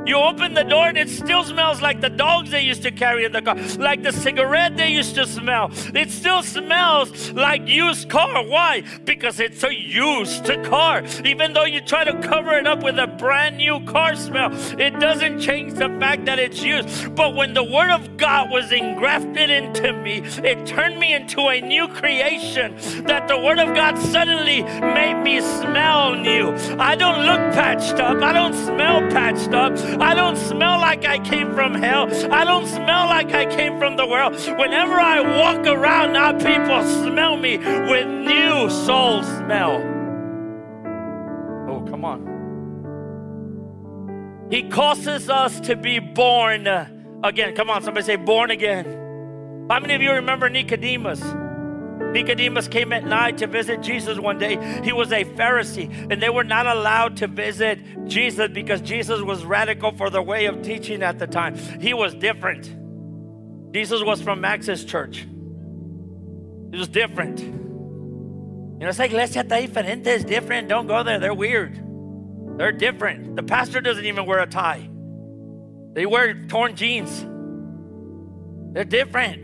You 0.06 0.16
open 0.18 0.54
the 0.54 0.62
door 0.62 0.86
and 0.86 0.96
it 0.96 1.08
still 1.08 1.42
smells 1.42 1.82
like 1.82 2.00
the 2.00 2.08
dogs 2.08 2.50
they 2.50 2.62
used 2.62 2.82
to 2.82 2.92
carry 2.92 3.24
in 3.24 3.32
the 3.32 3.42
car, 3.42 3.56
like 3.78 4.02
the 4.02 4.12
cigarette 4.12 4.76
they 4.76 4.90
used 4.90 5.16
to 5.16 5.26
smell. 5.26 5.70
It 5.94 6.10
still 6.10 6.42
smells 6.42 7.32
like 7.32 7.66
used 7.66 8.08
car. 8.08 8.44
Why? 8.44 8.84
Because 9.04 9.40
it's 9.40 9.64
a 9.64 9.74
used 9.74 10.46
car. 10.64 11.02
Even 11.24 11.52
though 11.52 11.64
you 11.64 11.80
try 11.80 12.04
to 12.04 12.14
cover 12.20 12.52
it 12.56 12.66
up 12.66 12.82
with 12.82 12.98
a 12.98 13.06
brand 13.06 13.56
new 13.56 13.80
car 13.80 14.14
smell, 14.14 14.50
it 14.78 14.98
doesn't 15.00 15.40
change 15.40 15.74
the 15.74 15.88
fact 15.98 16.24
that 16.26 16.38
it's 16.38 16.62
used. 16.62 17.14
But 17.16 17.34
when 17.34 17.54
the 17.54 17.64
Word 17.64 17.90
of 17.90 18.16
God 18.16 18.50
was 18.50 18.70
engrafted 18.70 19.50
into 19.50 19.92
me, 19.92 20.22
it 20.44 20.66
turned 20.66 21.00
me 21.00 21.14
into 21.14 21.40
a 21.48 21.60
new 21.60 21.88
creation. 21.88 22.76
That 23.06 23.26
the 23.26 23.38
Word 23.38 23.58
of 23.58 23.74
God 23.74 23.98
suddenly 23.98 24.62
made 24.62 25.20
me 25.22 25.40
smell 25.40 26.14
new. 26.14 26.54
I 26.78 26.94
don't 26.94 27.26
look 27.26 27.40
patched 27.54 27.98
up, 28.00 28.22
I 28.22 28.32
don't 28.32 28.54
smell 28.54 29.00
patched 29.10 29.52
up. 29.52 29.76
I 30.00 30.14
don't 30.14 30.36
smell 30.36 30.78
like 30.78 31.04
I 31.04 31.18
came 31.18 31.54
from 31.54 31.74
hell. 31.74 32.08
I 32.32 32.44
don't 32.44 32.66
smell 32.66 33.06
like 33.06 33.32
I 33.32 33.46
came 33.46 33.78
from 33.78 33.96
the 33.96 34.06
world. 34.06 34.34
Whenever 34.58 34.94
I 34.94 35.20
walk 35.20 35.66
around 35.66 36.12
now, 36.12 36.32
people 36.32 36.82
smell 37.02 37.36
me 37.36 37.58
with 37.58 38.06
new 38.06 38.70
soul 38.70 39.22
smell. 39.22 39.82
Oh, 41.68 41.80
come 41.88 42.04
on. 42.04 42.34
He 44.50 44.68
causes 44.68 45.28
us 45.28 45.60
to 45.60 45.76
be 45.76 45.98
born 45.98 46.66
again. 47.24 47.54
Come 47.54 47.70
on, 47.70 47.82
somebody 47.82 48.04
say, 48.04 48.16
born 48.16 48.50
again. 48.50 48.84
How 49.68 49.80
many 49.80 49.94
of 49.94 50.02
you 50.02 50.12
remember 50.12 50.48
Nicodemus? 50.48 51.20
Nicodemus 52.16 52.66
came 52.66 52.94
at 52.94 53.04
night 53.04 53.36
to 53.38 53.46
visit 53.46 53.82
Jesus 53.82 54.18
one 54.18 54.38
day. 54.38 54.56
He 54.82 54.90
was 54.90 55.12
a 55.12 55.24
Pharisee, 55.24 56.10
and 56.10 56.22
they 56.22 56.30
were 56.30 56.44
not 56.44 56.66
allowed 56.66 57.18
to 57.18 57.26
visit 57.26 57.78
Jesus 58.06 58.48
because 58.48 58.80
Jesus 58.80 59.20
was 59.20 59.44
radical 59.44 59.92
for 59.92 60.08
the 60.08 60.22
way 60.22 60.46
of 60.46 60.62
teaching 60.62 61.02
at 61.02 61.18
the 61.18 61.26
time. 61.26 61.56
He 61.78 61.92
was 61.92 62.14
different. 62.14 62.74
Jesus 63.74 64.02
was 64.02 64.22
from 64.22 64.46
Access 64.46 64.82
Church. 64.82 65.26
It 66.72 66.78
was 66.78 66.88
different. 66.88 67.40
You 67.40 67.48
know, 68.80 68.88
it's 68.88 68.98
like 68.98 69.10
iglesia 69.10 69.44
está 69.44 69.68
diferente, 69.68 70.06
it's 70.06 70.24
different. 70.24 70.68
Don't 70.68 70.86
go 70.86 71.02
there, 71.02 71.18
they're 71.18 71.34
weird. 71.34 71.78
They're 72.56 72.72
different. 72.72 73.36
The 73.36 73.42
pastor 73.42 73.82
doesn't 73.82 74.06
even 74.06 74.24
wear 74.24 74.38
a 74.38 74.46
tie, 74.46 74.88
they 75.92 76.06
wear 76.06 76.32
torn 76.46 76.76
jeans. 76.76 77.26
They're 78.72 78.84
different. 78.84 79.42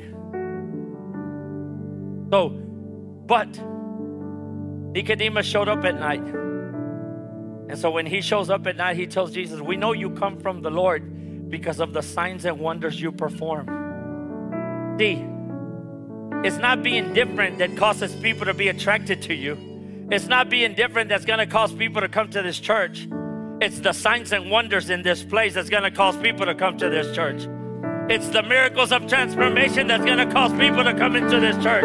So, 2.31 2.62
but 3.27 3.49
Nicodemus 4.93 5.47
showed 5.47 5.69
up 5.69 5.85
at 5.85 5.99
night. 5.99 6.25
And 7.69 7.79
so 7.79 7.91
when 7.91 8.05
he 8.05 8.21
shows 8.21 8.51
up 8.51 8.67
at 8.67 8.77
night, 8.77 8.97
he 8.97 9.07
tells 9.07 9.33
Jesus, 9.33 9.61
We 9.61 9.77
know 9.77 9.93
you 9.93 10.11
come 10.11 10.39
from 10.39 10.63
the 10.63 10.71
Lord 10.71 11.49
because 11.49 11.81
of 11.81 11.93
the 11.93 12.03
signs 12.03 12.45
and 12.45 12.59
wonders 12.59 13.01
you 13.01 13.13
perform. 13.13 13.67
See, 14.99 15.25
it's 16.47 16.59
not 16.59 16.83
being 16.83 17.13
different 17.15 17.59
that 17.59 17.77
causes 17.77 18.15
people 18.17 18.47
to 18.47 18.55
be 18.55 18.69
attracted 18.69 19.23
to 19.23 19.35
you. 19.35 20.07
It's 20.11 20.27
not 20.27 20.51
being 20.51 20.75
different 20.75 21.09
that's 21.09 21.25
going 21.25 21.39
to 21.39 21.47
cause 21.47 21.73
people 21.73 22.03
to 22.03 22.09
come 22.09 22.29
to 22.31 22.43
this 22.43 22.59
church. 22.59 23.09
It's 23.61 23.81
the 23.81 23.93
signs 23.93 24.33
and 24.33 24.51
wonders 24.51 24.91
in 24.91 25.03
this 25.03 25.23
place 25.23 25.55
that's 25.55 25.71
going 25.71 25.85
to 25.85 25.91
cause 25.91 26.17
people 26.17 26.47
to 26.47 26.55
come 26.55 26.77
to 26.79 26.91
this 26.91 27.15
church. 27.15 27.47
It's 28.09 28.29
the 28.29 28.43
miracles 28.43 28.93
of 28.93 29.07
transformation 29.07 29.87
that's 29.87 30.05
going 30.05 30.19
to 30.19 30.27
cause 30.27 30.53
people 30.53 30.85
to 30.85 30.93
come 30.93 31.17
into 31.17 31.39
this 31.41 31.57
church. 31.63 31.85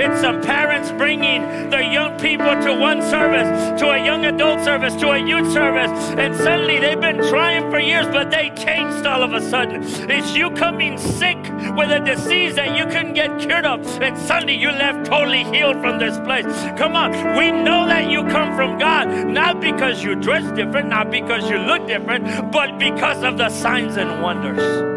It's 0.00 0.20
some 0.20 0.40
parents 0.42 0.90
bringing 0.92 1.70
their 1.70 1.82
young 1.82 2.18
people 2.18 2.60
to 2.62 2.74
one 2.74 3.00
service, 3.02 3.80
to 3.80 3.90
a 3.90 4.04
young 4.04 4.24
adult 4.24 4.64
service, 4.64 4.94
to 4.96 5.10
a 5.10 5.18
youth 5.18 5.52
service, 5.52 5.90
and 6.18 6.34
suddenly 6.34 6.80
they've 6.80 7.00
been 7.00 7.18
trying 7.28 7.70
for 7.70 7.78
years, 7.78 8.06
but 8.06 8.30
they 8.30 8.50
changed 8.56 9.06
all 9.06 9.22
of 9.22 9.32
a 9.32 9.40
sudden. 9.40 9.82
It's 10.10 10.34
you 10.34 10.50
coming 10.52 10.98
sick 10.98 11.38
with 11.76 11.90
a 11.90 12.00
disease 12.04 12.56
that 12.56 12.76
you 12.76 12.86
couldn't 12.86 13.14
get 13.14 13.38
cured 13.38 13.66
of, 13.66 13.86
and 14.02 14.18
suddenly 14.18 14.56
you 14.56 14.70
left 14.70 15.06
totally 15.06 15.44
healed 15.44 15.80
from 15.80 15.98
this 15.98 16.18
place. 16.20 16.46
Come 16.78 16.96
on, 16.96 17.12
we 17.36 17.52
know 17.52 17.86
that 17.86 18.10
you 18.10 18.24
come 18.24 18.56
from 18.56 18.78
God, 18.78 19.28
not 19.28 19.60
because 19.60 20.02
you 20.02 20.16
dress 20.16 20.50
different, 20.56 20.88
not 20.88 21.10
because 21.10 21.48
you 21.48 21.58
look 21.58 21.86
different, 21.86 22.50
but 22.50 22.78
because 22.78 23.22
of 23.22 23.38
the 23.38 23.50
signs 23.50 23.96
and 23.96 24.22
wonders. 24.22 24.93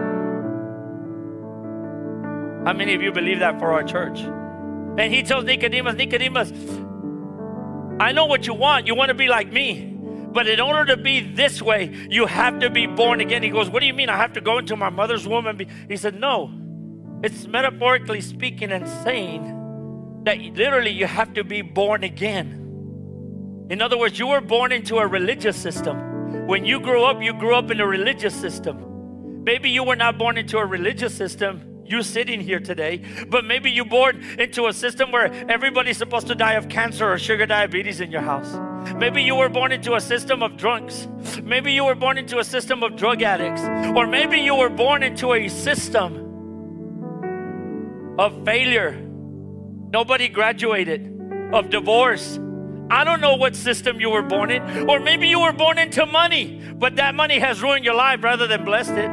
How 2.68 2.74
many 2.74 2.94
of 2.94 3.02
you 3.02 3.14
believe 3.14 3.40
that 3.40 3.60
for 3.60 3.72
our 3.72 3.82
church? 3.82 4.20
And 4.20 5.14
he 5.14 5.24
tells 5.24 5.46
Nicodemus, 5.46 5.96
Nicodemus, 5.96 6.52
I 7.98 8.12
know 8.12 8.26
what 8.26 8.46
you 8.46 8.54
want. 8.54 8.88
You 8.88 8.94
want 8.94 9.08
to 9.08 9.14
be 9.14 9.30
like 9.30 9.50
me. 9.50 9.98
But 10.34 10.48
in 10.48 10.60
order 10.60 10.94
to 10.94 11.02
be 11.02 11.22
this 11.22 11.62
way, 11.62 11.96
you 12.10 12.26
have 12.26 12.60
to 12.60 12.70
be 12.70 12.86
born 12.86 13.22
again. 13.22 13.42
He 13.42 13.52
goes, 13.52 13.70
What 13.70 13.80
do 13.80 13.86
you 13.86 13.94
mean? 13.94 14.10
I 14.10 14.18
have 14.18 14.34
to 14.34 14.42
go 14.42 14.58
into 14.58 14.76
my 14.76 14.90
mother's 14.90 15.26
womb 15.26 15.48
and. 15.48 15.66
He 15.88 15.96
said, 15.96 16.20
No. 16.20 16.52
It's 17.24 17.48
metaphorically 17.48 18.20
speaking 18.20 18.74
and 18.74 18.86
saying 18.86 20.24
that 20.26 20.38
literally 20.38 20.92
you 20.92 21.06
have 21.06 21.34
to 21.36 21.46
be 21.46 21.62
born 21.62 22.04
again. 22.04 23.68
In 23.70 23.82
other 23.82 23.98
words, 23.98 24.20
you 24.20 24.28
were 24.28 24.42
born 24.42 24.74
into 24.74 24.98
a 24.98 25.08
religious 25.08 25.56
system. 25.56 26.48
When 26.48 26.66
you 26.66 26.82
grew 26.82 27.06
up, 27.06 27.24
you 27.24 27.32
grew 27.32 27.56
up 27.56 27.72
in 27.72 27.80
a 27.80 27.88
religious 27.88 28.36
system. 28.36 29.46
Maybe 29.46 29.70
you 29.70 29.86
were 29.86 29.96
not 29.96 30.18
born 30.18 30.38
into 30.38 30.58
a 30.58 30.66
religious 30.66 31.16
system, 31.16 31.67
you 31.90 32.04
sitting 32.04 32.42
here 32.42 32.60
today, 32.60 33.02
but 33.28 33.46
maybe 33.46 33.72
you're 33.72 33.86
born 33.86 34.24
into 34.40 34.68
a 34.68 34.74
system 34.74 35.12
where 35.12 35.32
everybody's 35.50 35.98
supposed 35.98 36.28
to 36.28 36.36
die 36.36 36.54
of 36.54 36.70
cancer 36.70 37.12
or 37.12 37.18
sugar 37.18 37.46
diabetes 37.46 38.02
in 38.02 38.12
your 38.12 38.22
house. 38.22 38.58
Maybe 38.96 39.22
you 39.22 39.36
were 39.36 39.50
born 39.50 39.72
into 39.72 39.96
a 39.96 40.02
system 40.02 40.42
of 40.42 40.58
drunks. 40.58 41.08
Maybe 41.44 41.74
you 41.74 41.86
were 41.86 41.96
born 41.96 42.18
into 42.18 42.40
a 42.40 42.44
system 42.44 42.84
of 42.84 42.96
drug 42.96 43.22
addicts. 43.22 43.62
Or 43.98 44.08
maybe 44.08 44.40
you 44.40 44.56
were 44.56 44.70
born 44.70 45.04
into 45.04 45.34
a 45.34 45.48
system 45.50 46.26
of 48.18 48.46
failure. 48.46 48.94
Nobody 49.90 50.28
graduated, 50.28 51.14
of 51.54 51.70
divorce. 51.70 52.40
I 52.90 53.04
don't 53.04 53.20
know 53.20 53.36
what 53.36 53.56
system 53.56 54.00
you 54.00 54.10
were 54.10 54.22
born 54.22 54.52
in. 54.52 54.90
Or 54.90 55.00
maybe 55.00 55.28
you 55.28 55.42
were 55.42 55.54
born 55.54 55.78
into 55.78 56.06
money, 56.06 56.62
but 56.76 56.96
that 56.96 57.16
money 57.16 57.40
has 57.40 57.62
ruined 57.62 57.84
your 57.84 57.96
life 57.96 58.24
rather 58.24 58.48
than 58.48 58.64
blessed 58.64 58.92
it 58.92 59.12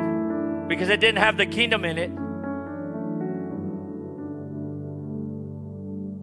because 0.69 0.89
it 0.89 1.01
didn't 1.01 1.19
have 1.19 1.37
the 1.37 1.47
kingdom 1.47 1.85
in 1.85 1.99
it. 1.99 2.11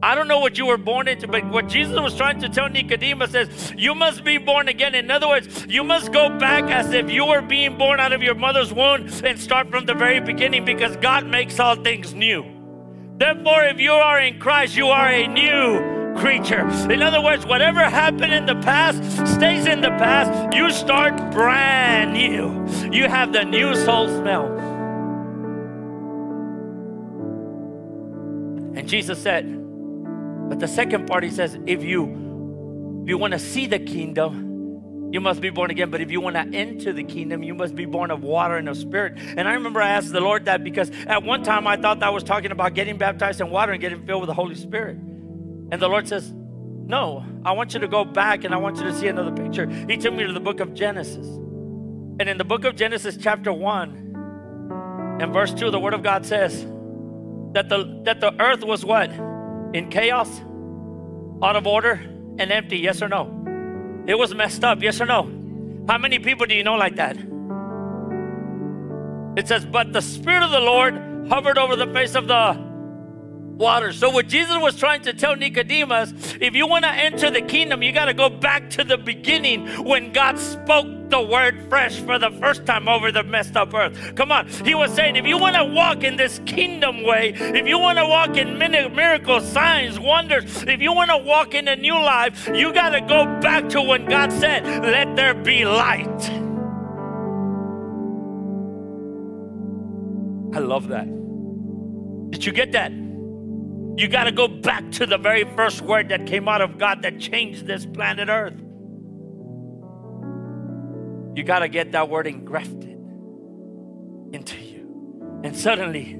I 0.04 0.16
don't 0.16 0.28
know 0.28 0.40
what 0.40 0.58
you 0.58 0.66
were 0.66 0.78
born 0.78 1.08
into, 1.08 1.28
but 1.28 1.46
what 1.46 1.68
Jesus 1.68 2.00
was 2.00 2.16
trying 2.16 2.40
to 2.40 2.50
tell 2.50 2.68
Nicodemus 2.68 3.36
is 3.36 3.72
you 3.78 3.94
must 3.94 4.24
be 4.24 4.40
born 4.40 4.68
again. 4.68 4.96
In 4.96 5.12
other 5.12 5.28
words, 5.28 5.66
you 5.68 5.84
must 5.84 6.12
go 6.12 6.28
back 6.40 6.64
as 6.72 6.92
if 6.92 7.12
you 7.12 7.26
were 7.26 7.42
being 7.42 7.78
born 7.78 8.00
out 8.00 8.12
of 8.12 8.24
your 8.24 8.34
mother's 8.34 8.74
womb 8.74 9.08
and 9.24 9.40
start 9.40 9.70
from 9.70 9.86
the 9.86 9.94
very 9.94 10.20
beginning 10.20 10.66
because 10.66 10.96
God 10.98 11.28
makes 11.28 11.60
all 11.60 11.76
things 11.76 12.16
new. 12.16 12.44
Therefore, 13.18 13.64
if 13.66 13.80
you 13.80 13.92
are 13.92 14.20
in 14.20 14.40
Christ, 14.40 14.76
you 14.76 14.88
are 14.88 15.08
a 15.08 15.28
new 15.28 16.18
creature. 16.18 16.68
In 16.92 17.04
other 17.04 17.22
words, 17.22 17.46
whatever 17.46 17.82
happened 17.82 18.34
in 18.34 18.48
the 18.48 18.56
past 18.56 19.04
stays 19.28 19.68
in 19.68 19.82
the 19.82 19.90
past. 19.92 20.56
You 20.56 20.72
start 20.72 21.16
brand 21.32 22.14
new. 22.14 22.92
You 22.92 23.08
have 23.08 23.34
the 23.34 23.46
new 23.46 23.76
soul 23.76 24.08
smell. 24.08 24.48
And 28.76 28.88
Jesus 28.88 29.22
said, 29.22 29.62
but 30.52 30.60
the 30.60 30.68
second 30.68 31.08
part, 31.08 31.24
he 31.24 31.30
says, 31.30 31.58
if 31.66 31.82
you 31.82 33.00
if 33.04 33.08
you 33.08 33.18
want 33.18 33.32
to 33.32 33.40
see 33.40 33.68
the 33.68 33.80
kingdom, 33.80 35.10
you 35.14 35.22
must 35.22 35.40
be 35.40 35.50
born 35.50 35.72
again. 35.72 35.90
But 35.90 36.02
if 36.02 36.12
you 36.12 36.20
want 36.20 36.36
to 36.36 36.42
enter 36.42 36.92
the 36.92 37.06
kingdom, 37.06 37.42
you 37.42 37.54
must 37.54 37.74
be 37.74 37.86
born 37.86 38.12
of 38.12 38.22
water 38.22 38.58
and 38.58 38.68
of 38.68 38.76
spirit. 38.76 39.14
And 39.18 39.48
I 39.48 39.54
remember 39.54 39.82
I 39.82 39.92
asked 39.92 40.12
the 40.12 40.20
Lord 40.20 40.44
that 40.46 40.62
because 40.62 40.92
at 41.08 41.24
one 41.24 41.44
time 41.44 41.68
I 41.68 41.78
thought 41.78 42.02
that 42.02 42.14
was 42.14 42.26
talking 42.26 42.52
about 42.52 42.74
getting 42.74 42.98
baptized 42.98 43.40
in 43.40 43.50
water 43.50 43.72
and 43.72 43.80
getting 43.80 44.06
filled 44.06 44.24
with 44.24 44.28
the 44.28 44.34
Holy 44.34 44.56
Spirit. 44.56 44.98
And 44.98 45.82
the 45.82 45.88
Lord 45.88 46.10
says, 46.10 46.30
No, 46.34 47.26
I 47.46 47.54
want 47.54 47.74
you 47.74 47.80
to 47.80 47.88
go 47.88 48.04
back 48.04 48.44
and 48.44 48.54
I 48.54 48.58
want 48.58 48.76
you 48.76 48.84
to 48.84 48.94
see 48.94 49.08
another 49.08 49.32
picture. 49.32 49.70
He 49.70 49.96
took 49.96 50.14
me 50.14 50.26
to 50.26 50.34
the 50.34 50.42
book 50.42 50.60
of 50.60 50.74
Genesis. 50.74 51.28
And 51.28 52.24
in 52.24 52.38
the 52.38 52.44
book 52.44 52.66
of 52.66 52.76
Genesis, 52.76 53.16
chapter 53.16 53.54
1, 53.54 55.18
and 55.22 55.32
verse 55.32 55.54
2, 55.54 55.72
the 55.72 55.80
word 55.80 55.94
of 55.94 56.04
God 56.04 56.26
says 56.26 56.66
that 57.54 57.70
the 57.70 58.02
that 58.04 58.20
the 58.20 58.34
earth 58.42 58.66
was 58.66 58.84
what? 58.84 59.31
In 59.74 59.90
chaos, 59.90 60.42
out 61.44 61.56
of 61.56 61.66
order, 61.66 61.94
and 62.38 62.52
empty? 62.52 62.78
Yes 62.78 63.02
or 63.02 63.08
no? 63.08 64.04
It 64.08 64.16
was 64.16 64.34
messed 64.34 64.64
up. 64.64 64.82
Yes 64.82 65.00
or 65.00 65.06
no? 65.06 65.24
How 65.88 65.98
many 65.98 66.20
people 66.20 66.46
do 66.46 66.56
you 66.56 66.64
know 66.64 66.76
like 66.76 66.96
that? 66.96 67.18
It 69.38 69.48
says, 69.48 69.66
But 69.66 69.94
the 69.94 70.02
Spirit 70.02 70.44
of 70.44 70.52
the 70.52 70.60
Lord 70.60 71.28
hovered 71.30 71.58
over 71.58 71.76
the 71.76 71.88
face 71.88 72.16
of 72.16 72.28
the 72.28 72.71
water. 73.62 73.94
So, 73.94 74.10
what 74.10 74.28
Jesus 74.28 74.58
was 74.58 74.76
trying 74.78 75.04
to 75.04 75.14
tell 75.14 75.36
Nicodemus, 75.36 76.14
if 76.42 76.56
you 76.56 76.68
want 76.68 76.84
to 76.84 76.92
enter 76.92 77.30
the 77.30 77.42
kingdom, 77.42 77.84
you 77.84 77.94
got 77.94 78.06
to 78.06 78.14
go 78.14 78.28
back 78.28 78.70
to 78.72 78.84
the 78.84 78.98
beginning 78.98 79.68
when 79.86 80.12
God 80.12 80.38
spoke 80.38 80.88
the 81.10 81.22
word 81.22 81.70
fresh 81.70 82.00
for 82.00 82.18
the 82.18 82.32
first 82.32 82.66
time 82.66 82.88
over 82.90 83.12
the 83.12 83.22
messed 83.22 83.56
up 83.56 83.74
earth. 83.74 84.16
Come 84.16 84.32
on. 84.32 84.48
He 84.66 84.74
was 84.74 84.92
saying, 84.94 85.16
if 85.16 85.26
you 85.26 85.38
want 85.38 85.56
to 85.56 85.66
walk 85.66 86.04
in 86.04 86.16
this 86.16 86.42
kingdom 86.46 87.04
way, 87.04 87.34
if 87.36 87.68
you 87.68 87.78
want 87.78 88.00
to 88.00 88.06
walk 88.06 88.38
in 88.38 88.58
miracles, 88.58 89.48
signs, 89.48 90.00
wonders, 90.00 90.64
if 90.64 90.82
you 90.82 90.94
want 90.94 91.12
to 91.12 91.18
walk 91.18 91.54
in 91.54 91.68
a 91.68 91.76
new 91.76 91.94
life, 91.94 92.50
you 92.54 92.74
got 92.74 92.90
to 92.90 93.02
go 93.02 93.26
back 93.42 93.70
to 93.70 93.82
when 93.82 94.06
God 94.06 94.32
said, 94.32 94.66
Let 94.66 95.16
there 95.16 95.36
be 95.36 95.66
light. 95.66 96.08
I 100.54 100.60
love 100.60 100.88
that. 100.90 101.08
Did 102.32 102.46
you 102.46 102.52
get 102.52 102.72
that? 102.72 103.11
You 103.98 104.08
got 104.08 104.24
to 104.24 104.32
go 104.32 104.48
back 104.48 104.90
to 104.94 105.06
the 105.06 105.18
very 105.18 105.44
first 105.56 105.82
word 105.82 106.10
that 106.10 106.26
came 106.26 106.48
out 106.48 106.62
of 106.62 106.78
God 106.78 107.02
that 107.04 107.20
changed 107.20 107.68
this 107.68 107.86
planet 107.86 108.30
Earth. 108.30 108.60
You 111.36 111.44
got 111.44 111.60
to 111.60 111.68
get 111.70 111.92
that 111.94 112.10
word 112.10 112.28
engrafted 112.28 112.98
into 114.34 114.58
you. 114.60 115.42
And 115.44 115.56
suddenly, 115.56 116.20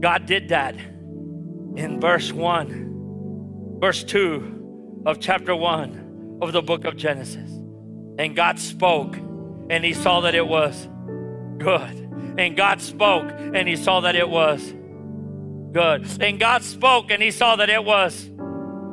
God 0.00 0.26
did 0.26 0.48
that 0.50 0.76
in 0.76 1.98
verse 2.00 2.32
1, 2.32 3.78
verse 3.80 4.04
2 4.04 5.02
of 5.06 5.20
chapter 5.20 5.54
1 5.54 6.38
of 6.42 6.52
the 6.52 6.62
book 6.62 6.84
of 6.84 6.96
Genesis. 6.96 7.50
And 8.18 8.34
God 8.34 8.58
spoke, 8.58 9.16
and 9.70 9.84
He 9.84 9.92
saw 9.92 10.20
that 10.20 10.34
it 10.34 10.46
was 10.46 10.88
good. 11.58 12.02
And 12.38 12.56
God 12.56 12.80
spoke, 12.80 13.30
and 13.30 13.68
He 13.68 13.76
saw 13.76 14.00
that 14.00 14.16
it 14.16 14.28
was 14.28 14.74
good. 15.76 16.22
And 16.22 16.40
God 16.40 16.62
spoke 16.62 17.10
and 17.10 17.22
he 17.22 17.30
saw 17.30 17.56
that 17.56 17.68
it 17.68 17.84
was. 17.84 18.30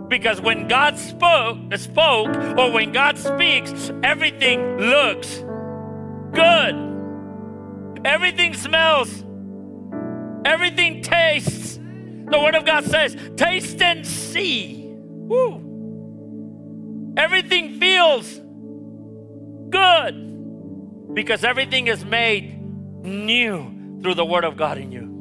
Because 0.10 0.42
when 0.42 0.68
God 0.68 0.98
spoke, 0.98 1.58
spoke, 1.78 2.36
or 2.58 2.72
when 2.74 2.92
God 2.92 3.18
speaks, 3.18 3.90
everything 4.04 4.78
looks 4.78 5.40
good. 6.34 6.76
Everything 8.04 8.54
smells. 8.54 9.24
Everything 10.44 11.02
tastes. 11.02 11.78
The 11.78 12.38
Word 12.38 12.56
of 12.56 12.66
God 12.66 12.84
says, 12.84 13.16
taste 13.38 13.82
and 13.82 14.06
see. 14.06 14.86
Woo. 14.94 15.62
Everything 17.16 17.80
feels 17.80 18.42
good. 19.70 21.14
Because 21.14 21.46
everything 21.46 21.88
is 21.88 22.04
made 22.04 22.62
new 23.04 24.00
through 24.02 24.16
the 24.16 24.26
Word 24.26 24.44
of 24.44 24.58
God 24.58 24.78
in 24.78 24.92
you. 24.92 25.13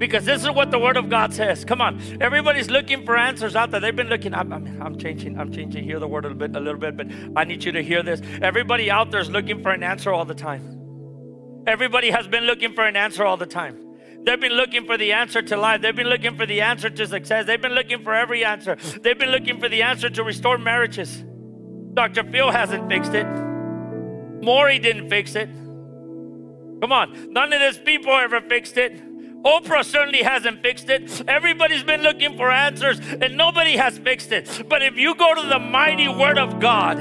Because 0.00 0.24
this 0.24 0.42
is 0.42 0.50
what 0.50 0.70
the 0.70 0.78
Word 0.78 0.96
of 0.96 1.10
God 1.10 1.34
says. 1.34 1.62
Come 1.62 1.82
on, 1.82 2.00
everybody's 2.22 2.70
looking 2.70 3.04
for 3.04 3.18
answers 3.18 3.54
out 3.54 3.70
there. 3.70 3.80
They've 3.80 3.94
been 3.94 4.08
looking. 4.08 4.32
I'm, 4.32 4.50
I'm, 4.50 4.80
I'm 4.80 4.98
changing. 4.98 5.38
I'm 5.38 5.52
changing 5.52 5.84
here 5.84 5.98
the 5.98 6.08
word 6.08 6.24
a 6.24 6.28
little 6.28 6.38
bit, 6.38 6.56
a 6.56 6.60
little 6.60 6.80
bit, 6.80 6.96
but 6.96 7.06
I 7.36 7.44
need 7.44 7.62
you 7.62 7.72
to 7.72 7.82
hear 7.82 8.02
this. 8.02 8.22
Everybody 8.40 8.90
out 8.90 9.10
there 9.10 9.20
is 9.20 9.28
looking 9.28 9.62
for 9.62 9.72
an 9.72 9.82
answer 9.82 10.10
all 10.10 10.24
the 10.24 10.34
time. 10.34 11.62
Everybody 11.66 12.10
has 12.10 12.26
been 12.26 12.44
looking 12.44 12.72
for 12.72 12.86
an 12.86 12.96
answer 12.96 13.26
all 13.26 13.36
the 13.36 13.44
time. 13.44 13.78
They've 14.24 14.40
been 14.40 14.54
looking 14.54 14.86
for 14.86 14.96
the 14.96 15.12
answer 15.12 15.42
to 15.42 15.56
life. 15.58 15.82
They've 15.82 15.94
been 15.94 16.08
looking 16.08 16.34
for 16.34 16.46
the 16.46 16.62
answer 16.62 16.88
to 16.88 17.06
success. 17.06 17.44
They've 17.44 17.60
been 17.60 17.74
looking 17.74 18.02
for 18.02 18.14
every 18.14 18.42
answer. 18.42 18.76
They've 19.02 19.18
been 19.18 19.30
looking 19.30 19.60
for 19.60 19.68
the 19.68 19.82
answer 19.82 20.08
to 20.08 20.24
restore 20.24 20.56
marriages. 20.56 21.22
Dr. 21.92 22.24
Phil 22.24 22.50
hasn't 22.50 22.88
fixed 22.88 23.12
it. 23.12 23.26
Maury 24.42 24.78
didn't 24.78 25.10
fix 25.10 25.34
it. 25.34 25.50
Come 26.80 26.90
on, 26.90 27.34
none 27.34 27.52
of 27.52 27.60
these 27.60 27.76
people 27.84 28.14
ever 28.14 28.40
fixed 28.40 28.78
it. 28.78 29.09
Oprah 29.44 29.84
certainly 29.84 30.22
hasn't 30.22 30.60
fixed 30.60 30.90
it. 30.90 31.26
Everybody's 31.26 31.82
been 31.82 32.02
looking 32.02 32.36
for 32.36 32.50
answers 32.50 32.98
and 32.98 33.36
nobody 33.36 33.76
has 33.76 33.98
fixed 33.98 34.32
it. 34.32 34.68
But 34.68 34.82
if 34.82 34.96
you 34.96 35.14
go 35.14 35.34
to 35.34 35.46
the 35.48 35.58
mighty 35.58 36.08
Word 36.08 36.38
of 36.38 36.60
God, 36.60 36.98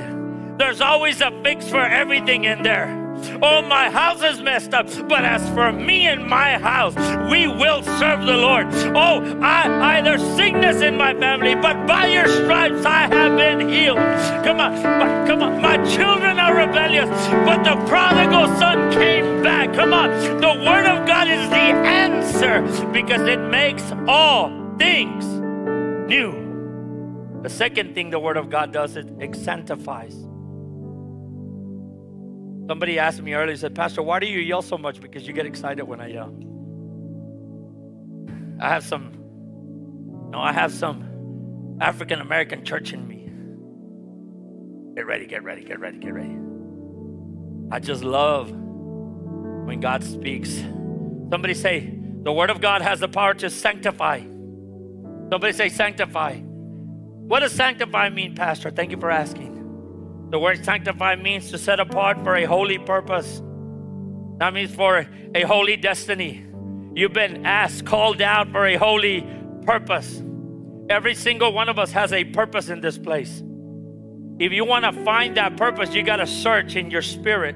there's 0.58 0.82
always 0.82 1.22
a 1.22 1.32
fix 1.44 1.70
for 1.70 1.82
everything 1.82 2.46
in 2.46 2.64
there. 2.64 2.99
Oh, 3.42 3.62
my 3.62 3.90
house 3.90 4.22
is 4.24 4.42
messed 4.42 4.74
up, 4.74 4.88
but 5.08 5.24
as 5.24 5.48
for 5.52 5.72
me 5.72 6.08
and 6.08 6.26
my 6.26 6.58
house, 6.58 6.96
we 7.32 7.48
will 7.48 7.84
serve 7.84 8.26
the 8.26 8.38
Lord. 8.38 8.68
Oh, 8.96 9.40
I, 9.42 9.98
I 9.98 10.02
there's 10.02 10.24
sickness 10.36 10.82
in 10.82 10.98
my 10.98 11.14
family, 11.14 11.56
but 11.56 11.86
by 11.88 12.08
your 12.08 12.28
stripes 12.28 12.86
I 12.86 13.08
have 13.08 13.38
been 13.38 13.70
healed. 13.70 13.98
Come 14.44 14.60
on, 14.60 14.82
but, 14.82 15.28
come 15.28 15.44
on. 15.44 15.62
My 15.62 15.78
children 15.96 16.40
are 16.40 16.56
rebellious, 16.56 17.10
but 17.46 17.64
the 17.64 17.76
prodigal 17.88 18.48
son 18.58 18.92
came 18.92 19.44
back. 19.44 19.74
Come 19.74 19.94
on, 19.94 20.10
the 20.40 20.64
word 20.66 20.86
of 20.86 21.08
God 21.08 21.28
is 21.28 21.50
the 21.50 21.56
answer 21.56 22.62
because 22.92 23.22
it 23.22 23.40
makes 23.40 23.84
all 24.08 24.50
things 24.78 25.26
new. 26.10 26.50
The 27.42 27.50
second 27.50 27.96
thing 27.96 28.10
the 28.10 28.20
word 28.20 28.38
of 28.38 28.50
God 28.50 28.74
does 28.74 28.98
it 28.98 29.08
sanctifies. 29.36 30.29
Somebody 32.70 33.00
asked 33.00 33.20
me 33.24 33.34
earlier, 33.34 33.58
said, 33.58 33.74
Pastor, 33.74 34.04
why 34.04 34.20
do 34.20 34.28
you 34.28 34.38
yell 34.38 34.62
so 34.62 34.78
much? 34.78 35.02
Because 35.02 35.26
you 35.26 35.34
get 35.34 35.48
excited 35.48 35.82
when 35.82 36.00
I 36.00 36.10
yell. 36.10 36.32
I 38.60 38.70
have 38.70 38.84
some, 38.84 39.12
no, 40.30 40.38
I 40.38 40.54
have 40.54 40.72
some 40.72 41.78
African 41.82 42.22
American 42.22 42.64
church 42.64 42.94
in 42.94 43.08
me. 43.08 43.28
Get 44.96 45.08
ready, 45.08 45.26
get 45.26 45.42
ready, 45.44 45.64
get 45.64 45.80
ready, 45.80 45.98
get 45.98 46.14
ready. 46.14 46.38
I 47.72 47.80
just 47.80 48.04
love 48.04 48.52
when 48.52 49.80
God 49.80 50.04
speaks. 50.04 50.58
Somebody 51.32 51.56
say, 51.56 51.92
the 52.22 52.32
Word 52.32 52.52
of 52.52 52.62
God 52.62 52.84
has 52.84 53.00
the 53.00 53.08
power 53.08 53.34
to 53.34 53.50
sanctify. 53.50 54.20
Somebody 54.20 55.54
say, 55.54 55.70
sanctify. 55.70 56.36
What 56.36 57.40
does 57.40 57.52
sanctify 57.52 58.10
mean, 58.10 58.36
Pastor? 58.36 58.70
Thank 58.70 58.92
you 58.92 59.00
for 59.00 59.10
asking. 59.10 59.49
The 60.30 60.40
word 60.40 60.64
sanctify 60.64 61.16
means 61.16 61.50
to 61.52 61.58
set 61.58 61.80
apart 61.80 62.18
for 62.24 62.36
a 62.36 62.46
holy 62.46 62.78
purpose. 62.78 63.42
That 64.38 64.54
means 64.54 64.74
for 64.74 65.08
a 65.34 65.42
holy 65.42 65.76
destiny. 65.76 66.46
You've 66.94 67.14
been 67.14 67.46
asked, 67.46 67.86
called 67.86 68.22
out 68.22 68.52
for 68.52 68.66
a 68.66 68.76
holy 68.76 69.26
purpose. 69.66 70.22
Every 70.90 71.16
single 71.16 71.52
one 71.52 71.70
of 71.70 71.80
us 71.80 71.92
has 71.92 72.14
a 72.14 72.24
purpose 72.24 72.70
in 72.70 72.82
this 72.82 72.98
place. 72.98 73.44
If 74.40 74.52
you 74.52 74.66
want 74.66 74.86
to 74.86 75.04
find 75.04 75.36
that 75.38 75.58
purpose, 75.58 75.94
you 75.94 76.04
got 76.04 76.18
to 76.18 76.28
search 76.28 76.76
in 76.76 76.90
your 76.92 77.02
spirit 77.02 77.56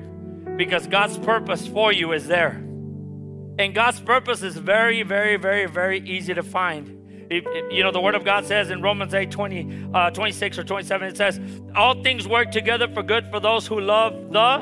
because 0.57 0.87
God's 0.87 1.17
purpose 1.17 1.67
for 1.67 1.91
you 1.91 2.11
is 2.11 2.27
there. 2.27 2.55
And 3.57 3.73
God's 3.73 3.99
purpose 3.99 4.41
is 4.41 4.57
very, 4.57 5.03
very, 5.03 5.37
very, 5.37 5.67
very 5.67 5.99
easy 6.01 6.33
to 6.33 6.43
find. 6.43 7.02
If, 7.33 7.45
if, 7.47 7.73
you 7.73 7.81
know, 7.81 7.91
the 7.91 7.99
Word 7.99 8.13
of 8.13 8.23
God 8.23 8.45
says 8.45 8.69
in 8.69 8.83
Romans 8.83 9.15
8 9.15 9.31
20, 9.31 9.89
uh, 9.91 10.11
26 10.11 10.59
or 10.59 10.63
27, 10.63 11.07
it 11.07 11.17
says, 11.17 11.39
All 11.75 12.01
things 12.03 12.27
work 12.27 12.51
together 12.51 12.87
for 12.87 13.01
good 13.01 13.25
for 13.31 13.39
those 13.39 13.65
who 13.65 13.81
love 13.81 14.13
the 14.31 14.59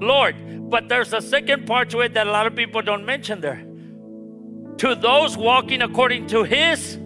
Lord. 0.00 0.70
But 0.70 0.88
there's 0.88 1.12
a 1.12 1.20
second 1.20 1.66
part 1.66 1.90
to 1.90 2.00
it 2.00 2.14
that 2.14 2.28
a 2.28 2.30
lot 2.30 2.46
of 2.46 2.54
people 2.54 2.80
don't 2.80 3.04
mention 3.04 3.40
there. 3.40 3.66
To 4.78 4.94
those 4.94 5.36
walking 5.36 5.82
according 5.82 6.28
to 6.28 6.44
His 6.44 6.96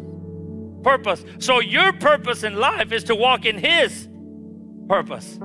purpose. 0.83 1.25
So 1.39 1.61
your 1.61 1.95
purpose 1.95 2.43
in 2.43 2.57
life 2.57 2.93
is 2.93 3.05
to 3.05 3.15
walk 3.15 3.47
in 3.47 3.57
His 3.57 4.07
purpose. 4.87 5.39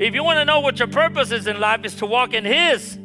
If 0.00 0.14
you 0.14 0.24
want 0.24 0.38
to 0.38 0.44
know 0.44 0.58
what 0.58 0.80
your 0.80 0.88
purpose 0.88 1.30
is 1.30 1.46
in 1.46 1.60
life, 1.60 1.84
is 1.84 1.94
to 1.96 2.06
walk 2.06 2.34
in 2.34 2.44
His 2.44 2.98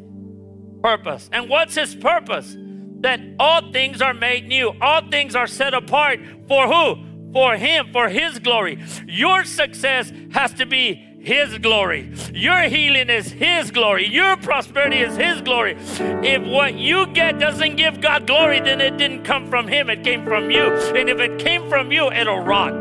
purpose. 0.82 1.30
And 1.32 1.50
what's 1.50 1.76
His 1.76 1.94
purpose? 1.94 2.58
That 3.04 3.22
all 3.40 3.72
things 3.72 4.02
are 4.02 4.14
made 4.14 4.48
new, 4.48 4.74
all 4.82 5.08
things 5.10 5.36
are 5.36 5.48
set 5.48 5.74
apart 5.74 6.20
for 6.48 6.68
who? 6.68 7.32
For 7.32 7.56
Him, 7.56 7.92
for 7.94 8.10
His 8.10 8.40
glory. 8.40 8.84
Your 9.08 9.44
success 9.44 10.12
has 10.32 10.54
to 10.56 10.66
be 10.66 11.14
his 11.24 11.58
glory. 11.60 12.12
Your 12.34 12.64
healing 12.64 13.10
is 13.10 13.32
His 13.32 13.72
glory. 13.72 14.06
Your 14.10 14.36
prosperity 14.36 14.98
is 14.98 15.16
His 15.16 15.40
glory. 15.40 15.78
If 16.22 16.44
what 16.44 16.74
you 16.74 17.08
get 17.08 17.40
doesn't 17.40 17.78
give 17.78 18.02
God 18.02 18.28
glory, 18.28 18.60
then 18.60 18.82
it 18.82 18.98
didn't 18.98 19.24
come 19.24 19.50
from 19.50 19.66
Him, 19.66 19.90
it 19.90 20.04
came 20.04 20.26
from 20.26 20.52
you. 20.52 20.62
And 20.62 21.10
if 21.10 21.20
it 21.22 21.40
came 21.40 21.70
from 21.70 21.94
you, 21.94 22.12
it'll 22.12 22.42
rot. 22.42 22.74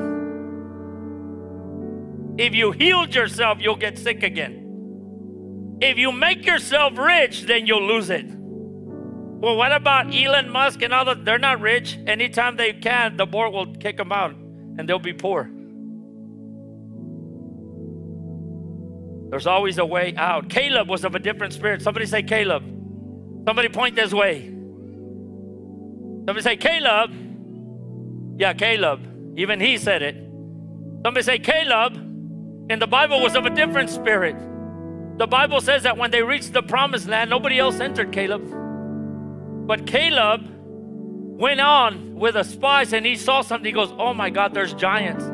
If 2.37 2.52
you 2.52 2.72
healed 2.72 3.14
yourself, 3.14 3.58
you'll 3.61 3.76
get 3.76 3.96
sick 3.96 4.24
again. 4.24 5.78
If 5.80 5.96
you 5.96 6.11
make 6.11 6.44
yourself 6.44 6.98
rich, 6.98 7.42
then 7.42 7.66
you'll 7.68 7.87
lose 7.87 8.11
it. 8.11 8.26
Well, 9.42 9.57
what 9.57 9.72
about 9.72 10.14
Elon 10.14 10.50
Musk 10.50 10.83
and 10.83 10.92
others? 10.92 11.16
They're 11.24 11.37
not 11.37 11.61
rich. 11.61 11.98
Anytime 12.07 12.57
they 12.57 12.72
can, 12.72 13.16
the 13.16 13.26
board 13.26 13.52
will 13.52 13.74
kick 13.74 13.96
them 13.96 14.12
out 14.12 14.31
and 14.31 14.88
they'll 14.88 15.00
be 15.00 15.12
poor. 15.12 15.50
There's 19.31 19.48
always 19.48 19.78
a 19.78 19.85
way 19.85 20.14
out. 20.16 20.48
Caleb 20.48 20.88
was 20.88 21.05
of 21.05 21.16
a 21.16 21.18
different 21.18 21.55
spirit. 21.55 21.83
Somebody 21.83 22.07
say 22.07 22.22
Caleb. 22.22 22.62
Somebody 23.44 23.68
point 23.68 23.96
this 23.96 24.12
way. 24.12 24.46
Somebody 26.18 26.42
say 26.42 26.57
Caleb. 26.57 27.11
Yeah, 28.38 28.52
Caleb. 28.52 29.00
Even 29.37 29.59
he 29.59 29.76
said 29.76 30.02
it. 30.02 30.14
Somebody 31.05 31.22
say 31.22 31.40
Caleb 31.40 31.96
in 32.70 32.78
the 32.78 32.87
Bible 32.87 33.20
was 33.20 33.35
of 33.35 33.44
a 33.44 33.50
different 33.50 33.90
spirit. 33.90 34.37
The 35.18 35.26
Bible 35.26 35.61
says 35.61 35.83
that 35.83 35.96
when 35.96 36.12
they 36.12 36.22
reached 36.22 36.52
the 36.52 36.62
promised 36.62 37.09
land, 37.09 37.28
nobody 37.28 37.59
else 37.59 37.81
entered 37.81 38.12
Caleb. 38.12 38.62
But 39.66 39.87
Caleb 39.87 40.42
went 41.38 41.61
on 41.61 42.14
with 42.14 42.35
the 42.35 42.42
spies 42.42 42.92
and 42.92 43.07
he 43.07 43.16
saw 43.16 43.42
something. 43.42 43.66
He 43.66 43.72
goes, 43.72 43.92
Oh 43.98 44.14
my 44.14 44.31
God, 44.31 44.55
there's 44.55 44.75
giants. 44.75 45.25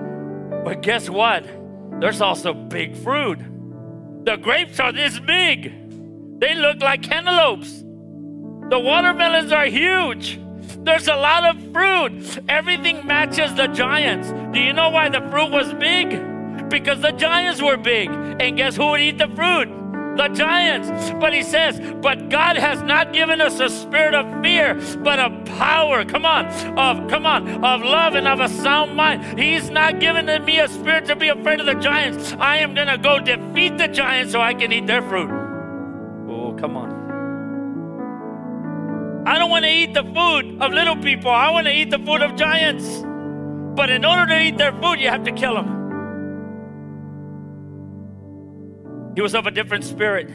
But 0.64 0.82
guess 0.82 1.08
what? 1.08 1.44
There's 2.00 2.20
also 2.20 2.52
big 2.54 2.96
fruit. 2.96 3.38
The 4.24 4.36
grapes 4.36 4.78
are 4.80 4.92
this 4.92 5.18
big. 5.20 5.72
They 6.40 6.54
look 6.54 6.80
like 6.80 7.02
cantaloupes. 7.02 7.82
The 8.70 8.78
watermelons 8.78 9.50
are 9.50 9.66
huge. 9.66 10.38
There's 10.84 11.08
a 11.08 11.16
lot 11.16 11.44
of 11.44 11.72
fruit. 11.72 12.38
Everything 12.48 13.06
matches 13.06 13.54
the 13.54 13.66
giants. 13.68 14.30
Do 14.52 14.60
you 14.60 14.72
know 14.72 14.90
why 14.90 15.08
the 15.08 15.20
fruit 15.30 15.50
was 15.50 15.72
big? 15.74 16.10
Because 16.68 17.00
the 17.00 17.12
giants 17.12 17.62
were 17.62 17.76
big. 17.76 18.10
And 18.10 18.56
guess 18.56 18.76
who 18.76 18.88
would 18.90 19.00
eat 19.00 19.18
the 19.18 19.28
fruit? 19.28 19.68
The 20.18 20.28
giants. 20.28 21.12
But 21.12 21.32
he 21.32 21.42
says, 21.42 21.80
But 22.02 22.28
God 22.28 22.56
has 22.56 22.82
not 22.82 23.12
given 23.14 23.40
us 23.40 23.58
a 23.60 23.70
spirit 23.70 24.14
of 24.14 24.42
fear, 24.42 24.74
but 24.98 25.18
of 25.18 25.44
power. 25.46 26.04
Come 26.04 26.26
on, 26.26 26.46
of 26.78 27.08
come 27.08 27.24
on, 27.24 27.64
of 27.64 27.80
love 27.80 28.14
and 28.14 28.28
of 28.28 28.40
a 28.40 28.48
sound 28.48 28.94
mind. 28.94 29.38
He's 29.38 29.70
not 29.70 30.00
given 30.00 30.26
me 30.44 30.60
a 30.60 30.68
spirit 30.68 31.06
to 31.06 31.16
be 31.16 31.28
afraid 31.28 31.60
of 31.60 31.66
the 31.66 31.74
giants. 31.74 32.34
I 32.38 32.58
am 32.58 32.74
gonna 32.74 32.98
go 32.98 33.18
defeat 33.20 33.78
the 33.78 33.88
giants 33.88 34.32
so 34.32 34.40
I 34.40 34.52
can 34.52 34.72
eat 34.72 34.86
their 34.86 35.02
fruit. 35.02 35.30
Oh, 36.28 36.52
come 36.58 36.76
on. 36.76 36.98
I 39.26 39.38
don't 39.38 39.50
want 39.50 39.64
to 39.64 39.70
eat 39.70 39.94
the 39.94 40.04
food 40.04 40.60
of 40.60 40.72
little 40.72 40.96
people. 40.96 41.30
I 41.30 41.50
want 41.50 41.66
to 41.66 41.72
eat 41.72 41.90
the 41.90 41.98
food 41.98 42.22
of 42.22 42.34
giants. 42.34 43.04
But 43.76 43.90
in 43.90 44.04
order 44.04 44.26
to 44.26 44.40
eat 44.40 44.56
their 44.56 44.72
food, 44.72 45.00
you 45.00 45.08
have 45.08 45.22
to 45.24 45.32
kill 45.32 45.54
them. 45.54 45.77
He 49.18 49.22
was 49.22 49.34
of 49.34 49.48
a 49.48 49.50
different 49.50 49.82
spirit. 49.82 50.28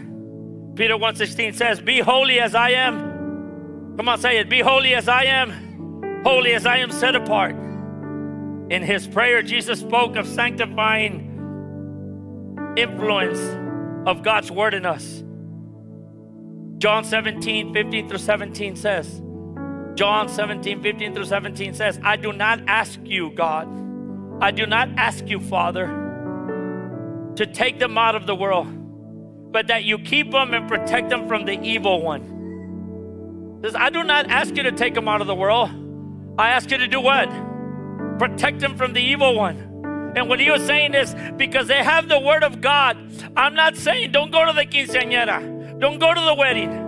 Peter 0.76 0.98
1:16 0.98 1.54
says, 1.54 1.80
"Be 1.80 2.02
holy 2.02 2.42
as 2.42 2.54
I 2.54 2.72
am." 2.72 3.96
Come 3.96 4.10
on, 4.10 4.18
say 4.18 4.40
it. 4.40 4.50
Be 4.50 4.60
holy 4.60 4.94
as 4.94 5.08
I 5.08 5.24
am. 5.24 6.22
Holy 6.26 6.54
as 6.54 6.66
I 6.66 6.80
am 6.80 6.92
set 6.92 7.16
apart. 7.16 7.56
In 8.70 8.84
his 8.84 9.08
prayer, 9.08 9.42
Jesus 9.42 9.80
spoke 9.80 10.18
of 10.18 10.28
sanctifying 10.28 11.30
influence 12.76 13.40
of 14.06 14.22
God's 14.22 14.52
word 14.52 14.74
in 14.74 14.86
us. 14.86 15.24
John 16.78 17.06
17, 17.06 17.74
15 17.74 18.10
through 18.10 18.18
17 18.18 18.76
says, 18.76 19.22
John 19.96 20.28
17, 20.28 20.82
15 20.82 21.14
through 21.14 21.24
17 21.24 21.74
says, 21.74 22.02
I 22.04 22.18
do 22.18 22.34
not 22.34 22.60
ask 22.68 23.00
you, 23.06 23.30
God, 23.30 23.66
I 24.42 24.52
do 24.52 24.66
not 24.66 24.90
ask 24.98 25.30
you, 25.30 25.40
Father, 25.40 26.03
to 27.36 27.46
take 27.46 27.80
them 27.80 27.98
out 27.98 28.16
of 28.16 28.26
the 28.26 28.36
world, 28.36 28.68
but 29.52 29.68
that 29.68 29.84
you 29.84 30.00
keep 30.00 30.32
them 30.32 30.54
and 30.54 30.68
protect 30.68 31.10
them 31.10 31.28
from 31.28 31.46
the 31.46 31.60
evil 31.62 32.02
one. 32.02 33.60
Says, 33.64 33.76
I 33.76 33.90
do 33.90 34.04
not 34.04 34.30
ask 34.30 34.56
you 34.56 34.64
to 34.64 34.72
take 34.72 34.94
them 34.94 35.08
out 35.08 35.22
of 35.22 35.28
the 35.28 35.36
world. 35.36 35.70
I 36.38 36.50
ask 36.50 36.70
you 36.70 36.78
to 36.78 36.88
do 36.88 37.00
what? 37.00 37.30
Protect 38.20 38.60
them 38.60 38.76
from 38.78 38.94
the 38.94 39.02
evil 39.02 39.36
one. 39.36 40.14
And 40.16 40.30
what 40.30 40.40
he 40.40 40.52
was 40.52 40.62
saying 40.64 40.94
is 40.94 41.16
because 41.38 41.68
they 41.68 41.84
have 41.84 42.08
the 42.08 42.20
word 42.20 42.44
of 42.44 42.62
God, 42.62 42.98
I'm 43.36 43.56
not 43.56 43.78
saying 43.78 44.12
don't 44.12 44.32
go 44.32 44.46
to 44.46 44.54
the 44.54 44.66
quinceañera, 44.66 45.80
don't 45.80 45.98
go 45.98 46.14
to 46.14 46.22
the 46.22 46.36
wedding. 46.36 46.83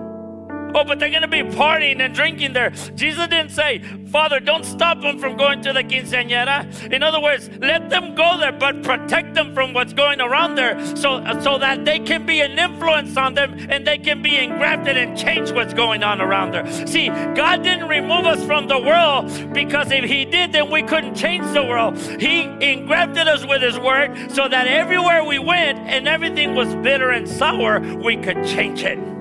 Oh, 0.76 0.84
but 0.84 1.00
they're 1.00 1.10
going 1.10 1.22
to 1.22 1.28
be 1.30 1.42
partying 1.42 2.02
and 2.02 2.14
drinking 2.14 2.52
there. 2.52 2.72
Jesus 2.96 3.28
didn't 3.30 3.52
say, 3.52 3.80
Father, 4.12 4.42
don't 4.42 4.66
stop 4.66 5.00
them 5.00 5.18
from 5.20 5.38
going 5.38 5.62
to 5.62 5.72
the 5.72 5.86
quinceañera. 5.86 6.92
In 6.92 7.02
other 7.02 7.22
words, 7.22 7.50
let 7.60 7.90
them 7.90 8.14
go 8.14 8.38
there, 8.38 8.52
but 8.52 8.84
protect 8.84 9.36
them 9.36 9.54
from 9.54 9.72
what's 9.74 9.94
going 9.94 10.20
around 10.20 10.56
there 10.56 10.78
so, 10.98 11.24
so 11.40 11.58
that 11.60 11.86
they 11.86 12.00
can 12.00 12.26
be 12.26 12.42
an 12.42 12.60
influence 12.60 13.16
on 13.16 13.36
them 13.36 13.56
and 13.70 13.88
they 13.88 13.98
can 13.98 14.22
be 14.22 14.38
engrafted 14.38 14.98
and 14.98 15.18
change 15.18 15.50
what's 15.54 15.74
going 15.74 16.04
on 16.04 16.20
around 16.20 16.52
there. 16.52 16.68
See, 16.86 17.08
God 17.08 17.64
didn't 17.64 17.88
remove 17.88 18.26
us 18.26 18.44
from 18.46 18.68
the 18.68 18.80
world 18.80 19.54
because 19.54 19.92
if 19.92 20.04
He 20.04 20.26
did, 20.26 20.52
then 20.52 20.70
we 20.70 20.84
couldn't 20.84 21.16
change 21.16 21.46
the 21.54 21.64
world. 21.64 21.98
He 21.98 22.42
engrafted 22.42 23.30
us 23.30 23.46
with 23.46 23.62
His 23.62 23.80
Word 23.80 24.30
so 24.30 24.50
that 24.50 24.68
everywhere 24.68 25.24
we 25.24 25.40
went 25.40 25.80
and 25.80 26.06
everything 26.06 26.54
was 26.54 26.76
bitter 26.76 27.12
and 27.12 27.30
sour, 27.30 27.80
we 27.80 28.18
could 28.18 28.46
change 28.46 28.84
it. 28.84 29.15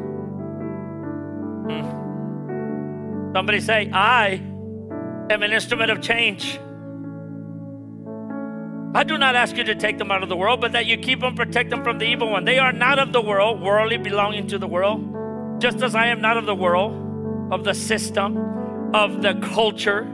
Somebody 3.35 3.59
say, 3.59 3.90
I 3.92 4.35
am 5.29 5.42
an 5.42 5.53
instrument 5.53 5.90
of 5.90 6.01
change. 6.01 6.61
I 8.97 9.03
do 9.03 9.18
not 9.18 9.35
ask 9.35 9.57
you 9.57 9.64
to 9.64 9.75
take 9.75 9.99
them 9.99 10.12
out 10.12 10.23
of 10.23 10.29
the 10.29 10.37
world, 10.37 10.61
but 10.61 10.70
that 10.70 10.87
you 10.87 10.97
keep 10.97 11.20
them, 11.20 11.35
protect 11.35 11.70
them 11.70 11.83
from 11.83 11.99
the 11.99 12.05
evil 12.05 12.31
one. 12.31 12.44
They 12.44 12.61
are 12.61 12.73
not 12.73 13.01
of 13.01 13.12
the 13.12 13.20
world, 13.20 13.61
worldly 13.61 13.97
belonging 13.97 14.47
to 14.49 14.59
the 14.59 14.68
world, 14.68 15.61
just 15.61 15.83
as 15.83 15.97
I 15.97 16.07
am 16.07 16.20
not 16.20 16.37
of 16.37 16.47
the 16.47 16.55
world, 16.55 17.53
of 17.53 17.64
the 17.64 17.75
system, 17.75 18.37
of 18.94 19.20
the 19.20 19.35
culture. 19.53 20.07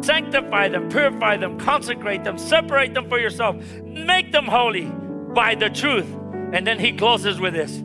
Sanctify 0.00 0.68
them, 0.70 0.88
purify 0.88 1.36
them, 1.36 1.58
consecrate 1.58 2.24
them, 2.24 2.38
separate 2.38 2.94
them 2.94 3.10
for 3.10 3.18
yourself, 3.18 3.56
make 3.84 4.32
them 4.32 4.46
holy 4.46 4.86
by 5.34 5.54
the 5.54 5.68
truth. 5.68 6.06
And 6.54 6.66
then 6.66 6.78
he 6.78 6.92
closes 6.92 7.38
with 7.38 7.52
this. 7.52 7.82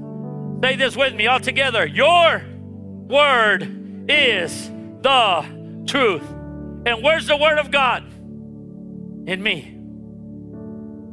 Say 0.63 0.77
this 0.77 0.95
with 0.95 1.13
me 1.13 1.27
all 1.27 1.41
together. 1.41 1.85
Your 1.85 2.41
word 3.09 3.84
is 4.07 4.69
the 5.01 5.83
truth. 5.87 6.23
And 6.85 7.03
where's 7.03 7.27
the 7.27 7.37
Word 7.37 7.57
of 7.57 7.71
God? 7.71 8.03
In 9.27 9.41
me. 9.41 9.71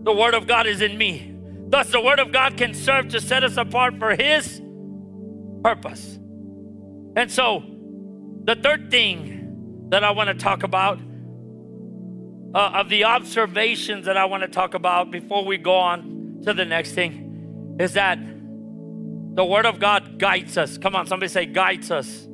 The 0.05 0.13
Word 0.13 0.35
of 0.35 0.47
God 0.47 0.67
is 0.67 0.81
in 0.81 0.99
me. 0.99 1.35
Thus, 1.69 1.91
the 1.91 2.01
Word 2.01 2.19
of 2.19 2.33
God 2.33 2.57
can 2.57 2.75
serve 2.75 3.09
to 3.09 3.21
set 3.21 3.45
us 3.45 3.57
apart 3.57 3.99
for 3.99 4.15
His 4.15 4.61
purpose. 5.63 6.19
And 7.17 7.31
so, 7.31 7.63
the 8.45 8.57
third 8.57 8.91
thing 8.91 9.87
that 9.91 10.05
I 10.05 10.11
want 10.11 10.29
to 10.29 10.35
talk 10.35 10.63
about, 10.63 10.99
uh, 12.55 12.73
of 12.75 12.89
the 12.89 13.05
observations 13.05 14.07
that 14.07 14.17
I 14.17 14.27
want 14.27 14.43
to 14.43 14.49
talk 14.49 14.75
about 14.75 15.11
before 15.11 15.45
we 15.45 15.57
go 15.57 15.77
on 15.77 16.41
to 16.45 16.53
the 16.53 16.65
next 16.65 16.93
thing, 16.93 17.77
is 17.79 17.95
that 17.95 18.19
The 19.35 19.45
Word 19.45 19.65
of 19.65 19.79
God 19.79 20.19
guides 20.19 20.59
us. 20.59 20.77
Come 20.77 20.95
on, 20.95 21.07
somebody 21.07 21.29
say, 21.29 21.47
guides 21.47 21.91
us. 21.91 22.29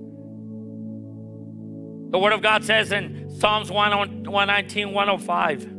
The 2.10 2.18
Word 2.18 2.32
of 2.32 2.40
God 2.40 2.64
says 2.64 2.90
in 2.90 3.30
Psalms 3.38 3.70
119, 3.70 4.92
105, 4.92 5.74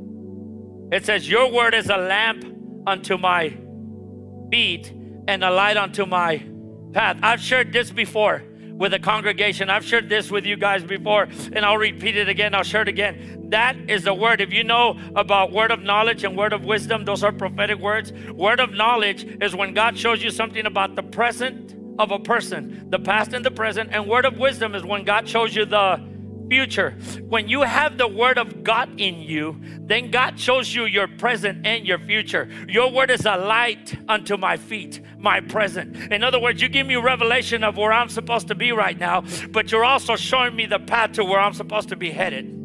it 0.92 1.06
says, 1.06 1.28
Your 1.28 1.52
Word 1.52 1.74
is 1.74 1.90
a 1.90 1.98
lamp 1.98 2.46
unto 2.86 3.18
my 3.18 3.58
feet 4.52 4.94
and 5.28 5.44
a 5.44 5.50
light 5.50 5.78
unto 5.78 6.06
my 6.06 6.44
path. 6.94 7.18
I've 7.24 7.42
shared 7.42 7.74
this 7.74 7.92
before 7.92 8.44
with 8.80 8.92
the 8.92 9.00
congregation. 9.00 9.70
I've 9.70 9.84
shared 9.84 10.08
this 10.08 10.32
with 10.32 10.46
you 10.46 10.56
guys 10.56 10.84
before, 10.84 11.24
and 11.24 11.66
I'll 11.66 11.78
repeat 11.78 12.16
it 12.16 12.30
again. 12.30 12.56
I'll 12.56 12.64
share 12.64 12.84
it 12.84 12.88
again. 12.88 13.48
That 13.50 13.76
is 13.90 14.04
the 14.04 14.14
word. 14.14 14.40
If 14.40 14.54
you 14.54 14.64
know 14.64 15.00
about 15.16 15.52
word 15.52 15.72
of 15.72 15.82
knowledge 15.82 16.24
and 16.24 16.38
word 16.38 16.54
of 16.54 16.64
wisdom, 16.64 17.06
those 17.06 17.24
are 17.24 17.32
prophetic 17.32 17.80
words. 17.80 18.14
Word 18.32 18.60
of 18.60 18.72
knowledge 18.72 19.26
is 19.42 19.56
when 19.56 19.74
God 19.74 19.98
shows 19.98 20.24
you 20.24 20.30
something 20.30 20.66
about 20.66 20.96
the 20.96 21.04
present 21.04 21.76
of 22.00 22.12
a 22.12 22.20
person, 22.20 22.90
the 22.90 23.00
past 23.00 23.34
and 23.34 23.44
the 23.44 23.52
present. 23.52 23.90
And 23.92 24.08
word 24.08 24.26
of 24.26 24.38
wisdom 24.38 24.76
is 24.76 24.84
when 24.84 25.04
God 25.04 25.28
shows 25.28 25.56
you 25.56 25.66
the 25.66 26.09
future. 26.50 26.92
When 27.28 27.48
you 27.48 27.62
have 27.62 27.98
the 27.98 28.08
word 28.08 28.38
of 28.38 28.64
God 28.64 29.00
in 29.00 29.22
you, 29.22 29.60
then 29.82 30.12
God 30.12 30.40
shows 30.40 30.74
you 30.74 30.86
your 30.86 31.08
present 31.08 31.66
and 31.66 31.86
your 31.86 32.00
future. 32.00 32.50
Your 32.68 32.92
word 32.92 33.12
is 33.12 33.26
a 33.26 33.38
light 33.38 33.98
unto 34.08 34.38
my 34.38 34.58
feet, 34.58 35.02
my 35.18 35.40
present. 35.42 35.96
In 36.12 36.24
other 36.24 36.40
words, 36.40 36.62
you 36.62 36.70
give 36.70 36.88
me 36.88 36.96
revelation 36.96 37.64
of 37.64 37.78
where 37.78 37.92
I'm 37.92 38.10
supposed 38.10 38.48
to 38.48 38.56
be 38.56 38.72
right 38.72 38.98
now, 38.98 39.24
but 39.52 39.72
you're 39.72 39.86
also 39.86 40.16
showing 40.16 40.56
me 40.56 40.66
the 40.66 40.80
path 40.80 41.14
to 41.14 41.24
where 41.24 41.40
I'm 41.40 41.54
supposed 41.54 41.90
to 41.90 41.96
be 41.96 42.12
headed. 42.12 42.56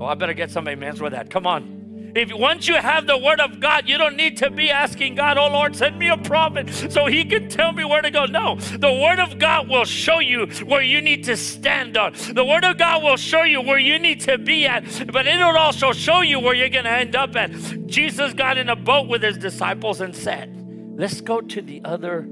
Oh, 0.00 0.06
I 0.06 0.14
better 0.14 0.34
get 0.34 0.50
some 0.50 0.66
amens 0.66 1.00
with 1.00 1.12
that. 1.12 1.30
Come 1.30 1.46
on. 1.46 1.79
If 2.14 2.32
once 2.32 2.66
you 2.66 2.74
have 2.76 3.06
the 3.06 3.16
word 3.16 3.40
of 3.40 3.60
God, 3.60 3.88
you 3.88 3.98
don't 3.98 4.16
need 4.16 4.36
to 4.38 4.50
be 4.50 4.70
asking 4.70 5.14
God, 5.14 5.38
"Oh 5.38 5.48
Lord, 5.48 5.76
send 5.76 5.98
me 5.98 6.08
a 6.08 6.16
prophet 6.16 6.68
so 6.70 7.06
he 7.06 7.24
can 7.24 7.48
tell 7.48 7.72
me 7.72 7.84
where 7.84 8.02
to 8.02 8.10
go." 8.10 8.26
No, 8.26 8.56
the 8.56 8.92
word 8.92 9.20
of 9.20 9.38
God 9.38 9.68
will 9.68 9.84
show 9.84 10.18
you 10.18 10.46
where 10.64 10.82
you 10.82 11.00
need 11.00 11.24
to 11.24 11.36
stand 11.36 11.96
on. 11.96 12.12
The 12.32 12.44
word 12.44 12.64
of 12.64 12.78
God 12.78 13.02
will 13.02 13.16
show 13.16 13.42
you 13.42 13.60
where 13.60 13.78
you 13.78 13.98
need 13.98 14.20
to 14.22 14.38
be 14.38 14.66
at, 14.66 15.12
but 15.12 15.26
it'll 15.26 15.56
also 15.56 15.92
show 15.92 16.20
you 16.20 16.40
where 16.40 16.54
you're 16.54 16.68
going 16.68 16.84
to 16.84 16.90
end 16.90 17.14
up 17.14 17.36
at. 17.36 17.50
Jesus 17.86 18.32
got 18.32 18.58
in 18.58 18.68
a 18.68 18.76
boat 18.76 19.08
with 19.08 19.22
his 19.22 19.38
disciples 19.38 20.00
and 20.00 20.14
said, 20.14 20.50
"Let's 20.96 21.20
go 21.20 21.40
to 21.40 21.62
the 21.62 21.80
other 21.84 22.28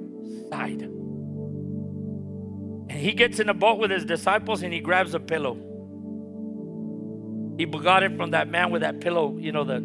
side." 0.51 0.83
And 2.91 2.99
he 2.99 3.13
gets 3.13 3.39
in 3.39 3.49
a 3.49 3.55
boat 3.55 3.79
with 3.79 3.91
his 3.91 4.05
disciples 4.05 4.63
and 4.63 4.73
he 4.73 4.81
grabs 4.81 5.15
a 5.15 5.21
pillow. 5.21 5.59
He 7.59 7.67
got 7.67 8.05
it 8.05 8.17
from 8.17 8.31
that 8.31 8.49
man 8.49 8.71
with 8.71 8.83
that 8.83 9.01
pillow, 9.01 9.37
you 9.37 9.51
know, 9.51 9.65
the 9.65 9.77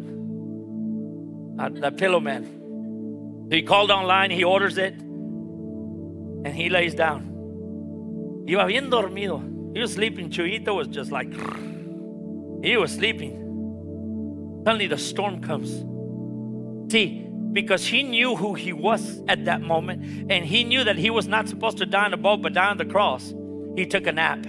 uh, 1.58 1.68
that 1.80 1.96
pillow 1.96 2.20
man. 2.20 3.48
He 3.50 3.62
called 3.62 3.90
online, 3.90 4.30
he 4.30 4.44
orders 4.44 4.78
it, 4.78 4.94
and 4.94 6.48
he 6.54 6.68
lays 6.68 6.94
down. 6.94 7.32
Iba 8.46 8.68
bien 8.68 8.90
dormido. 8.90 9.42
He 9.74 9.80
was 9.80 9.92
sleeping. 9.92 10.30
Chuyito 10.30 10.74
was 10.74 10.86
just 10.86 11.10
like, 11.10 11.32
he 12.62 12.76
was 12.76 12.92
sleeping. 12.92 13.40
Suddenly 14.64 14.86
the 14.86 14.98
storm 14.98 15.40
comes. 15.40 15.84
See, 16.92 17.26
because 17.52 17.84
he 17.84 18.02
knew 18.02 18.36
who 18.36 18.54
he 18.54 18.72
was 18.72 19.20
at 19.26 19.44
that 19.46 19.62
moment, 19.62 20.30
and 20.30 20.44
he 20.44 20.62
knew 20.62 20.84
that 20.84 20.96
he 20.96 21.10
was 21.10 21.26
not 21.26 21.48
supposed 21.48 21.78
to 21.78 21.86
die 21.86 22.04
on 22.04 22.12
the 22.12 22.16
boat, 22.16 22.40
but 22.40 22.52
die 22.52 22.68
on 22.68 22.76
the 22.76 22.84
cross, 22.84 23.34
he 23.76 23.84
took 23.84 24.06
a 24.06 24.12
nap. 24.12 24.46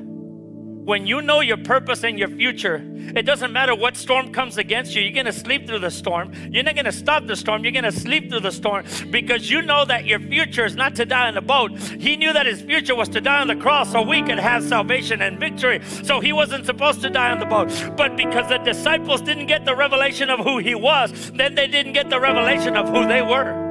When 0.86 1.08
you 1.08 1.24
know 1.24 1.40
your 1.42 1.58
purpose 1.58 2.04
and 2.04 2.20
your 2.20 2.28
future, 2.28 2.80
it 3.16 3.24
doesn't 3.24 3.52
matter 3.52 3.74
what 3.74 3.98
storm 3.98 4.32
comes 4.32 4.60
against 4.60 4.96
you. 4.96 5.02
You're 5.02 5.14
going 5.14 5.26
to 5.26 5.34
sleep 5.34 5.66
through 5.66 5.80
the 5.80 5.90
storm. 5.90 6.32
You're 6.52 6.62
not 6.62 6.76
going 6.76 6.86
to 6.86 6.92
stop 6.92 7.26
the 7.26 7.36
storm. 7.36 7.64
You're 7.64 7.72
going 7.72 7.86
to 7.86 7.92
sleep 7.92 8.30
through 8.30 8.42
the 8.42 8.52
storm 8.52 8.86
because 9.10 9.50
you 9.50 9.64
know 9.64 9.84
that 9.86 10.06
your 10.06 10.20
future 10.20 10.64
is 10.64 10.76
not 10.76 10.94
to 10.98 11.06
die 11.06 11.28
on 11.28 11.34
the 11.34 11.42
boat. 11.42 11.76
He 11.80 12.16
knew 12.16 12.32
that 12.34 12.46
his 12.46 12.62
future 12.62 12.94
was 12.94 13.10
to 13.10 13.20
die 13.20 13.42
on 13.42 13.48
the 13.48 13.56
cross 13.56 13.94
so 13.94 14.04
we 14.04 14.22
could 14.22 14.38
have 14.38 14.64
salvation 14.64 15.24
and 15.24 15.40
victory. 15.40 15.82
So 16.04 16.20
he 16.20 16.34
wasn't 16.34 16.68
supposed 16.68 17.02
to 17.02 17.10
die 17.10 17.32
on 17.32 17.40
the 17.40 17.48
boat. 17.48 17.72
But 17.98 18.16
because 18.16 18.48
the 18.48 18.60
disciples 18.60 19.22
didn't 19.22 19.48
get 19.48 19.66
the 19.66 19.76
revelation 19.76 20.30
of 20.30 20.42
who 20.42 20.60
he 20.60 20.76
was, 20.76 21.32
then 21.32 21.56
they 21.56 21.66
didn't 21.66 21.94
get 21.94 22.12
the 22.12 22.20
revelation 22.20 22.78
of 22.78 22.90
who 22.90 23.08
they 23.08 23.24
were. 23.24 23.66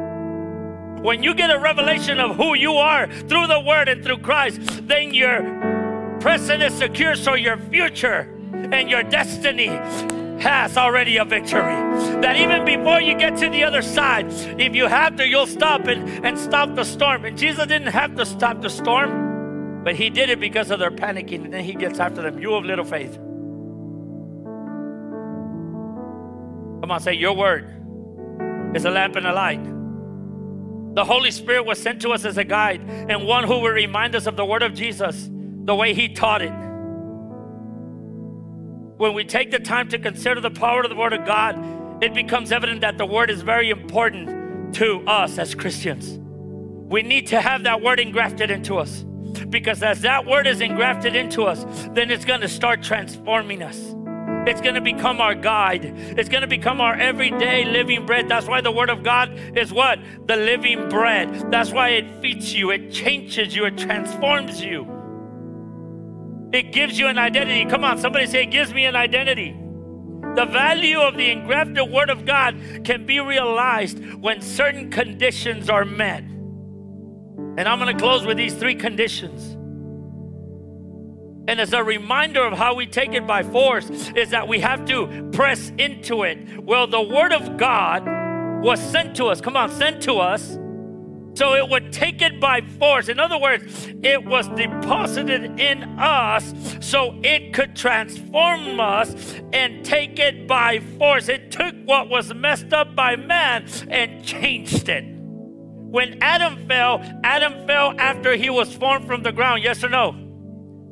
When 1.00 1.22
you 1.22 1.32
get 1.34 1.52
a 1.52 1.60
revelation 1.60 2.18
of 2.18 2.34
who 2.34 2.56
you 2.56 2.72
are 2.72 3.06
through 3.06 3.46
the 3.46 3.60
Word 3.60 3.88
and 3.88 4.02
through 4.02 4.18
Christ, 4.18 4.58
then 4.88 5.14
you're 5.14 5.73
present 6.24 6.62
is 6.62 6.72
secure, 6.72 7.14
so 7.14 7.34
your 7.34 7.58
future 7.58 8.20
and 8.72 8.88
your 8.88 9.02
destiny 9.02 9.66
has 10.40 10.74
already 10.78 11.18
a 11.18 11.24
victory. 11.24 11.76
That 12.22 12.36
even 12.36 12.64
before 12.64 12.98
you 12.98 13.14
get 13.14 13.36
to 13.40 13.50
the 13.50 13.62
other 13.62 13.82
side, 13.82 14.32
if 14.58 14.74
you 14.74 14.86
have 14.86 15.16
to, 15.16 15.28
you'll 15.28 15.46
stop 15.46 15.82
and, 15.86 16.24
and 16.24 16.38
stop 16.38 16.76
the 16.76 16.84
storm. 16.84 17.26
And 17.26 17.36
Jesus 17.36 17.66
didn't 17.66 17.88
have 17.88 18.16
to 18.16 18.24
stop 18.24 18.62
the 18.62 18.70
storm, 18.70 19.84
but 19.84 19.96
he 19.96 20.08
did 20.08 20.30
it 20.30 20.40
because 20.40 20.70
of 20.70 20.78
their 20.78 20.90
panicking. 20.90 21.44
And 21.44 21.52
then 21.52 21.62
he 21.62 21.74
gets 21.74 22.00
after 22.00 22.22
them. 22.22 22.38
You 22.38 22.54
have 22.54 22.64
little 22.64 22.86
faith. 22.86 23.16
Come 26.80 26.90
on, 26.90 27.00
say, 27.00 27.12
Your 27.12 27.36
word 27.36 27.66
is 28.74 28.86
a 28.86 28.90
lamp 28.90 29.16
and 29.16 29.26
a 29.26 29.32
light. 29.34 29.62
The 30.94 31.04
Holy 31.04 31.32
Spirit 31.32 31.66
was 31.66 31.78
sent 31.78 32.00
to 32.00 32.12
us 32.12 32.24
as 32.24 32.38
a 32.38 32.44
guide 32.44 32.80
and 32.88 33.26
one 33.26 33.44
who 33.44 33.58
will 33.58 33.72
remind 33.72 34.14
us 34.16 34.26
of 34.26 34.36
the 34.36 34.46
word 34.46 34.62
of 34.62 34.72
Jesus 34.72 35.28
the 35.64 35.74
way 35.74 35.94
He 35.94 36.08
taught 36.08 36.42
it. 36.42 36.52
When 38.96 39.14
we 39.14 39.24
take 39.24 39.50
the 39.50 39.58
time 39.58 39.88
to 39.88 39.98
consider 39.98 40.40
the 40.40 40.50
power 40.50 40.82
of 40.82 40.90
the 40.90 40.96
Word 40.96 41.12
of 41.12 41.26
God, 41.26 42.02
it 42.02 42.14
becomes 42.14 42.52
evident 42.52 42.82
that 42.82 42.98
the 42.98 43.06
Word 43.06 43.30
is 43.30 43.42
very 43.42 43.70
important 43.70 44.74
to 44.76 45.04
us 45.06 45.38
as 45.38 45.54
Christians. 45.54 46.18
We 46.90 47.02
need 47.02 47.26
to 47.28 47.40
have 47.40 47.64
that 47.64 47.80
Word 47.80 47.98
engrafted 47.98 48.50
into 48.50 48.78
us 48.78 49.04
because 49.48 49.82
as 49.82 50.02
that 50.02 50.26
Word 50.26 50.46
is 50.46 50.60
engrafted 50.60 51.16
into 51.16 51.44
us, 51.44 51.64
then 51.90 52.10
it's 52.10 52.24
going 52.24 52.42
to 52.42 52.48
start 52.48 52.82
transforming 52.82 53.62
us. 53.62 53.94
It's 54.46 54.60
going 54.60 54.74
to 54.74 54.80
become 54.80 55.20
our 55.20 55.34
guide. 55.34 55.86
It's 55.96 56.28
going 56.28 56.42
to 56.42 56.46
become 56.46 56.80
our 56.80 56.94
everyday 56.94 57.64
living 57.64 58.04
bread. 58.04 58.28
That's 58.28 58.46
why 58.46 58.60
the 58.60 58.70
Word 58.70 58.90
of 58.90 59.02
God 59.02 59.32
is 59.56 59.72
what? 59.72 59.98
The 60.26 60.36
living 60.36 60.88
bread. 60.90 61.50
That's 61.50 61.72
why 61.72 61.90
it 61.90 62.20
feeds 62.20 62.52
you, 62.54 62.70
it 62.70 62.92
changes 62.92 63.56
you, 63.56 63.64
it 63.64 63.78
transforms 63.78 64.62
you. 64.62 64.86
It 66.54 66.70
gives 66.70 66.96
you 66.96 67.08
an 67.08 67.18
identity. 67.18 67.64
Come 67.64 67.82
on, 67.82 67.98
somebody 67.98 68.28
say, 68.28 68.44
it 68.44 68.52
gives 68.52 68.72
me 68.72 68.84
an 68.84 68.94
identity. 68.94 69.56
The 70.36 70.44
value 70.44 71.00
of 71.00 71.16
the 71.16 71.32
engrafted 71.32 71.90
Word 71.90 72.10
of 72.10 72.24
God 72.24 72.56
can 72.84 73.04
be 73.04 73.18
realized 73.18 73.98
when 74.20 74.40
certain 74.40 74.88
conditions 74.88 75.68
are 75.68 75.84
met. 75.84 76.22
And 76.22 77.62
I'm 77.62 77.80
going 77.80 77.96
to 77.96 78.00
close 78.00 78.24
with 78.24 78.36
these 78.36 78.54
three 78.54 78.76
conditions. 78.76 79.56
And 81.48 81.60
as 81.60 81.72
a 81.72 81.82
reminder 81.82 82.44
of 82.44 82.56
how 82.56 82.76
we 82.76 82.86
take 82.86 83.14
it 83.14 83.26
by 83.26 83.42
force, 83.42 83.90
is 84.14 84.30
that 84.30 84.46
we 84.46 84.60
have 84.60 84.84
to 84.86 85.28
press 85.32 85.72
into 85.76 86.22
it. 86.22 86.64
Well, 86.64 86.86
the 86.86 87.02
Word 87.02 87.32
of 87.32 87.56
God 87.56 88.06
was 88.62 88.78
sent 88.78 89.16
to 89.16 89.26
us. 89.26 89.40
Come 89.40 89.56
on, 89.56 89.72
sent 89.72 90.04
to 90.04 90.18
us 90.18 90.56
so 91.34 91.54
it 91.54 91.68
would 91.68 91.92
take 91.92 92.22
it 92.22 92.40
by 92.40 92.60
force. 92.60 93.08
In 93.08 93.18
other 93.18 93.38
words, 93.38 93.88
it 94.02 94.24
was 94.24 94.48
deposited 94.48 95.58
in 95.58 95.82
us 95.98 96.54
so 96.80 97.18
it 97.22 97.52
could 97.52 97.74
transform 97.74 98.78
us 98.78 99.34
and 99.52 99.84
take 99.84 100.18
it 100.18 100.46
by 100.46 100.80
force. 100.98 101.28
It 101.28 101.50
took 101.50 101.74
what 101.84 102.08
was 102.08 102.32
messed 102.32 102.72
up 102.72 102.94
by 102.94 103.16
man 103.16 103.66
and 103.88 104.24
changed 104.24 104.88
it. 104.88 105.04
When 105.04 106.22
Adam 106.22 106.66
fell, 106.66 107.02
Adam 107.22 107.66
fell 107.66 107.94
after 107.98 108.34
he 108.34 108.50
was 108.50 108.74
formed 108.74 109.06
from 109.06 109.22
the 109.22 109.32
ground. 109.32 109.62
Yes 109.62 109.82
or 109.84 109.88
no? 109.88 110.12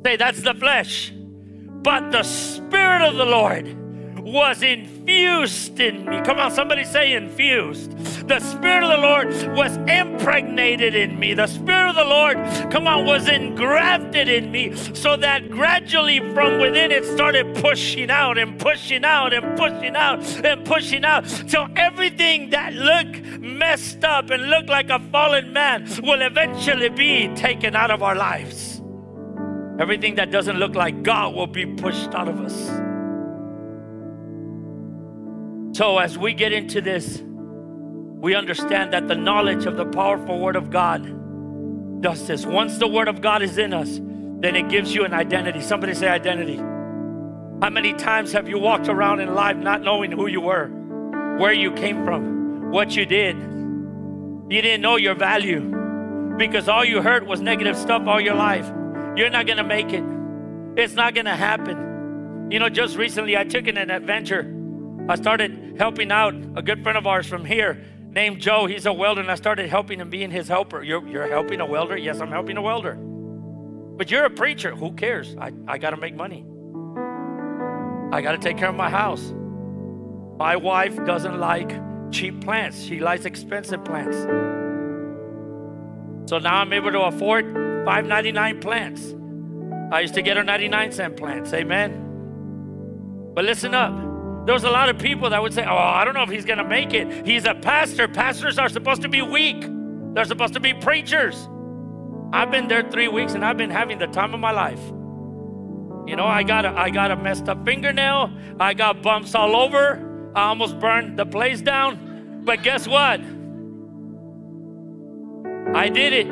Say, 0.05 0.17
that's 0.17 0.41
the 0.41 0.53
flesh. 0.53 1.13
But 1.15 2.11
the 2.11 2.23
Spirit 2.23 3.01
of 3.01 3.15
the 3.15 3.25
Lord 3.25 3.82
was 4.23 4.63
infused 4.63 5.79
in 5.79 6.05
me. 6.05 6.21
Come 6.21 6.39
on, 6.39 6.51
somebody 6.51 6.85
say 6.85 7.13
infused. 7.13 7.91
The 8.27 8.39
Spirit 8.39 8.83
of 8.83 8.89
the 8.89 8.97
Lord 8.97 9.57
was 9.57 9.75
impregnated 9.89 10.95
in 10.95 11.19
me. 11.19 11.33
The 11.33 11.47
Spirit 11.47 11.89
of 11.89 11.95
the 11.95 12.05
Lord, 12.05 12.37
come 12.71 12.87
on, 12.87 13.05
was 13.05 13.27
engrafted 13.27 14.29
in 14.29 14.49
me 14.49 14.75
so 14.75 15.17
that 15.17 15.49
gradually 15.49 16.19
from 16.33 16.59
within 16.59 16.91
it 16.91 17.03
started 17.03 17.53
pushing 17.55 18.09
out 18.09 18.37
and 18.37 18.57
pushing 18.57 19.03
out 19.03 19.33
and 19.33 19.57
pushing 19.57 19.95
out 19.95 20.23
and 20.45 20.65
pushing 20.65 21.03
out. 21.03 21.27
So 21.27 21.67
everything 21.75 22.49
that 22.51 22.73
looked 22.73 23.41
messed 23.41 24.05
up 24.05 24.29
and 24.29 24.49
looked 24.49 24.69
like 24.69 24.89
a 24.89 24.99
fallen 25.11 25.51
man 25.51 25.85
will 26.01 26.21
eventually 26.21 26.89
be 26.89 27.27
taken 27.35 27.75
out 27.75 27.91
of 27.91 28.01
our 28.01 28.15
lives. 28.15 28.81
Everything 29.79 30.15
that 30.15 30.31
doesn't 30.31 30.57
look 30.59 30.75
like 30.75 31.03
God 31.03 31.35
will 31.35 31.47
be 31.47 31.65
pushed 31.65 32.13
out 32.13 32.29
of 32.29 32.39
us. 32.39 32.92
So, 35.73 35.97
as 35.97 36.17
we 36.19 36.33
get 36.33 36.53
into 36.53 36.81
this, 36.81 37.21
we 37.25 38.35
understand 38.35 38.93
that 38.93 39.07
the 39.07 39.15
knowledge 39.15 39.65
of 39.65 39.75
the 39.75 39.85
powerful 39.85 40.39
Word 40.39 40.55
of 40.55 40.69
God 40.69 42.01
does 42.01 42.27
this. 42.27 42.45
Once 42.45 42.77
the 42.77 42.87
Word 42.87 43.07
of 43.07 43.21
God 43.21 43.41
is 43.41 43.57
in 43.57 43.73
us, 43.73 43.99
then 43.99 44.55
it 44.55 44.69
gives 44.69 44.93
you 44.93 45.03
an 45.03 45.13
identity. 45.13 45.61
Somebody 45.61 45.95
say 45.95 46.07
identity. 46.07 46.57
How 46.57 47.71
many 47.71 47.93
times 47.93 48.31
have 48.33 48.47
you 48.47 48.59
walked 48.59 48.87
around 48.87 49.19
in 49.19 49.33
life 49.33 49.57
not 49.57 49.81
knowing 49.81 50.11
who 50.11 50.27
you 50.27 50.41
were, 50.41 50.67
where 51.39 51.53
you 51.53 51.71
came 51.71 52.05
from, 52.05 52.71
what 52.71 52.95
you 52.95 53.05
did? 53.07 53.35
You 53.35 54.61
didn't 54.61 54.81
know 54.81 54.97
your 54.97 55.15
value. 55.15 55.71
because 56.37 56.67
all 56.67 56.85
you 56.85 57.01
heard 57.01 57.25
was 57.27 57.41
negative 57.41 57.77
stuff 57.77 58.07
all 58.07 58.21
your 58.21 58.35
life. 58.35 58.67
You're 59.15 59.29
not 59.29 59.45
going 59.45 59.57
to 59.57 59.63
make 59.63 59.91
it. 59.93 60.03
It's 60.75 60.93
not 60.93 61.13
going 61.13 61.25
to 61.25 61.35
happen. 61.35 62.47
You 62.51 62.59
know, 62.59 62.69
just 62.69 62.97
recently 62.97 63.37
I 63.37 63.43
took 63.43 63.67
an 63.67 63.77
adventure. 63.77 64.62
I 65.09 65.15
started 65.15 65.75
helping 65.77 66.11
out 66.11 66.33
a 66.55 66.61
good 66.61 66.81
friend 66.81 66.97
of 66.97 67.05
ours 67.05 67.27
from 67.27 67.43
here 67.43 67.83
named 68.09 68.39
Joe. 68.39 68.67
He's 68.67 68.85
a 68.85 68.93
welder, 68.93 69.19
and 69.19 69.29
I 69.29 69.35
started 69.35 69.69
helping 69.69 69.99
him 69.99 70.09
being 70.09 70.31
his 70.31 70.47
helper. 70.47 70.81
You're, 70.81 71.05
you're 71.05 71.27
helping 71.27 71.59
a 71.59 71.65
welder? 71.65 71.97
Yes, 71.97 72.21
I'm 72.21 72.31
helping 72.31 72.55
a 72.55 72.61
welder. 72.61 72.93
But 72.93 74.09
you're 74.09 74.23
a 74.23 74.29
preacher. 74.29 74.73
Who 74.73 74.93
cares? 74.93 75.35
I, 75.35 75.51
I 75.67 75.77
got 75.77 75.89
to 75.89 75.97
make 75.97 76.15
money. 76.15 76.45
I 78.13 78.21
got 78.21 78.31
to 78.31 78.37
take 78.37 78.57
care 78.57 78.69
of 78.69 78.75
my 78.75 78.89
house. 78.89 79.33
My 80.37 80.55
wife 80.55 80.95
doesn't 81.05 81.37
like 81.37 81.69
cheap 82.11 82.39
plants, 82.41 82.81
she 82.81 82.99
likes 82.99 83.25
expensive 83.25 83.83
plants. 83.83 84.15
So 86.29 86.37
now 86.37 86.57
I'm 86.57 86.71
able 86.71 86.91
to 86.91 87.01
afford 87.01 87.45
5.99 87.45 88.61
plants. 88.61 89.13
I 89.91 89.99
used 89.99 90.13
to 90.13 90.21
get 90.21 90.37
her 90.37 90.43
99 90.43 90.91
cent 90.93 91.17
plants. 91.17 91.51
Amen. 91.53 93.31
But 93.33 93.45
listen 93.45 93.73
up. 93.75 94.12
There 94.45 94.53
was 94.53 94.65
a 94.65 94.69
lot 94.69 94.89
of 94.89 94.97
people 94.97 95.29
that 95.29 95.41
would 95.41 95.53
say, 95.53 95.63
Oh, 95.63 95.77
I 95.77 96.03
don't 96.03 96.13
know 96.13 96.23
if 96.23 96.29
he's 96.29 96.45
going 96.45 96.57
to 96.57 96.65
make 96.65 96.93
it. 96.93 97.25
He's 97.25 97.45
a 97.45 97.53
pastor. 97.53 98.07
Pastors 98.07 98.57
are 98.57 98.69
supposed 98.69 99.01
to 99.03 99.09
be 99.09 99.21
weak, 99.21 99.65
they're 100.13 100.25
supposed 100.25 100.53
to 100.53 100.59
be 100.59 100.73
preachers. 100.73 101.47
I've 102.33 102.49
been 102.49 102.67
there 102.67 102.81
three 102.89 103.07
weeks 103.07 103.33
and 103.33 103.45
I've 103.45 103.57
been 103.57 103.69
having 103.69 103.99
the 103.99 104.07
time 104.07 104.33
of 104.33 104.39
my 104.39 104.51
life. 104.51 104.81
You 106.07 106.15
know, 106.15 106.25
I 106.25 106.43
got 106.43 106.65
a, 106.65 106.69
I 106.69 106.89
got 106.89 107.11
a 107.11 107.15
messed 107.15 107.47
up 107.47 107.63
fingernail. 107.63 108.31
I 108.59 108.73
got 108.73 109.01
bumps 109.01 109.35
all 109.35 109.55
over. 109.55 110.31
I 110.35 110.47
almost 110.47 110.79
burned 110.79 111.17
the 111.17 111.25
place 111.25 111.61
down. 111.61 112.41
But 112.43 112.63
guess 112.63 112.87
what? 112.87 113.21
I 115.75 115.89
did 115.89 116.13
it. 116.13 116.27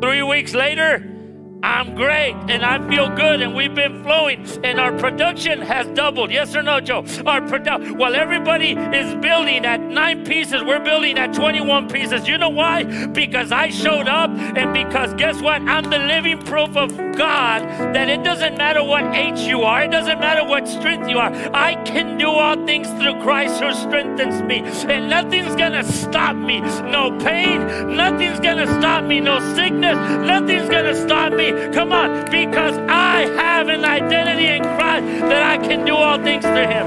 Three 0.00 0.22
weeks 0.22 0.54
later, 0.54 1.15
I'm 1.66 1.96
great 1.96 2.36
and 2.48 2.64
I 2.64 2.78
feel 2.88 3.08
good 3.16 3.42
and 3.42 3.52
we've 3.52 3.74
been 3.74 4.04
flowing 4.04 4.46
and 4.62 4.78
our 4.78 4.96
production 4.96 5.60
has 5.62 5.88
doubled. 5.88 6.30
Yes 6.30 6.54
or 6.54 6.62
no, 6.62 6.78
Joe? 6.78 7.04
Our 7.26 7.42
production, 7.42 7.98
while 7.98 8.14
everybody 8.14 8.70
is 8.70 9.16
building 9.16 9.66
at 9.66 9.80
nine 9.80 10.24
pieces, 10.24 10.62
we're 10.62 10.78
building 10.78 11.18
at 11.18 11.34
21 11.34 11.88
pieces. 11.88 12.28
You 12.28 12.38
know 12.38 12.50
why? 12.50 12.84
Because 13.08 13.50
I 13.50 13.70
showed 13.70 14.06
up 14.06 14.30
and 14.30 14.72
because 14.72 15.12
guess 15.14 15.42
what? 15.42 15.60
I'm 15.62 15.90
the 15.90 15.98
living 15.98 16.38
proof 16.38 16.76
of 16.76 16.96
God 17.16 17.62
that 17.94 18.08
it 18.08 18.22
doesn't 18.22 18.56
matter 18.56 18.84
what 18.84 19.02
age 19.16 19.40
you 19.40 19.62
are, 19.62 19.82
it 19.82 19.90
doesn't 19.90 20.20
matter 20.20 20.44
what 20.44 20.68
strength 20.68 21.08
you 21.08 21.18
are. 21.18 21.32
I 21.52 21.74
can 21.82 22.16
do 22.16 22.28
all 22.28 22.64
things 22.64 22.88
through 23.02 23.20
Christ 23.22 23.60
who 23.60 23.74
strengthens 23.74 24.40
me. 24.42 24.60
And 24.86 25.10
nothing's 25.10 25.56
gonna 25.56 25.82
stop 25.82 26.36
me. 26.36 26.60
No 26.60 27.18
pain, 27.18 27.96
nothing's 27.96 28.38
gonna 28.38 28.68
stop 28.80 29.02
me. 29.02 29.18
No 29.18 29.40
sickness, 29.56 29.96
nothing's 30.24 30.68
gonna 30.68 30.94
stop 30.94 31.32
me. 31.32 31.55
Come 31.72 31.92
on, 31.92 32.30
because 32.30 32.76
I 32.88 33.22
have 33.36 33.68
an 33.68 33.84
identity 33.84 34.46
in 34.46 34.62
Christ 34.62 35.06
that 35.28 35.42
I 35.42 35.58
can 35.58 35.84
do 35.84 35.94
all 35.94 36.22
things 36.22 36.44
through 36.44 36.66
Him. 36.68 36.86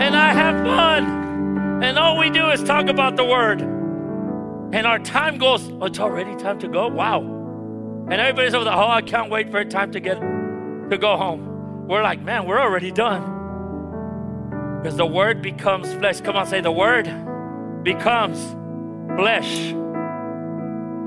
And 0.00 0.16
I 0.16 0.32
have 0.32 0.64
fun. 0.64 1.82
And 1.82 1.98
all 1.98 2.18
we 2.18 2.30
do 2.30 2.50
is 2.50 2.62
talk 2.62 2.88
about 2.88 3.16
the 3.16 3.24
Word. 3.24 3.60
And 3.60 4.86
our 4.86 4.98
time 4.98 5.38
goes, 5.38 5.68
oh, 5.80 5.84
it's 5.86 5.98
already 6.00 6.34
time 6.36 6.58
to 6.60 6.68
go? 6.68 6.88
Wow. 6.88 7.20
And 7.20 8.14
everybody's 8.14 8.54
over 8.54 8.64
there, 8.64 8.74
oh, 8.74 8.88
I 8.88 9.02
can't 9.02 9.30
wait 9.30 9.50
for 9.50 9.60
it 9.60 9.70
time 9.70 9.92
to 9.92 10.00
get 10.00 10.18
to 10.20 10.98
go 10.98 11.16
home. 11.16 11.86
We're 11.88 12.02
like, 12.02 12.22
man, 12.22 12.46
we're 12.46 12.60
already 12.60 12.90
done. 12.90 14.80
Because 14.80 14.96
the 14.96 15.06
word 15.06 15.42
becomes 15.42 15.92
flesh. 15.94 16.20
Come 16.20 16.36
on, 16.36 16.46
say 16.46 16.60
the 16.60 16.72
word 16.72 17.04
becomes 17.84 18.40
flesh. 19.16 19.74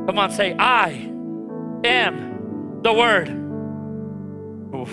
Come 0.05 0.19
on, 0.19 0.31
say, 0.31 0.55
I 0.57 0.89
am 1.83 2.81
the 2.83 2.93
Word. 2.93 3.29
Oof. 4.75 4.91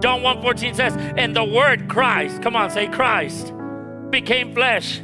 John 0.00 0.20
1:14 0.20 0.76
says, 0.76 0.94
and 1.16 1.34
the 1.34 1.44
Word 1.44 1.88
Christ, 1.88 2.42
come 2.42 2.54
on, 2.54 2.70
say 2.70 2.86
Christ, 2.86 3.52
became 4.10 4.54
flesh. 4.54 5.00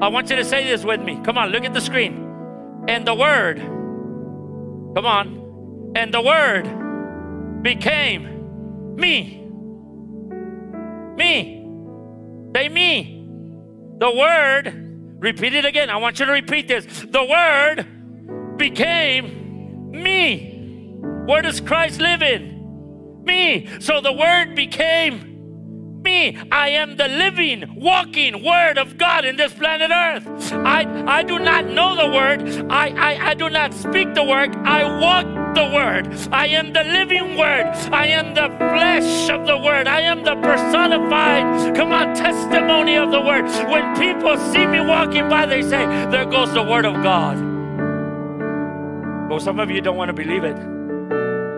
I 0.00 0.08
want 0.08 0.30
you 0.30 0.36
to 0.36 0.44
say 0.44 0.64
this 0.64 0.84
with 0.84 1.00
me. 1.00 1.20
Come 1.24 1.36
on, 1.36 1.50
look 1.50 1.64
at 1.64 1.74
the 1.74 1.80
screen. 1.80 2.22
And 2.88 3.06
the 3.06 3.14
Word, 3.14 3.58
come 3.58 5.06
on, 5.06 5.92
and 5.96 6.14
the 6.14 6.20
Word 6.20 7.62
became 7.62 8.94
me. 8.96 9.42
Me. 11.16 11.62
Say 12.54 12.68
me. 12.68 13.26
The 13.98 14.10
Word, 14.10 15.18
repeat 15.18 15.54
it 15.54 15.64
again. 15.64 15.90
I 15.90 15.96
want 15.96 16.20
you 16.20 16.26
to 16.26 16.32
repeat 16.32 16.68
this. 16.68 16.84
The 16.86 17.24
Word 17.24 17.86
became 18.56 19.90
me. 19.90 21.00
Where 21.26 21.42
does 21.42 21.60
Christ 21.60 22.00
live 22.00 22.22
in? 22.22 23.22
Me. 23.24 23.68
So 23.80 24.00
the 24.00 24.12
Word 24.12 24.54
became 24.54 25.36
me. 26.06 26.38
I 26.52 26.68
am 26.68 26.96
the 26.96 27.08
living, 27.08 27.64
walking 27.76 28.44
Word 28.44 28.78
of 28.78 28.96
God 28.96 29.24
in 29.24 29.36
this 29.36 29.52
planet 29.52 29.90
Earth. 29.90 30.52
I, 30.52 30.86
I 31.18 31.22
do 31.24 31.40
not 31.40 31.66
know 31.66 31.96
the 31.96 32.14
Word. 32.14 32.70
I, 32.70 32.90
I, 32.90 33.30
I 33.30 33.34
do 33.34 33.50
not 33.50 33.74
speak 33.74 34.14
the 34.14 34.22
Word. 34.22 34.54
I 34.64 34.84
walk 35.00 35.26
the 35.56 35.64
Word. 35.74 36.04
I 36.32 36.46
am 36.46 36.72
the 36.72 36.84
living 36.84 37.36
Word. 37.36 37.66
I 37.90 38.06
am 38.06 38.34
the 38.34 38.48
flesh 38.56 39.28
of 39.30 39.46
the 39.46 39.58
Word. 39.58 39.88
I 39.88 40.02
am 40.02 40.22
the 40.22 40.36
personified, 40.36 41.74
come 41.74 41.92
on, 41.92 42.14
testimony 42.14 42.96
of 42.96 43.10
the 43.10 43.20
Word. 43.20 43.44
When 43.68 43.96
people 43.96 44.36
see 44.52 44.64
me 44.66 44.80
walking 44.80 45.28
by, 45.28 45.46
they 45.46 45.62
say, 45.62 45.84
There 46.12 46.26
goes 46.26 46.52
the 46.52 46.62
Word 46.62 46.86
of 46.86 47.02
God. 47.02 47.55
Well, 49.28 49.40
some 49.40 49.58
of 49.58 49.70
you 49.70 49.80
don't 49.80 49.96
want 49.96 50.08
to 50.08 50.12
believe 50.12 50.44
it. 50.44 50.56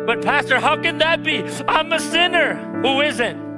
But, 0.06 0.22
Pastor, 0.22 0.58
how 0.58 0.80
can 0.80 0.96
that 0.98 1.22
be? 1.22 1.42
I'm 1.68 1.92
a 1.92 2.00
sinner. 2.00 2.54
Who 2.80 3.02
isn't? 3.02 3.48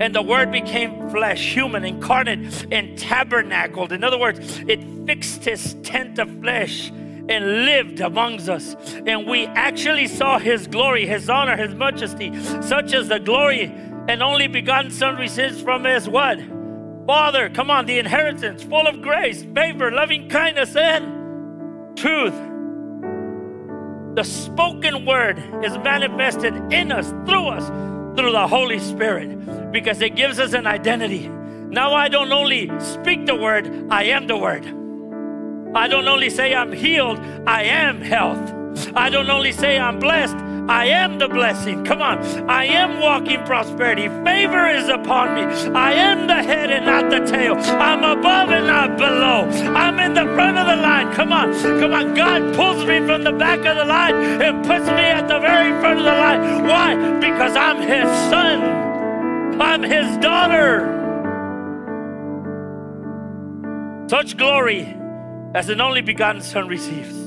And 0.00 0.14
the 0.14 0.22
Word 0.22 0.50
became 0.50 1.08
flesh, 1.10 1.54
human, 1.54 1.84
incarnate, 1.84 2.66
and 2.72 2.98
tabernacled. 2.98 3.92
In 3.92 4.02
other 4.02 4.18
words, 4.18 4.58
it 4.66 4.80
fixed 5.06 5.44
his 5.44 5.74
tent 5.84 6.18
of 6.18 6.28
flesh 6.40 6.90
and 6.90 7.64
lived 7.64 8.00
amongst 8.00 8.48
us. 8.48 8.74
And 9.06 9.26
we 9.26 9.46
actually 9.46 10.08
saw 10.08 10.38
his 10.40 10.66
glory, 10.66 11.06
his 11.06 11.30
honor, 11.30 11.56
his 11.56 11.74
majesty, 11.74 12.34
such 12.62 12.92
as 12.94 13.08
the 13.08 13.20
glory 13.20 13.72
and 14.08 14.22
only 14.22 14.48
begotten 14.48 14.90
Son 14.90 15.16
receives 15.16 15.62
from 15.62 15.84
his 15.84 16.08
what? 16.08 16.40
Father, 17.06 17.48
come 17.50 17.70
on, 17.70 17.86
the 17.86 18.00
inheritance 18.00 18.64
full 18.64 18.86
of 18.88 19.00
grace, 19.00 19.44
favor, 19.54 19.92
loving 19.92 20.28
kindness, 20.28 20.74
and 20.74 21.96
truth. 21.96 22.34
The 24.16 24.24
spoken 24.24 25.06
word 25.06 25.38
is 25.64 25.78
manifested 25.78 26.54
in 26.72 26.90
us, 26.90 27.10
through 27.24 27.46
us, 27.46 27.68
through 28.18 28.32
the 28.32 28.48
Holy 28.48 28.80
Spirit, 28.80 29.70
because 29.70 30.00
it 30.00 30.16
gives 30.16 30.40
us 30.40 30.52
an 30.52 30.66
identity. 30.66 31.28
Now 31.68 31.94
I 31.94 32.08
don't 32.08 32.32
only 32.32 32.72
speak 32.80 33.26
the 33.26 33.36
word, 33.36 33.86
I 33.88 34.04
am 34.04 34.26
the 34.26 34.36
word. 34.36 34.66
I 35.76 35.86
don't 35.86 36.08
only 36.08 36.30
say 36.30 36.54
I'm 36.54 36.72
healed, 36.72 37.20
I 37.46 37.64
am 37.64 38.00
health. 38.00 38.52
I 38.96 39.10
don't 39.10 39.30
only 39.30 39.52
say 39.52 39.78
I'm 39.78 40.00
blessed, 40.00 40.36
I 40.68 40.86
am 40.86 41.18
the 41.18 41.28
blessing. 41.28 41.84
Come 41.84 42.02
on. 42.02 42.18
I 42.50 42.64
am 42.64 43.00
walking 43.00 43.44
prosperity. 43.44 44.08
Favor 44.24 44.66
is 44.68 44.88
upon 44.88 45.34
me. 45.34 45.42
I 45.72 45.92
am 45.92 46.26
the 46.26 46.42
head 46.42 46.70
and 46.72 46.86
not 46.86 47.08
the 47.08 47.20
tail. 47.24 47.54
I'm 47.56 48.02
above 48.02 48.50
and 48.50 48.66
not 48.66 48.98
below. 48.98 49.48
I'm 49.74 50.00
in 50.00 50.14
the 50.14 50.24
front 50.34 50.58
of 50.58 50.66
the 50.66 50.76
line. 50.76 51.12
Come 51.14 51.32
on. 51.32 51.52
Come 51.80 51.92
on. 51.92 52.14
God 52.14 52.54
pulls 52.56 52.84
me 52.84 52.98
from 53.06 53.22
the 53.22 53.32
back 53.32 53.60
of 53.60 53.76
the 53.76 53.84
line 53.84 54.14
and 54.42 54.64
puts 54.66 54.86
me 54.86 55.06
at 55.06 55.28
the 55.28 55.38
very 55.38 55.70
front 55.80 56.00
of 56.00 56.04
the 56.04 56.10
line. 56.10 56.64
Why? 56.64 57.20
Because 57.20 57.54
I'm 57.54 57.80
his 57.80 58.08
son. 58.28 59.60
I'm 59.60 59.82
his 59.82 60.16
daughter. 60.18 60.94
Such 64.08 64.36
glory 64.36 64.96
as 65.54 65.68
an 65.68 65.80
only 65.80 66.00
begotten 66.00 66.42
son 66.42 66.66
receives 66.66 67.25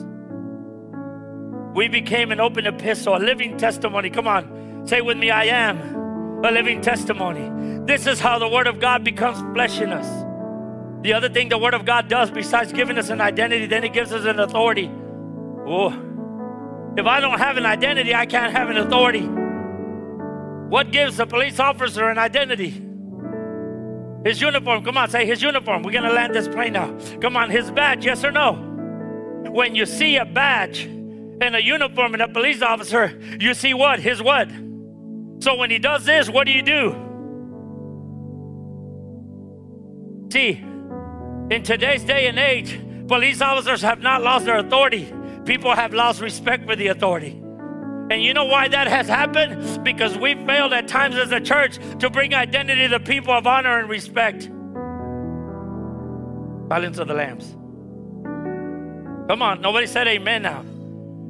we 1.73 1.87
became 1.87 2.31
an 2.31 2.39
open 2.39 2.65
epistle, 2.65 3.15
a 3.15 3.19
living 3.19 3.57
testimony. 3.57 4.09
Come 4.09 4.27
on, 4.27 4.87
say 4.87 5.01
with 5.01 5.17
me, 5.17 5.31
I 5.31 5.45
am 5.45 5.79
a 6.43 6.51
living 6.51 6.81
testimony. 6.81 7.49
This 7.85 8.07
is 8.07 8.19
how 8.19 8.39
the 8.39 8.47
Word 8.47 8.67
of 8.67 8.79
God 8.79 9.03
becomes 9.03 9.39
flesh 9.53 9.79
in 9.79 9.91
us. 9.91 10.07
The 11.03 11.13
other 11.13 11.29
thing 11.29 11.49
the 11.49 11.57
Word 11.57 11.73
of 11.73 11.85
God 11.85 12.07
does, 12.07 12.31
besides 12.31 12.73
giving 12.73 12.97
us 12.97 13.09
an 13.09 13.21
identity, 13.21 13.65
then 13.65 13.83
it 13.83 13.93
gives 13.93 14.11
us 14.11 14.25
an 14.25 14.39
authority. 14.39 14.91
Oh, 15.65 15.89
if 16.97 17.05
I 17.05 17.19
don't 17.19 17.37
have 17.37 17.57
an 17.57 17.65
identity, 17.65 18.13
I 18.13 18.25
can't 18.25 18.51
have 18.51 18.69
an 18.69 18.77
authority. 18.77 19.25
What 20.69 20.91
gives 20.91 21.19
a 21.19 21.25
police 21.25 21.59
officer 21.59 22.09
an 22.09 22.17
identity? 22.17 22.85
His 24.25 24.41
uniform. 24.41 24.83
Come 24.83 24.97
on, 24.97 25.09
say 25.09 25.25
his 25.25 25.41
uniform. 25.41 25.83
We're 25.83 26.01
to 26.01 26.11
land 26.11 26.35
this 26.35 26.47
plane 26.47 26.73
now. 26.73 26.97
Come 27.21 27.37
on, 27.37 27.49
his 27.49 27.71
badge, 27.71 28.05
yes 28.05 28.23
or 28.23 28.31
no? 28.31 28.53
When 29.49 29.75
you 29.75 29.85
see 29.85 30.17
a 30.17 30.25
badge, 30.25 30.89
and 31.41 31.55
a 31.55 31.63
uniform 31.63 32.13
and 32.13 32.21
a 32.21 32.27
police 32.27 32.61
officer, 32.61 33.19
you 33.39 33.53
see 33.53 33.73
what? 33.73 33.99
His 33.99 34.21
what? 34.21 34.49
So 35.39 35.55
when 35.55 35.71
he 35.71 35.79
does 35.79 36.05
this, 36.05 36.29
what 36.29 36.45
do 36.45 36.51
you 36.51 36.61
do? 36.61 36.91
See, 40.31 40.63
in 41.49 41.63
today's 41.63 42.03
day 42.03 42.27
and 42.27 42.37
age, 42.37 42.79
police 43.07 43.41
officers 43.41 43.81
have 43.81 44.01
not 44.01 44.21
lost 44.21 44.45
their 44.45 44.57
authority. 44.57 45.11
People 45.45 45.73
have 45.73 45.93
lost 45.93 46.21
respect 46.21 46.65
for 46.65 46.75
the 46.75 46.87
authority. 46.87 47.31
And 48.11 48.23
you 48.23 48.33
know 48.33 48.45
why 48.45 48.67
that 48.67 48.87
has 48.87 49.07
happened? 49.07 49.83
Because 49.83 50.17
we 50.17 50.35
failed 50.45 50.73
at 50.73 50.87
times 50.87 51.15
as 51.15 51.31
a 51.31 51.39
church 51.39 51.77
to 51.99 52.09
bring 52.09 52.33
identity 52.33 52.87
to 52.87 52.99
people 52.99 53.33
of 53.33 53.47
honor 53.47 53.79
and 53.79 53.89
respect. 53.89 54.49
Silence 56.69 56.99
of 56.99 57.07
the 57.07 57.13
Lambs. 57.13 57.55
Come 59.29 59.41
on, 59.41 59.61
nobody 59.61 59.87
said 59.87 60.07
amen 60.07 60.41
now. 60.41 60.65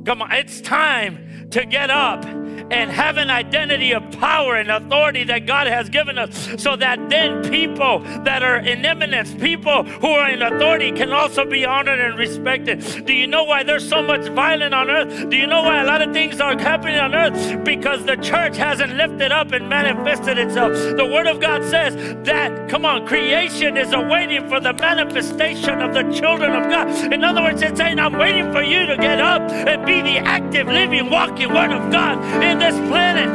Come 0.06 0.22
on, 0.22 0.32
it's 0.32 0.62
time 0.62 1.50
to 1.52 1.66
get 1.66 1.90
up 1.90 2.26
and 2.72 2.92
have 2.92 3.18
an 3.18 3.30
identity 3.30 3.92
of 3.94 4.04
power 4.12 4.56
and 4.56 4.70
authority 4.70 5.24
that 5.24 5.46
God 5.46 5.68
has 5.68 5.90
given 5.90 6.18
us 6.18 6.62
so 6.62 6.76
that 6.76 7.10
then 7.10 7.44
people 7.50 8.00
that 8.24 8.44
are 8.44 8.58
in 8.58 8.86
eminence, 8.86 9.34
people 9.34 9.84
who 9.84 10.08
are 10.08 10.30
in 10.30 10.42
authority, 10.42 10.92
can 10.92 11.12
also 11.12 11.46
be 11.46 11.66
honored 11.66 12.00
and 12.00 12.18
respected. 12.18 13.06
Do 13.06 13.14
you 13.14 13.28
know 13.28 13.44
why 13.44 13.64
there's 13.64 13.88
so 13.88 14.04
much 14.04 14.28
violence 14.30 14.74
on 14.74 14.90
earth? 14.90 15.30
Do 15.30 15.38
you 15.38 15.48
know 15.48 15.64
why 15.64 15.82
a 15.82 15.86
lot 15.86 16.02
of 16.02 16.14
things 16.14 16.40
are 16.40 16.58
happening 16.60 17.00
on 17.00 17.16
earth? 17.16 17.64
Because 17.64 18.06
the 18.06 18.18
church 18.18 18.56
hasn't 18.56 18.94
lifted 18.94 19.32
up 19.32 19.52
and 19.52 19.68
manifested 19.68 20.38
itself. 20.38 20.74
The 20.74 21.06
Word 21.06 21.28
of 21.28 21.40
God 21.40 21.64
says 21.64 21.96
that, 22.26 22.70
come 22.70 22.86
on, 22.86 23.08
creation 23.08 23.78
is 23.78 23.94
awaiting 23.94 24.48
for 24.48 24.60
the 24.60 24.74
manifestation 24.74 25.82
of 25.82 25.94
the 25.94 26.04
children 26.14 26.54
of 26.54 26.70
God. 26.70 26.88
In 27.12 27.24
other 27.24 27.42
words, 27.42 27.62
it's 27.62 27.80
saying, 27.80 28.00
I'm 28.00 28.18
waiting 28.18 28.52
for 28.52 28.62
you 28.62 28.86
to 28.86 28.98
get 28.98 29.20
up 29.20 29.42
and 29.52 29.86
be 29.90 30.02
the 30.02 30.20
active, 30.20 30.68
living, 30.68 31.10
walking 31.10 31.52
Word 31.52 31.72
of 31.72 31.92
God 31.92 32.20
in 32.44 32.60
this 32.60 32.76
planet. 32.92 33.28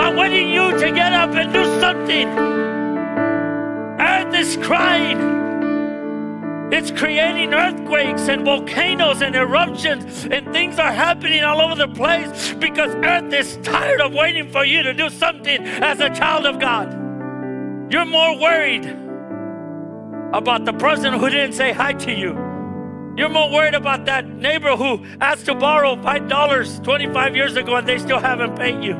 I'm 0.00 0.16
wanting 0.16 0.48
you 0.48 0.70
to 0.78 0.90
get 0.92 1.12
up 1.12 1.30
and 1.32 1.52
do 1.52 1.62
something. 1.78 2.26
Earth 4.00 4.34
is 4.34 4.56
crying. 4.66 5.18
It's 6.72 6.90
creating 6.90 7.52
earthquakes 7.52 8.28
and 8.30 8.46
volcanoes 8.46 9.20
and 9.20 9.36
eruptions, 9.36 10.24
and 10.24 10.50
things 10.54 10.78
are 10.78 10.90
happening 10.90 11.44
all 11.44 11.60
over 11.60 11.74
the 11.74 11.88
place 11.88 12.54
because 12.54 12.94
Earth 13.04 13.30
is 13.34 13.58
tired 13.62 14.00
of 14.00 14.14
waiting 14.14 14.48
for 14.50 14.64
you 14.64 14.82
to 14.82 14.94
do 14.94 15.10
something 15.10 15.62
as 15.90 16.00
a 16.00 16.08
child 16.08 16.46
of 16.46 16.58
God. 16.58 16.88
You're 17.92 18.06
more 18.06 18.40
worried 18.40 18.86
about 20.32 20.64
the 20.64 20.72
person 20.72 21.12
who 21.12 21.28
didn't 21.28 21.52
say 21.52 21.72
hi 21.72 21.92
to 21.92 22.12
you 22.12 22.43
you're 23.16 23.28
more 23.28 23.50
worried 23.50 23.74
about 23.74 24.06
that 24.06 24.26
neighbor 24.26 24.76
who 24.76 25.04
asked 25.20 25.46
to 25.46 25.54
borrow 25.54 25.94
$5 25.94 26.82
25 26.82 27.36
years 27.36 27.56
ago 27.56 27.76
and 27.76 27.86
they 27.86 27.98
still 27.98 28.18
haven't 28.18 28.56
paid 28.56 28.82
you. 28.82 28.94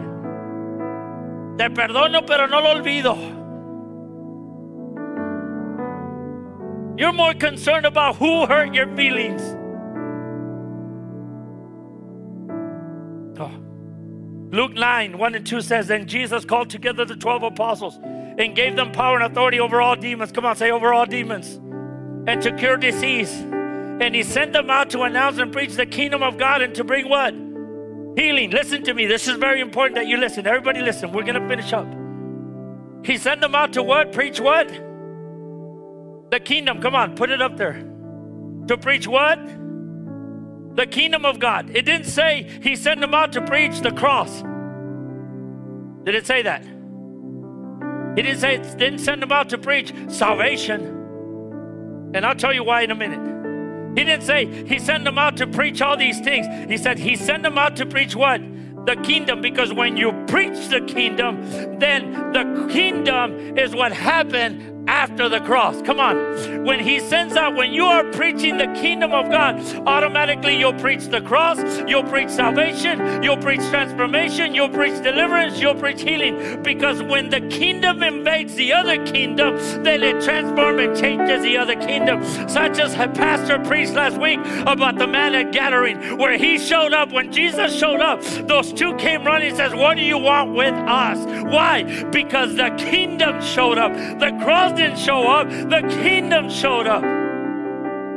Te 1.58 1.68
perdono, 1.68 2.24
pero 2.26 2.46
no 2.46 2.60
lo 2.60 2.74
olvido. 2.74 3.16
You're 6.96 7.12
more 7.12 7.34
concerned 7.34 7.86
about 7.86 8.16
who 8.16 8.46
hurt 8.46 8.72
your 8.72 8.86
feelings. 8.94 9.42
Oh. 13.40 13.50
Luke 14.52 14.74
9, 14.74 15.18
1 15.18 15.34
and 15.34 15.44
2 15.44 15.60
says, 15.60 15.88
Then 15.88 16.06
Jesus 16.06 16.44
called 16.44 16.70
together 16.70 17.04
the 17.04 17.16
12 17.16 17.42
apostles 17.42 17.98
and 18.38 18.54
gave 18.54 18.76
them 18.76 18.92
power 18.92 19.16
and 19.16 19.24
authority 19.24 19.58
over 19.58 19.80
all 19.80 19.96
demons. 19.96 20.30
Come 20.30 20.46
on, 20.46 20.54
say 20.54 20.70
over 20.70 20.94
all 20.94 21.06
demons. 21.06 21.56
And 22.28 22.40
to 22.42 22.52
cure 22.52 22.76
disease 22.76 23.44
and 24.00 24.14
he 24.14 24.22
sent 24.22 24.52
them 24.52 24.70
out 24.70 24.90
to 24.90 25.02
announce 25.02 25.38
and 25.38 25.52
preach 25.52 25.74
the 25.74 25.86
kingdom 25.86 26.22
of 26.22 26.36
God 26.36 26.62
and 26.62 26.74
to 26.74 26.84
bring 26.84 27.08
what? 27.08 27.34
Healing. 28.16 28.50
Listen 28.50 28.82
to 28.84 28.94
me. 28.94 29.06
This 29.06 29.28
is 29.28 29.36
very 29.36 29.60
important 29.60 29.96
that 29.96 30.06
you 30.06 30.16
listen. 30.16 30.46
Everybody 30.46 30.80
listen. 30.80 31.12
We're 31.12 31.22
going 31.22 31.40
to 31.40 31.48
finish 31.48 31.72
up. 31.72 31.86
He 33.04 33.18
sent 33.18 33.40
them 33.40 33.54
out 33.54 33.72
to 33.74 33.82
what? 33.82 34.12
Preach 34.12 34.40
what? 34.40 34.68
The 36.30 36.40
kingdom. 36.40 36.80
Come 36.80 36.94
on, 36.94 37.14
put 37.16 37.30
it 37.30 37.42
up 37.42 37.56
there. 37.56 37.82
To 38.68 38.78
preach 38.78 39.06
what? 39.06 39.38
The 40.76 40.86
kingdom 40.86 41.24
of 41.24 41.38
God. 41.38 41.70
It 41.70 41.82
didn't 41.82 42.06
say 42.06 42.48
he 42.62 42.76
sent 42.76 43.00
them 43.00 43.14
out 43.14 43.32
to 43.32 43.42
preach 43.42 43.80
the 43.80 43.92
cross. 43.92 44.42
Did 46.04 46.14
it 46.14 46.26
say 46.26 46.42
that? 46.42 46.64
He 48.16 48.22
didn't 48.22 48.40
say 48.40 48.58
didn't 48.76 48.98
send 48.98 49.22
them 49.22 49.32
out 49.32 49.50
to 49.50 49.58
preach 49.58 49.92
salvation. 50.08 50.82
And 52.14 52.24
I'll 52.24 52.36
tell 52.36 52.52
you 52.52 52.64
why 52.64 52.82
in 52.82 52.90
a 52.90 52.94
minute. 52.94 53.33
He 53.96 54.04
didn't 54.04 54.22
say 54.22 54.46
he 54.66 54.78
sent 54.78 55.04
them 55.04 55.18
out 55.18 55.36
to 55.36 55.46
preach 55.46 55.80
all 55.80 55.96
these 55.96 56.20
things. 56.20 56.46
He 56.68 56.76
said 56.76 56.98
he 56.98 57.16
sent 57.16 57.42
them 57.42 57.58
out 57.58 57.76
to 57.76 57.86
preach 57.86 58.16
what? 58.16 58.40
The 58.86 58.96
kingdom. 58.96 59.40
Because 59.40 59.72
when 59.72 59.96
you 59.96 60.12
preach 60.26 60.68
the 60.68 60.80
kingdom, 60.80 61.42
then 61.78 62.12
the 62.32 62.68
kingdom 62.70 63.56
is 63.56 63.74
what 63.74 63.92
happened 63.92 64.73
after 64.86 65.28
the 65.28 65.40
cross. 65.40 65.80
Come 65.82 66.00
on. 66.00 66.64
When 66.64 66.80
he 66.80 67.00
sends 67.00 67.36
out, 67.36 67.54
when 67.54 67.72
you 67.72 67.84
are 67.84 68.04
preaching 68.12 68.56
the 68.56 68.66
kingdom 68.74 69.12
of 69.12 69.30
God, 69.30 69.60
automatically 69.86 70.56
you'll 70.58 70.74
preach 70.74 71.06
the 71.06 71.20
cross, 71.20 71.58
you'll 71.86 72.04
preach 72.04 72.30
salvation, 72.30 73.22
you'll 73.22 73.36
preach 73.36 73.60
transformation, 73.68 74.54
you'll 74.54 74.68
preach 74.68 75.02
deliverance, 75.02 75.60
you'll 75.60 75.74
preach 75.74 76.02
healing. 76.02 76.62
Because 76.62 77.02
when 77.02 77.30
the 77.30 77.40
kingdom 77.48 78.02
invades 78.02 78.54
the 78.54 78.72
other 78.72 79.04
kingdom, 79.06 79.56
then 79.82 80.02
it 80.02 80.22
transforms 80.22 80.80
and 80.80 80.96
changes 80.96 81.42
the 81.42 81.56
other 81.56 81.76
kingdom. 81.76 82.22
Such 82.48 82.78
as 82.78 82.94
a 82.94 83.08
Pastor 83.08 83.58
preached 83.60 83.92
last 83.92 84.18
week 84.18 84.40
about 84.66 84.98
the 84.98 85.06
man 85.06 85.34
at 85.34 85.52
Gathering, 85.52 86.18
where 86.18 86.36
he 86.36 86.58
showed 86.58 86.92
up. 86.92 87.12
When 87.12 87.32
Jesus 87.32 87.74
showed 87.76 88.00
up, 88.00 88.22
those 88.22 88.72
two 88.72 88.94
came 88.96 89.24
running 89.24 89.48
and 89.48 89.56
says, 89.56 89.74
What 89.74 89.96
do 89.96 90.02
you 90.02 90.18
want 90.18 90.54
with 90.54 90.74
us? 90.74 91.18
Why? 91.44 92.04
Because 92.10 92.56
the 92.56 92.70
kingdom 92.78 93.40
showed 93.42 93.78
up. 93.78 93.92
The 93.94 94.36
cross 94.42 94.73
didn't 94.74 94.98
show 94.98 95.26
up, 95.28 95.48
the 95.48 95.82
kingdom 96.02 96.50
showed 96.50 96.86
up. 96.86 97.02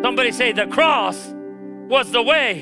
Somebody 0.03 0.31
say, 0.31 0.51
The 0.51 0.67
cross 0.67 1.33
was 1.89 2.11
the 2.11 2.21
way 2.21 2.59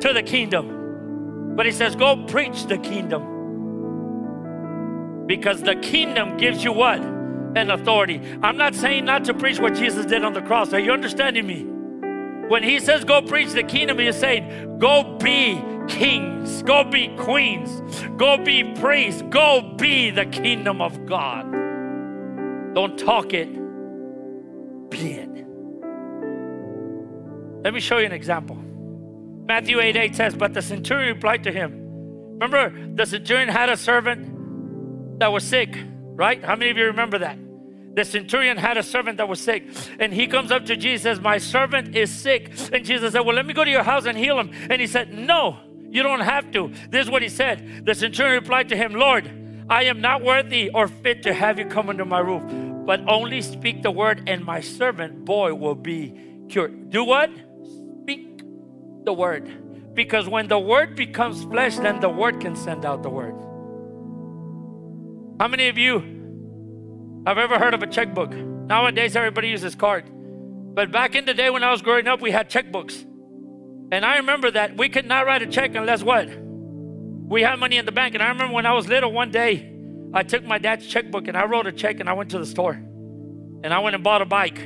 to 0.00 0.12
the 0.12 0.22
kingdom. 0.22 1.54
But 1.56 1.66
he 1.66 1.72
says, 1.72 1.96
Go 1.96 2.24
preach 2.26 2.66
the 2.66 2.78
kingdom. 2.78 3.36
Because 5.26 5.62
the 5.62 5.76
kingdom 5.76 6.36
gives 6.36 6.64
you 6.64 6.72
what? 6.72 7.00
An 7.00 7.70
authority. 7.70 8.20
I'm 8.42 8.56
not 8.56 8.74
saying 8.74 9.04
not 9.04 9.24
to 9.24 9.34
preach 9.34 9.58
what 9.58 9.74
Jesus 9.74 10.06
did 10.06 10.24
on 10.24 10.32
the 10.32 10.42
cross. 10.42 10.72
Are 10.72 10.80
you 10.80 10.92
understanding 10.92 11.46
me? 11.46 11.64
When 12.48 12.62
he 12.62 12.80
says 12.80 13.04
go 13.04 13.20
preach 13.20 13.52
the 13.52 13.62
kingdom, 13.62 13.98
he's 13.98 14.16
saying 14.16 14.78
go 14.78 15.18
be 15.18 15.62
kings, 15.88 16.62
go 16.62 16.84
be 16.84 17.08
queens, 17.16 17.82
go 18.16 18.38
be 18.38 18.72
priests, 18.74 19.22
go 19.28 19.74
be 19.76 20.10
the 20.10 20.26
kingdom 20.26 20.80
of 20.80 21.04
God. 21.04 21.57
Don't 22.78 22.96
talk 22.96 23.34
it, 23.34 23.52
be 24.88 25.14
it. 25.14 25.28
Let 27.64 27.74
me 27.74 27.80
show 27.80 27.98
you 27.98 28.06
an 28.06 28.12
example. 28.12 28.54
Matthew 28.54 29.80
8 29.80 29.96
8 29.96 30.14
says, 30.14 30.36
But 30.36 30.54
the 30.54 30.62
centurion 30.62 31.16
replied 31.16 31.42
to 31.42 31.50
him. 31.50 31.72
Remember, 32.38 32.70
the 32.94 33.04
centurion 33.04 33.48
had 33.48 33.68
a 33.68 33.76
servant 33.76 35.18
that 35.18 35.32
was 35.32 35.42
sick, 35.42 35.76
right? 36.14 36.40
How 36.44 36.54
many 36.54 36.70
of 36.70 36.76
you 36.76 36.84
remember 36.84 37.18
that? 37.18 37.36
The 37.96 38.04
centurion 38.04 38.56
had 38.56 38.76
a 38.76 38.84
servant 38.84 39.16
that 39.16 39.28
was 39.28 39.40
sick, 39.40 39.64
and 39.98 40.14
he 40.14 40.28
comes 40.28 40.52
up 40.52 40.64
to 40.66 40.76
Jesus 40.76 41.02
says, 41.02 41.20
My 41.20 41.38
servant 41.38 41.96
is 41.96 42.14
sick. 42.14 42.52
And 42.72 42.84
Jesus 42.84 43.12
said, 43.12 43.22
Well, 43.22 43.34
let 43.34 43.44
me 43.44 43.54
go 43.54 43.64
to 43.64 43.70
your 43.72 43.82
house 43.82 44.06
and 44.06 44.16
heal 44.16 44.38
him. 44.38 44.52
And 44.70 44.80
he 44.80 44.86
said, 44.86 45.12
No, 45.12 45.58
you 45.90 46.04
don't 46.04 46.20
have 46.20 46.52
to. 46.52 46.72
This 46.90 47.06
is 47.06 47.10
what 47.10 47.22
he 47.22 47.28
said. 47.28 47.84
The 47.86 47.96
centurion 47.96 48.40
replied 48.40 48.68
to 48.68 48.76
him, 48.76 48.92
Lord, 48.92 49.28
I 49.70 49.84
am 49.84 50.00
not 50.00 50.22
worthy 50.22 50.70
or 50.70 50.88
fit 50.88 51.22
to 51.24 51.34
have 51.34 51.58
you 51.58 51.66
come 51.66 51.90
under 51.90 52.04
my 52.04 52.20
roof, 52.20 52.42
but 52.88 53.06
only 53.06 53.42
speak 53.42 53.82
the 53.82 53.90
word, 53.90 54.22
and 54.26 54.42
my 54.42 54.62
servant 54.62 55.26
boy 55.26 55.52
will 55.52 55.74
be 55.74 56.14
cured. 56.48 56.88
Do 56.88 57.04
what? 57.04 57.28
Speak 58.00 58.40
the 59.04 59.12
word. 59.12 59.94
Because 59.94 60.26
when 60.26 60.48
the 60.48 60.58
word 60.58 60.96
becomes 60.96 61.44
flesh, 61.44 61.76
then 61.76 62.00
the 62.00 62.08
word 62.08 62.40
can 62.40 62.56
send 62.56 62.86
out 62.86 63.02
the 63.02 63.10
word. 63.10 63.34
How 65.38 65.48
many 65.48 65.68
of 65.68 65.76
you 65.76 67.22
have 67.26 67.36
ever 67.36 67.58
heard 67.58 67.74
of 67.74 67.82
a 67.82 67.86
checkbook? 67.86 68.32
Nowadays, 68.32 69.16
everybody 69.16 69.50
uses 69.50 69.74
card. 69.74 70.08
But 70.74 70.90
back 70.90 71.14
in 71.14 71.26
the 71.26 71.34
day 71.34 71.50
when 71.50 71.62
I 71.62 71.70
was 71.70 71.82
growing 71.82 72.08
up, 72.08 72.22
we 72.22 72.30
had 72.30 72.48
checkbooks. 72.48 73.02
And 73.92 74.02
I 74.02 74.16
remember 74.16 74.50
that 74.50 74.78
we 74.78 74.88
could 74.88 75.04
not 75.04 75.26
write 75.26 75.42
a 75.42 75.46
check 75.46 75.74
unless 75.74 76.02
what? 76.02 76.30
we 77.28 77.42
had 77.42 77.58
money 77.58 77.76
in 77.76 77.84
the 77.84 77.92
bank. 77.92 78.14
And 78.14 78.22
I 78.22 78.28
remember 78.28 78.54
when 78.54 78.66
I 78.66 78.72
was 78.72 78.88
little, 78.88 79.12
one 79.12 79.30
day, 79.30 79.70
I 80.12 80.22
took 80.22 80.44
my 80.44 80.58
dad's 80.58 80.86
checkbook 80.86 81.28
and 81.28 81.36
I 81.36 81.44
wrote 81.44 81.66
a 81.66 81.72
check 81.72 82.00
and 82.00 82.08
I 82.08 82.14
went 82.14 82.30
to 82.30 82.38
the 82.38 82.46
store. 82.46 82.72
And 82.72 83.74
I 83.74 83.80
went 83.80 83.94
and 83.94 84.04
bought 84.04 84.22
a 84.22 84.24
bike. 84.24 84.58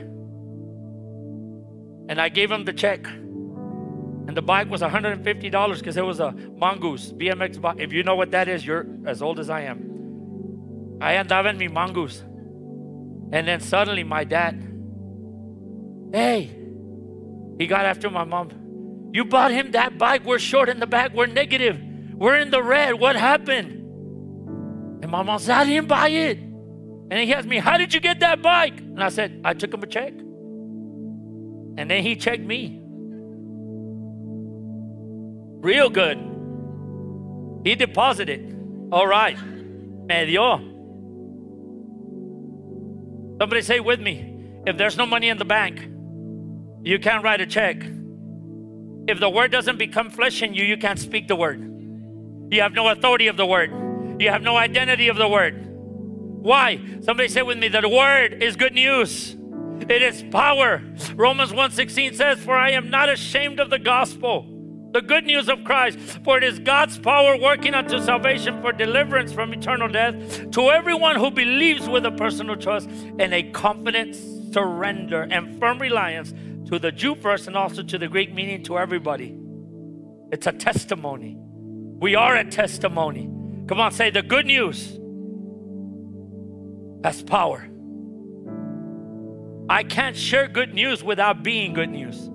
And 2.08 2.20
I 2.20 2.28
gave 2.28 2.50
him 2.50 2.64
the 2.64 2.72
check. 2.72 3.06
And 3.06 4.36
the 4.36 4.42
bike 4.42 4.70
was 4.70 4.82
$150 4.82 5.78
because 5.78 5.96
it 5.96 6.04
was 6.04 6.20
a 6.20 6.32
mongoose 6.32 7.12
BMX 7.12 7.60
bike. 7.60 7.76
If 7.78 7.92
you 7.92 8.02
know 8.02 8.14
what 8.14 8.30
that 8.32 8.48
is, 8.48 8.64
you're 8.64 8.86
as 9.06 9.20
old 9.22 9.40
as 9.40 9.50
I 9.50 9.62
am. 9.62 10.98
I 11.00 11.14
andaba 11.14 11.48
en 11.48 11.58
mi 11.58 11.68
mongoose. 11.68 12.20
And 13.32 13.48
then 13.48 13.60
suddenly 13.60 14.04
my 14.04 14.24
dad, 14.24 14.62
hey, 16.12 16.54
he 17.58 17.66
got 17.66 17.84
after 17.84 18.10
my 18.10 18.24
mom. 18.24 19.10
You 19.12 19.24
bought 19.24 19.50
him 19.50 19.72
that 19.72 19.98
bike. 19.98 20.24
We're 20.24 20.38
short 20.38 20.68
in 20.68 20.78
the 20.78 20.86
back. 20.86 21.12
We're 21.14 21.26
negative. 21.26 21.80
We're 22.14 22.36
in 22.36 22.50
the 22.50 22.62
red. 22.62 23.00
What 23.00 23.16
happened? 23.16 23.81
And 25.02 25.10
my 25.10 25.22
mom 25.22 25.38
said, 25.40 25.56
I 25.56 25.64
didn't 25.64 25.88
buy 25.88 26.08
it. 26.08 26.38
And 26.38 27.12
he 27.12 27.34
asked 27.34 27.48
me, 27.48 27.58
How 27.58 27.76
did 27.76 27.92
you 27.92 28.00
get 28.00 28.20
that 28.20 28.40
bike? 28.40 28.78
And 28.78 29.02
I 29.02 29.08
said, 29.08 29.42
I 29.44 29.52
took 29.52 29.74
him 29.74 29.82
a 29.82 29.86
check. 29.86 30.12
And 31.76 31.90
then 31.90 32.02
he 32.02 32.16
checked 32.16 32.42
me. 32.42 32.80
Real 35.60 35.90
good. 35.90 36.18
He 37.64 37.74
deposited. 37.74 38.56
All 38.92 39.06
right. 39.06 39.36
Me 40.06 40.26
dio. 40.26 40.58
Somebody 43.40 43.62
say 43.62 43.80
with 43.80 44.00
me 44.00 44.28
if 44.66 44.76
there's 44.78 44.96
no 44.96 45.04
money 45.04 45.28
in 45.28 45.38
the 45.38 45.44
bank, 45.44 45.88
you 46.84 46.98
can't 46.98 47.24
write 47.24 47.40
a 47.40 47.46
check. 47.46 47.82
If 49.08 49.18
the 49.18 49.28
word 49.28 49.50
doesn't 49.50 49.78
become 49.78 50.10
flesh 50.10 50.42
in 50.42 50.54
you, 50.54 50.64
you 50.64 50.76
can't 50.76 50.98
speak 50.98 51.26
the 51.26 51.36
word. 51.36 51.60
You 52.50 52.60
have 52.60 52.72
no 52.72 52.88
authority 52.88 53.26
of 53.26 53.36
the 53.36 53.46
word. 53.46 53.81
You 54.22 54.30
have 54.30 54.42
no 54.42 54.56
identity 54.56 55.08
of 55.08 55.16
the 55.16 55.26
word. 55.26 55.66
Why? 55.66 56.80
Somebody 57.00 57.28
say 57.28 57.42
with 57.42 57.58
me 57.58 57.66
that 57.66 57.80
the 57.80 57.88
word 57.88 58.40
is 58.40 58.54
good 58.54 58.72
news. 58.72 59.36
It 59.80 60.00
is 60.00 60.22
power. 60.30 60.80
Romans 61.16 61.52
1:16 61.52 62.14
says, 62.14 62.38
"For 62.38 62.56
I 62.56 62.70
am 62.70 62.88
not 62.88 63.08
ashamed 63.08 63.58
of 63.58 63.68
the 63.68 63.80
gospel." 63.80 64.48
the 64.92 65.00
good 65.00 65.24
news 65.24 65.48
of 65.48 65.64
Christ. 65.64 65.98
For 66.22 66.36
it 66.36 66.44
is 66.44 66.58
God's 66.58 66.98
power 66.98 67.34
working 67.38 67.72
unto 67.72 67.98
salvation 67.98 68.60
for 68.60 68.72
deliverance 68.72 69.32
from 69.32 69.54
eternal 69.54 69.88
death 69.88 70.50
to 70.50 70.70
everyone 70.70 71.16
who 71.16 71.30
believes 71.30 71.88
with 71.88 72.04
a 72.04 72.10
personal 72.10 72.56
trust 72.56 72.90
and 73.18 73.32
a 73.32 73.42
confident 73.52 74.14
surrender 74.52 75.22
and 75.30 75.58
firm 75.58 75.78
reliance 75.78 76.34
to 76.68 76.78
the 76.78 76.92
Jew 76.92 77.14
first 77.14 77.46
and 77.46 77.56
also 77.56 77.82
to 77.82 77.96
the 77.96 78.06
Greek, 78.06 78.34
meaning 78.34 78.62
to 78.64 78.78
everybody. 78.78 79.34
It's 80.30 80.46
a 80.46 80.52
testimony. 80.52 81.38
We 81.38 82.14
are 82.14 82.36
a 82.36 82.44
testimony. 82.44 83.31
Come 83.72 83.80
on, 83.80 83.90
say 83.90 84.10
the 84.10 84.20
good 84.20 84.44
news 84.44 84.98
has 87.02 87.22
power. 87.22 87.66
I 89.66 89.82
can't 89.82 90.14
share 90.14 90.46
good 90.46 90.74
news 90.74 91.02
without 91.02 91.42
being 91.42 91.72
good 91.72 91.88
news. 91.88 92.28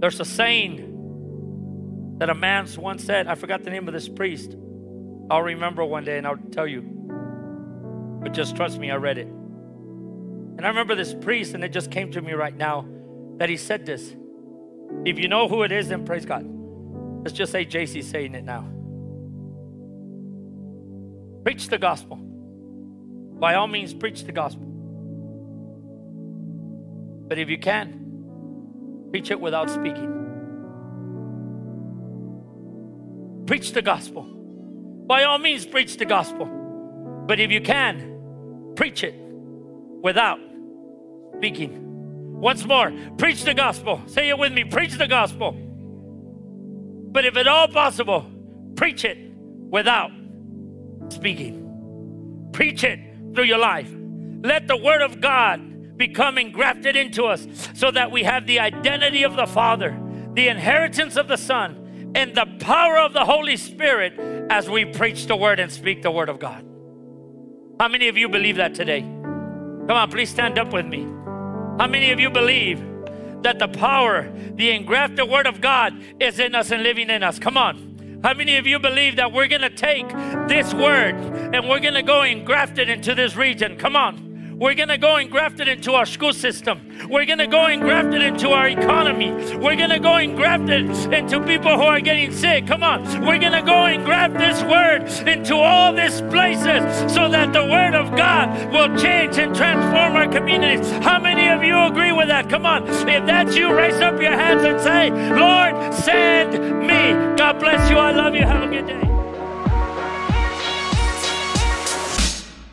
There's 0.00 0.20
a 0.20 0.24
saying 0.24 2.18
that 2.20 2.30
a 2.30 2.36
man 2.36 2.68
once 2.78 3.02
said, 3.02 3.26
I 3.26 3.34
forgot 3.34 3.64
the 3.64 3.70
name 3.70 3.88
of 3.88 3.94
this 3.94 4.08
priest. 4.08 4.54
I'll 5.28 5.42
remember 5.42 5.84
one 5.84 6.04
day 6.04 6.16
and 6.16 6.24
I'll 6.24 6.38
tell 6.52 6.68
you. 6.68 6.82
But 8.22 8.32
just 8.32 8.54
trust 8.54 8.78
me, 8.78 8.92
I 8.92 8.96
read 8.96 9.18
it. 9.18 9.26
And 9.26 10.60
I 10.60 10.68
remember 10.68 10.94
this 10.94 11.14
priest, 11.14 11.54
and 11.54 11.64
it 11.64 11.72
just 11.72 11.90
came 11.90 12.12
to 12.12 12.22
me 12.22 12.30
right 12.34 12.56
now 12.56 12.86
that 13.38 13.48
he 13.48 13.56
said 13.56 13.86
this. 13.86 14.14
If 15.04 15.18
you 15.18 15.26
know 15.26 15.48
who 15.48 15.64
it 15.64 15.72
is, 15.72 15.88
then 15.88 16.04
praise 16.04 16.24
God. 16.24 16.57
Let's 17.18 17.32
just 17.32 17.52
say 17.52 17.64
JC 17.64 18.02
saying 18.02 18.34
it 18.34 18.44
now. 18.44 18.66
Preach 21.42 21.68
the 21.68 21.78
gospel. 21.78 22.16
By 22.16 23.54
all 23.54 23.66
means, 23.66 23.94
preach 23.94 24.24
the 24.24 24.32
gospel. 24.32 24.66
But 27.28 27.38
if 27.38 27.48
you 27.50 27.58
can, 27.58 28.08
Preach 29.10 29.30
it 29.30 29.40
without 29.40 29.70
speaking. 29.70 30.14
Preach 33.46 33.72
the 33.72 33.80
gospel. 33.80 34.24
By 35.06 35.24
all 35.24 35.38
means, 35.38 35.64
preach 35.64 35.96
the 35.96 36.04
gospel. 36.04 36.46
But 37.26 37.40
if 37.40 37.50
you 37.50 37.62
can, 37.62 38.72
preach 38.76 39.02
it 39.02 39.14
without 40.02 40.38
speaking. 41.38 41.84
Once 42.38 42.66
more, 42.66 42.92
preach 43.16 43.44
the 43.44 43.54
gospel. 43.54 44.02
Say 44.06 44.28
it 44.28 44.38
with 44.38 44.52
me 44.52 44.64
preach 44.64 44.92
the 44.92 45.08
gospel. 45.08 45.56
But 47.10 47.24
if 47.24 47.36
at 47.36 47.48
all 47.48 47.68
possible, 47.68 48.26
preach 48.76 49.04
it 49.04 49.18
without 49.70 50.10
speaking. 51.08 52.48
Preach 52.52 52.84
it 52.84 53.00
through 53.34 53.44
your 53.44 53.58
life. 53.58 53.90
Let 54.42 54.68
the 54.68 54.76
word 54.76 55.02
of 55.02 55.20
God 55.20 55.96
become 55.96 56.38
engrafted 56.38 56.96
into 56.96 57.24
us 57.24 57.46
so 57.74 57.90
that 57.90 58.10
we 58.10 58.22
have 58.22 58.46
the 58.46 58.60
identity 58.60 59.24
of 59.24 59.36
the 59.36 59.46
Father, 59.46 59.98
the 60.34 60.48
inheritance 60.48 61.16
of 61.16 61.28
the 61.28 61.36
Son, 61.36 62.12
and 62.14 62.34
the 62.34 62.46
power 62.60 62.98
of 62.98 63.12
the 63.12 63.24
Holy 63.24 63.56
Spirit 63.56 64.18
as 64.50 64.70
we 64.70 64.84
preach 64.84 65.26
the 65.26 65.36
word 65.36 65.58
and 65.60 65.70
speak 65.70 66.02
the 66.02 66.10
word 66.10 66.28
of 66.28 66.38
God. 66.38 66.64
How 67.80 67.88
many 67.88 68.08
of 68.08 68.16
you 68.16 68.28
believe 68.28 68.56
that 68.56 68.74
today? 68.74 69.00
Come 69.00 69.90
on, 69.90 70.10
please 70.10 70.30
stand 70.30 70.58
up 70.58 70.72
with 70.72 70.86
me. 70.86 71.02
How 71.78 71.86
many 71.86 72.10
of 72.10 72.20
you 72.20 72.30
believe 72.30 72.80
that 73.42 73.58
the 73.58 73.68
power, 73.68 74.30
the 74.54 74.70
engrafted 74.70 75.28
word 75.28 75.46
of 75.46 75.60
God 75.60 75.94
is 76.20 76.38
in 76.38 76.54
us 76.54 76.70
and 76.70 76.82
living 76.82 77.10
in 77.10 77.22
us? 77.22 77.38
Come 77.38 77.56
on. 77.56 78.20
How 78.22 78.34
many 78.34 78.56
of 78.56 78.66
you 78.66 78.78
believe 78.78 79.16
that 79.16 79.32
we're 79.32 79.46
going 79.46 79.60
to 79.60 79.70
take 79.70 80.08
this 80.48 80.74
word 80.74 81.14
and 81.54 81.68
we're 81.68 81.78
going 81.78 81.94
to 81.94 82.02
go 82.02 82.22
and 82.22 82.44
graft 82.44 82.78
it 82.78 82.88
into 82.88 83.14
this 83.14 83.36
region? 83.36 83.76
Come 83.76 83.94
on. 83.94 84.27
We're 84.58 84.74
going 84.74 84.88
to 84.88 84.98
go 84.98 85.14
and 85.14 85.30
graft 85.30 85.60
it 85.60 85.68
into 85.68 85.92
our 85.92 86.04
school 86.04 86.32
system. 86.32 86.80
We're 87.08 87.26
going 87.26 87.38
to 87.38 87.46
go 87.46 87.66
and 87.66 87.80
graft 87.80 88.12
it 88.12 88.22
into 88.22 88.48
our 88.48 88.66
economy. 88.66 89.30
We're 89.56 89.76
going 89.76 89.90
to 89.90 90.00
go 90.00 90.14
and 90.14 90.36
graft 90.36 90.68
it 90.68 90.84
into 91.14 91.40
people 91.46 91.76
who 91.76 91.84
are 91.84 92.00
getting 92.00 92.32
sick. 92.32 92.66
Come 92.66 92.82
on. 92.82 93.04
We're 93.24 93.38
going 93.38 93.52
to 93.52 93.62
go 93.62 93.86
and 93.86 94.04
graft 94.04 94.36
this 94.36 94.60
word 94.64 95.28
into 95.28 95.54
all 95.54 95.92
these 95.92 96.20
places 96.22 97.12
so 97.14 97.28
that 97.28 97.52
the 97.52 97.66
word 97.66 97.94
of 97.94 98.16
God 98.16 98.72
will 98.72 98.98
change 98.98 99.38
and 99.38 99.54
transform 99.54 100.16
our 100.16 100.26
communities. 100.26 100.90
How 101.04 101.20
many 101.20 101.48
of 101.50 101.62
you 101.62 101.78
agree 101.78 102.10
with 102.10 102.26
that? 102.26 102.50
Come 102.50 102.66
on. 102.66 102.88
If 102.88 103.26
that's 103.26 103.54
you, 103.54 103.72
raise 103.72 104.00
up 104.00 104.20
your 104.20 104.32
hands 104.32 104.64
and 104.64 104.80
say, 104.80 105.10
Lord, 105.36 105.94
send 105.94 106.80
me. 106.80 107.36
God 107.36 107.60
bless 107.60 107.88
you. 107.88 107.96
I 107.96 108.10
love 108.10 108.34
you. 108.34 108.42
Have 108.42 108.64
a 108.64 108.74
good 108.74 108.88
day. 108.88 109.17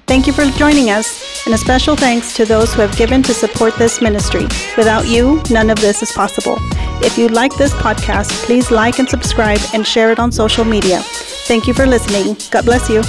Thank 0.08 0.28
you 0.28 0.34
for 0.34 0.46
joining 0.58 0.92
us 0.92 1.46
and 1.46 1.56
a 1.56 1.58
special 1.58 1.96
thanks 1.96 2.36
to 2.36 2.46
those 2.46 2.74
who 2.74 2.82
have 2.82 2.96
given 2.96 3.24
to 3.24 3.34
support 3.34 3.76
this 3.76 4.02
ministry. 4.02 4.44
Without 4.78 5.08
you, 5.08 5.42
none 5.50 5.70
of 5.72 5.80
this 5.80 6.04
is 6.04 6.12
possible. 6.12 6.58
If 7.02 7.18
you 7.18 7.28
like 7.28 7.56
this 7.58 7.74
podcast, 7.74 8.30
please 8.46 8.70
like 8.70 9.00
and 9.00 9.10
subscribe 9.10 9.60
and 9.74 9.86
share 9.86 10.12
it 10.12 10.20
on 10.20 10.32
social 10.32 10.64
media. 10.64 11.02
Thank 11.48 11.68
you 11.68 11.74
for 11.74 11.88
listening. 11.88 12.38
God 12.52 12.66
bless 12.66 12.88
you. 12.88 13.02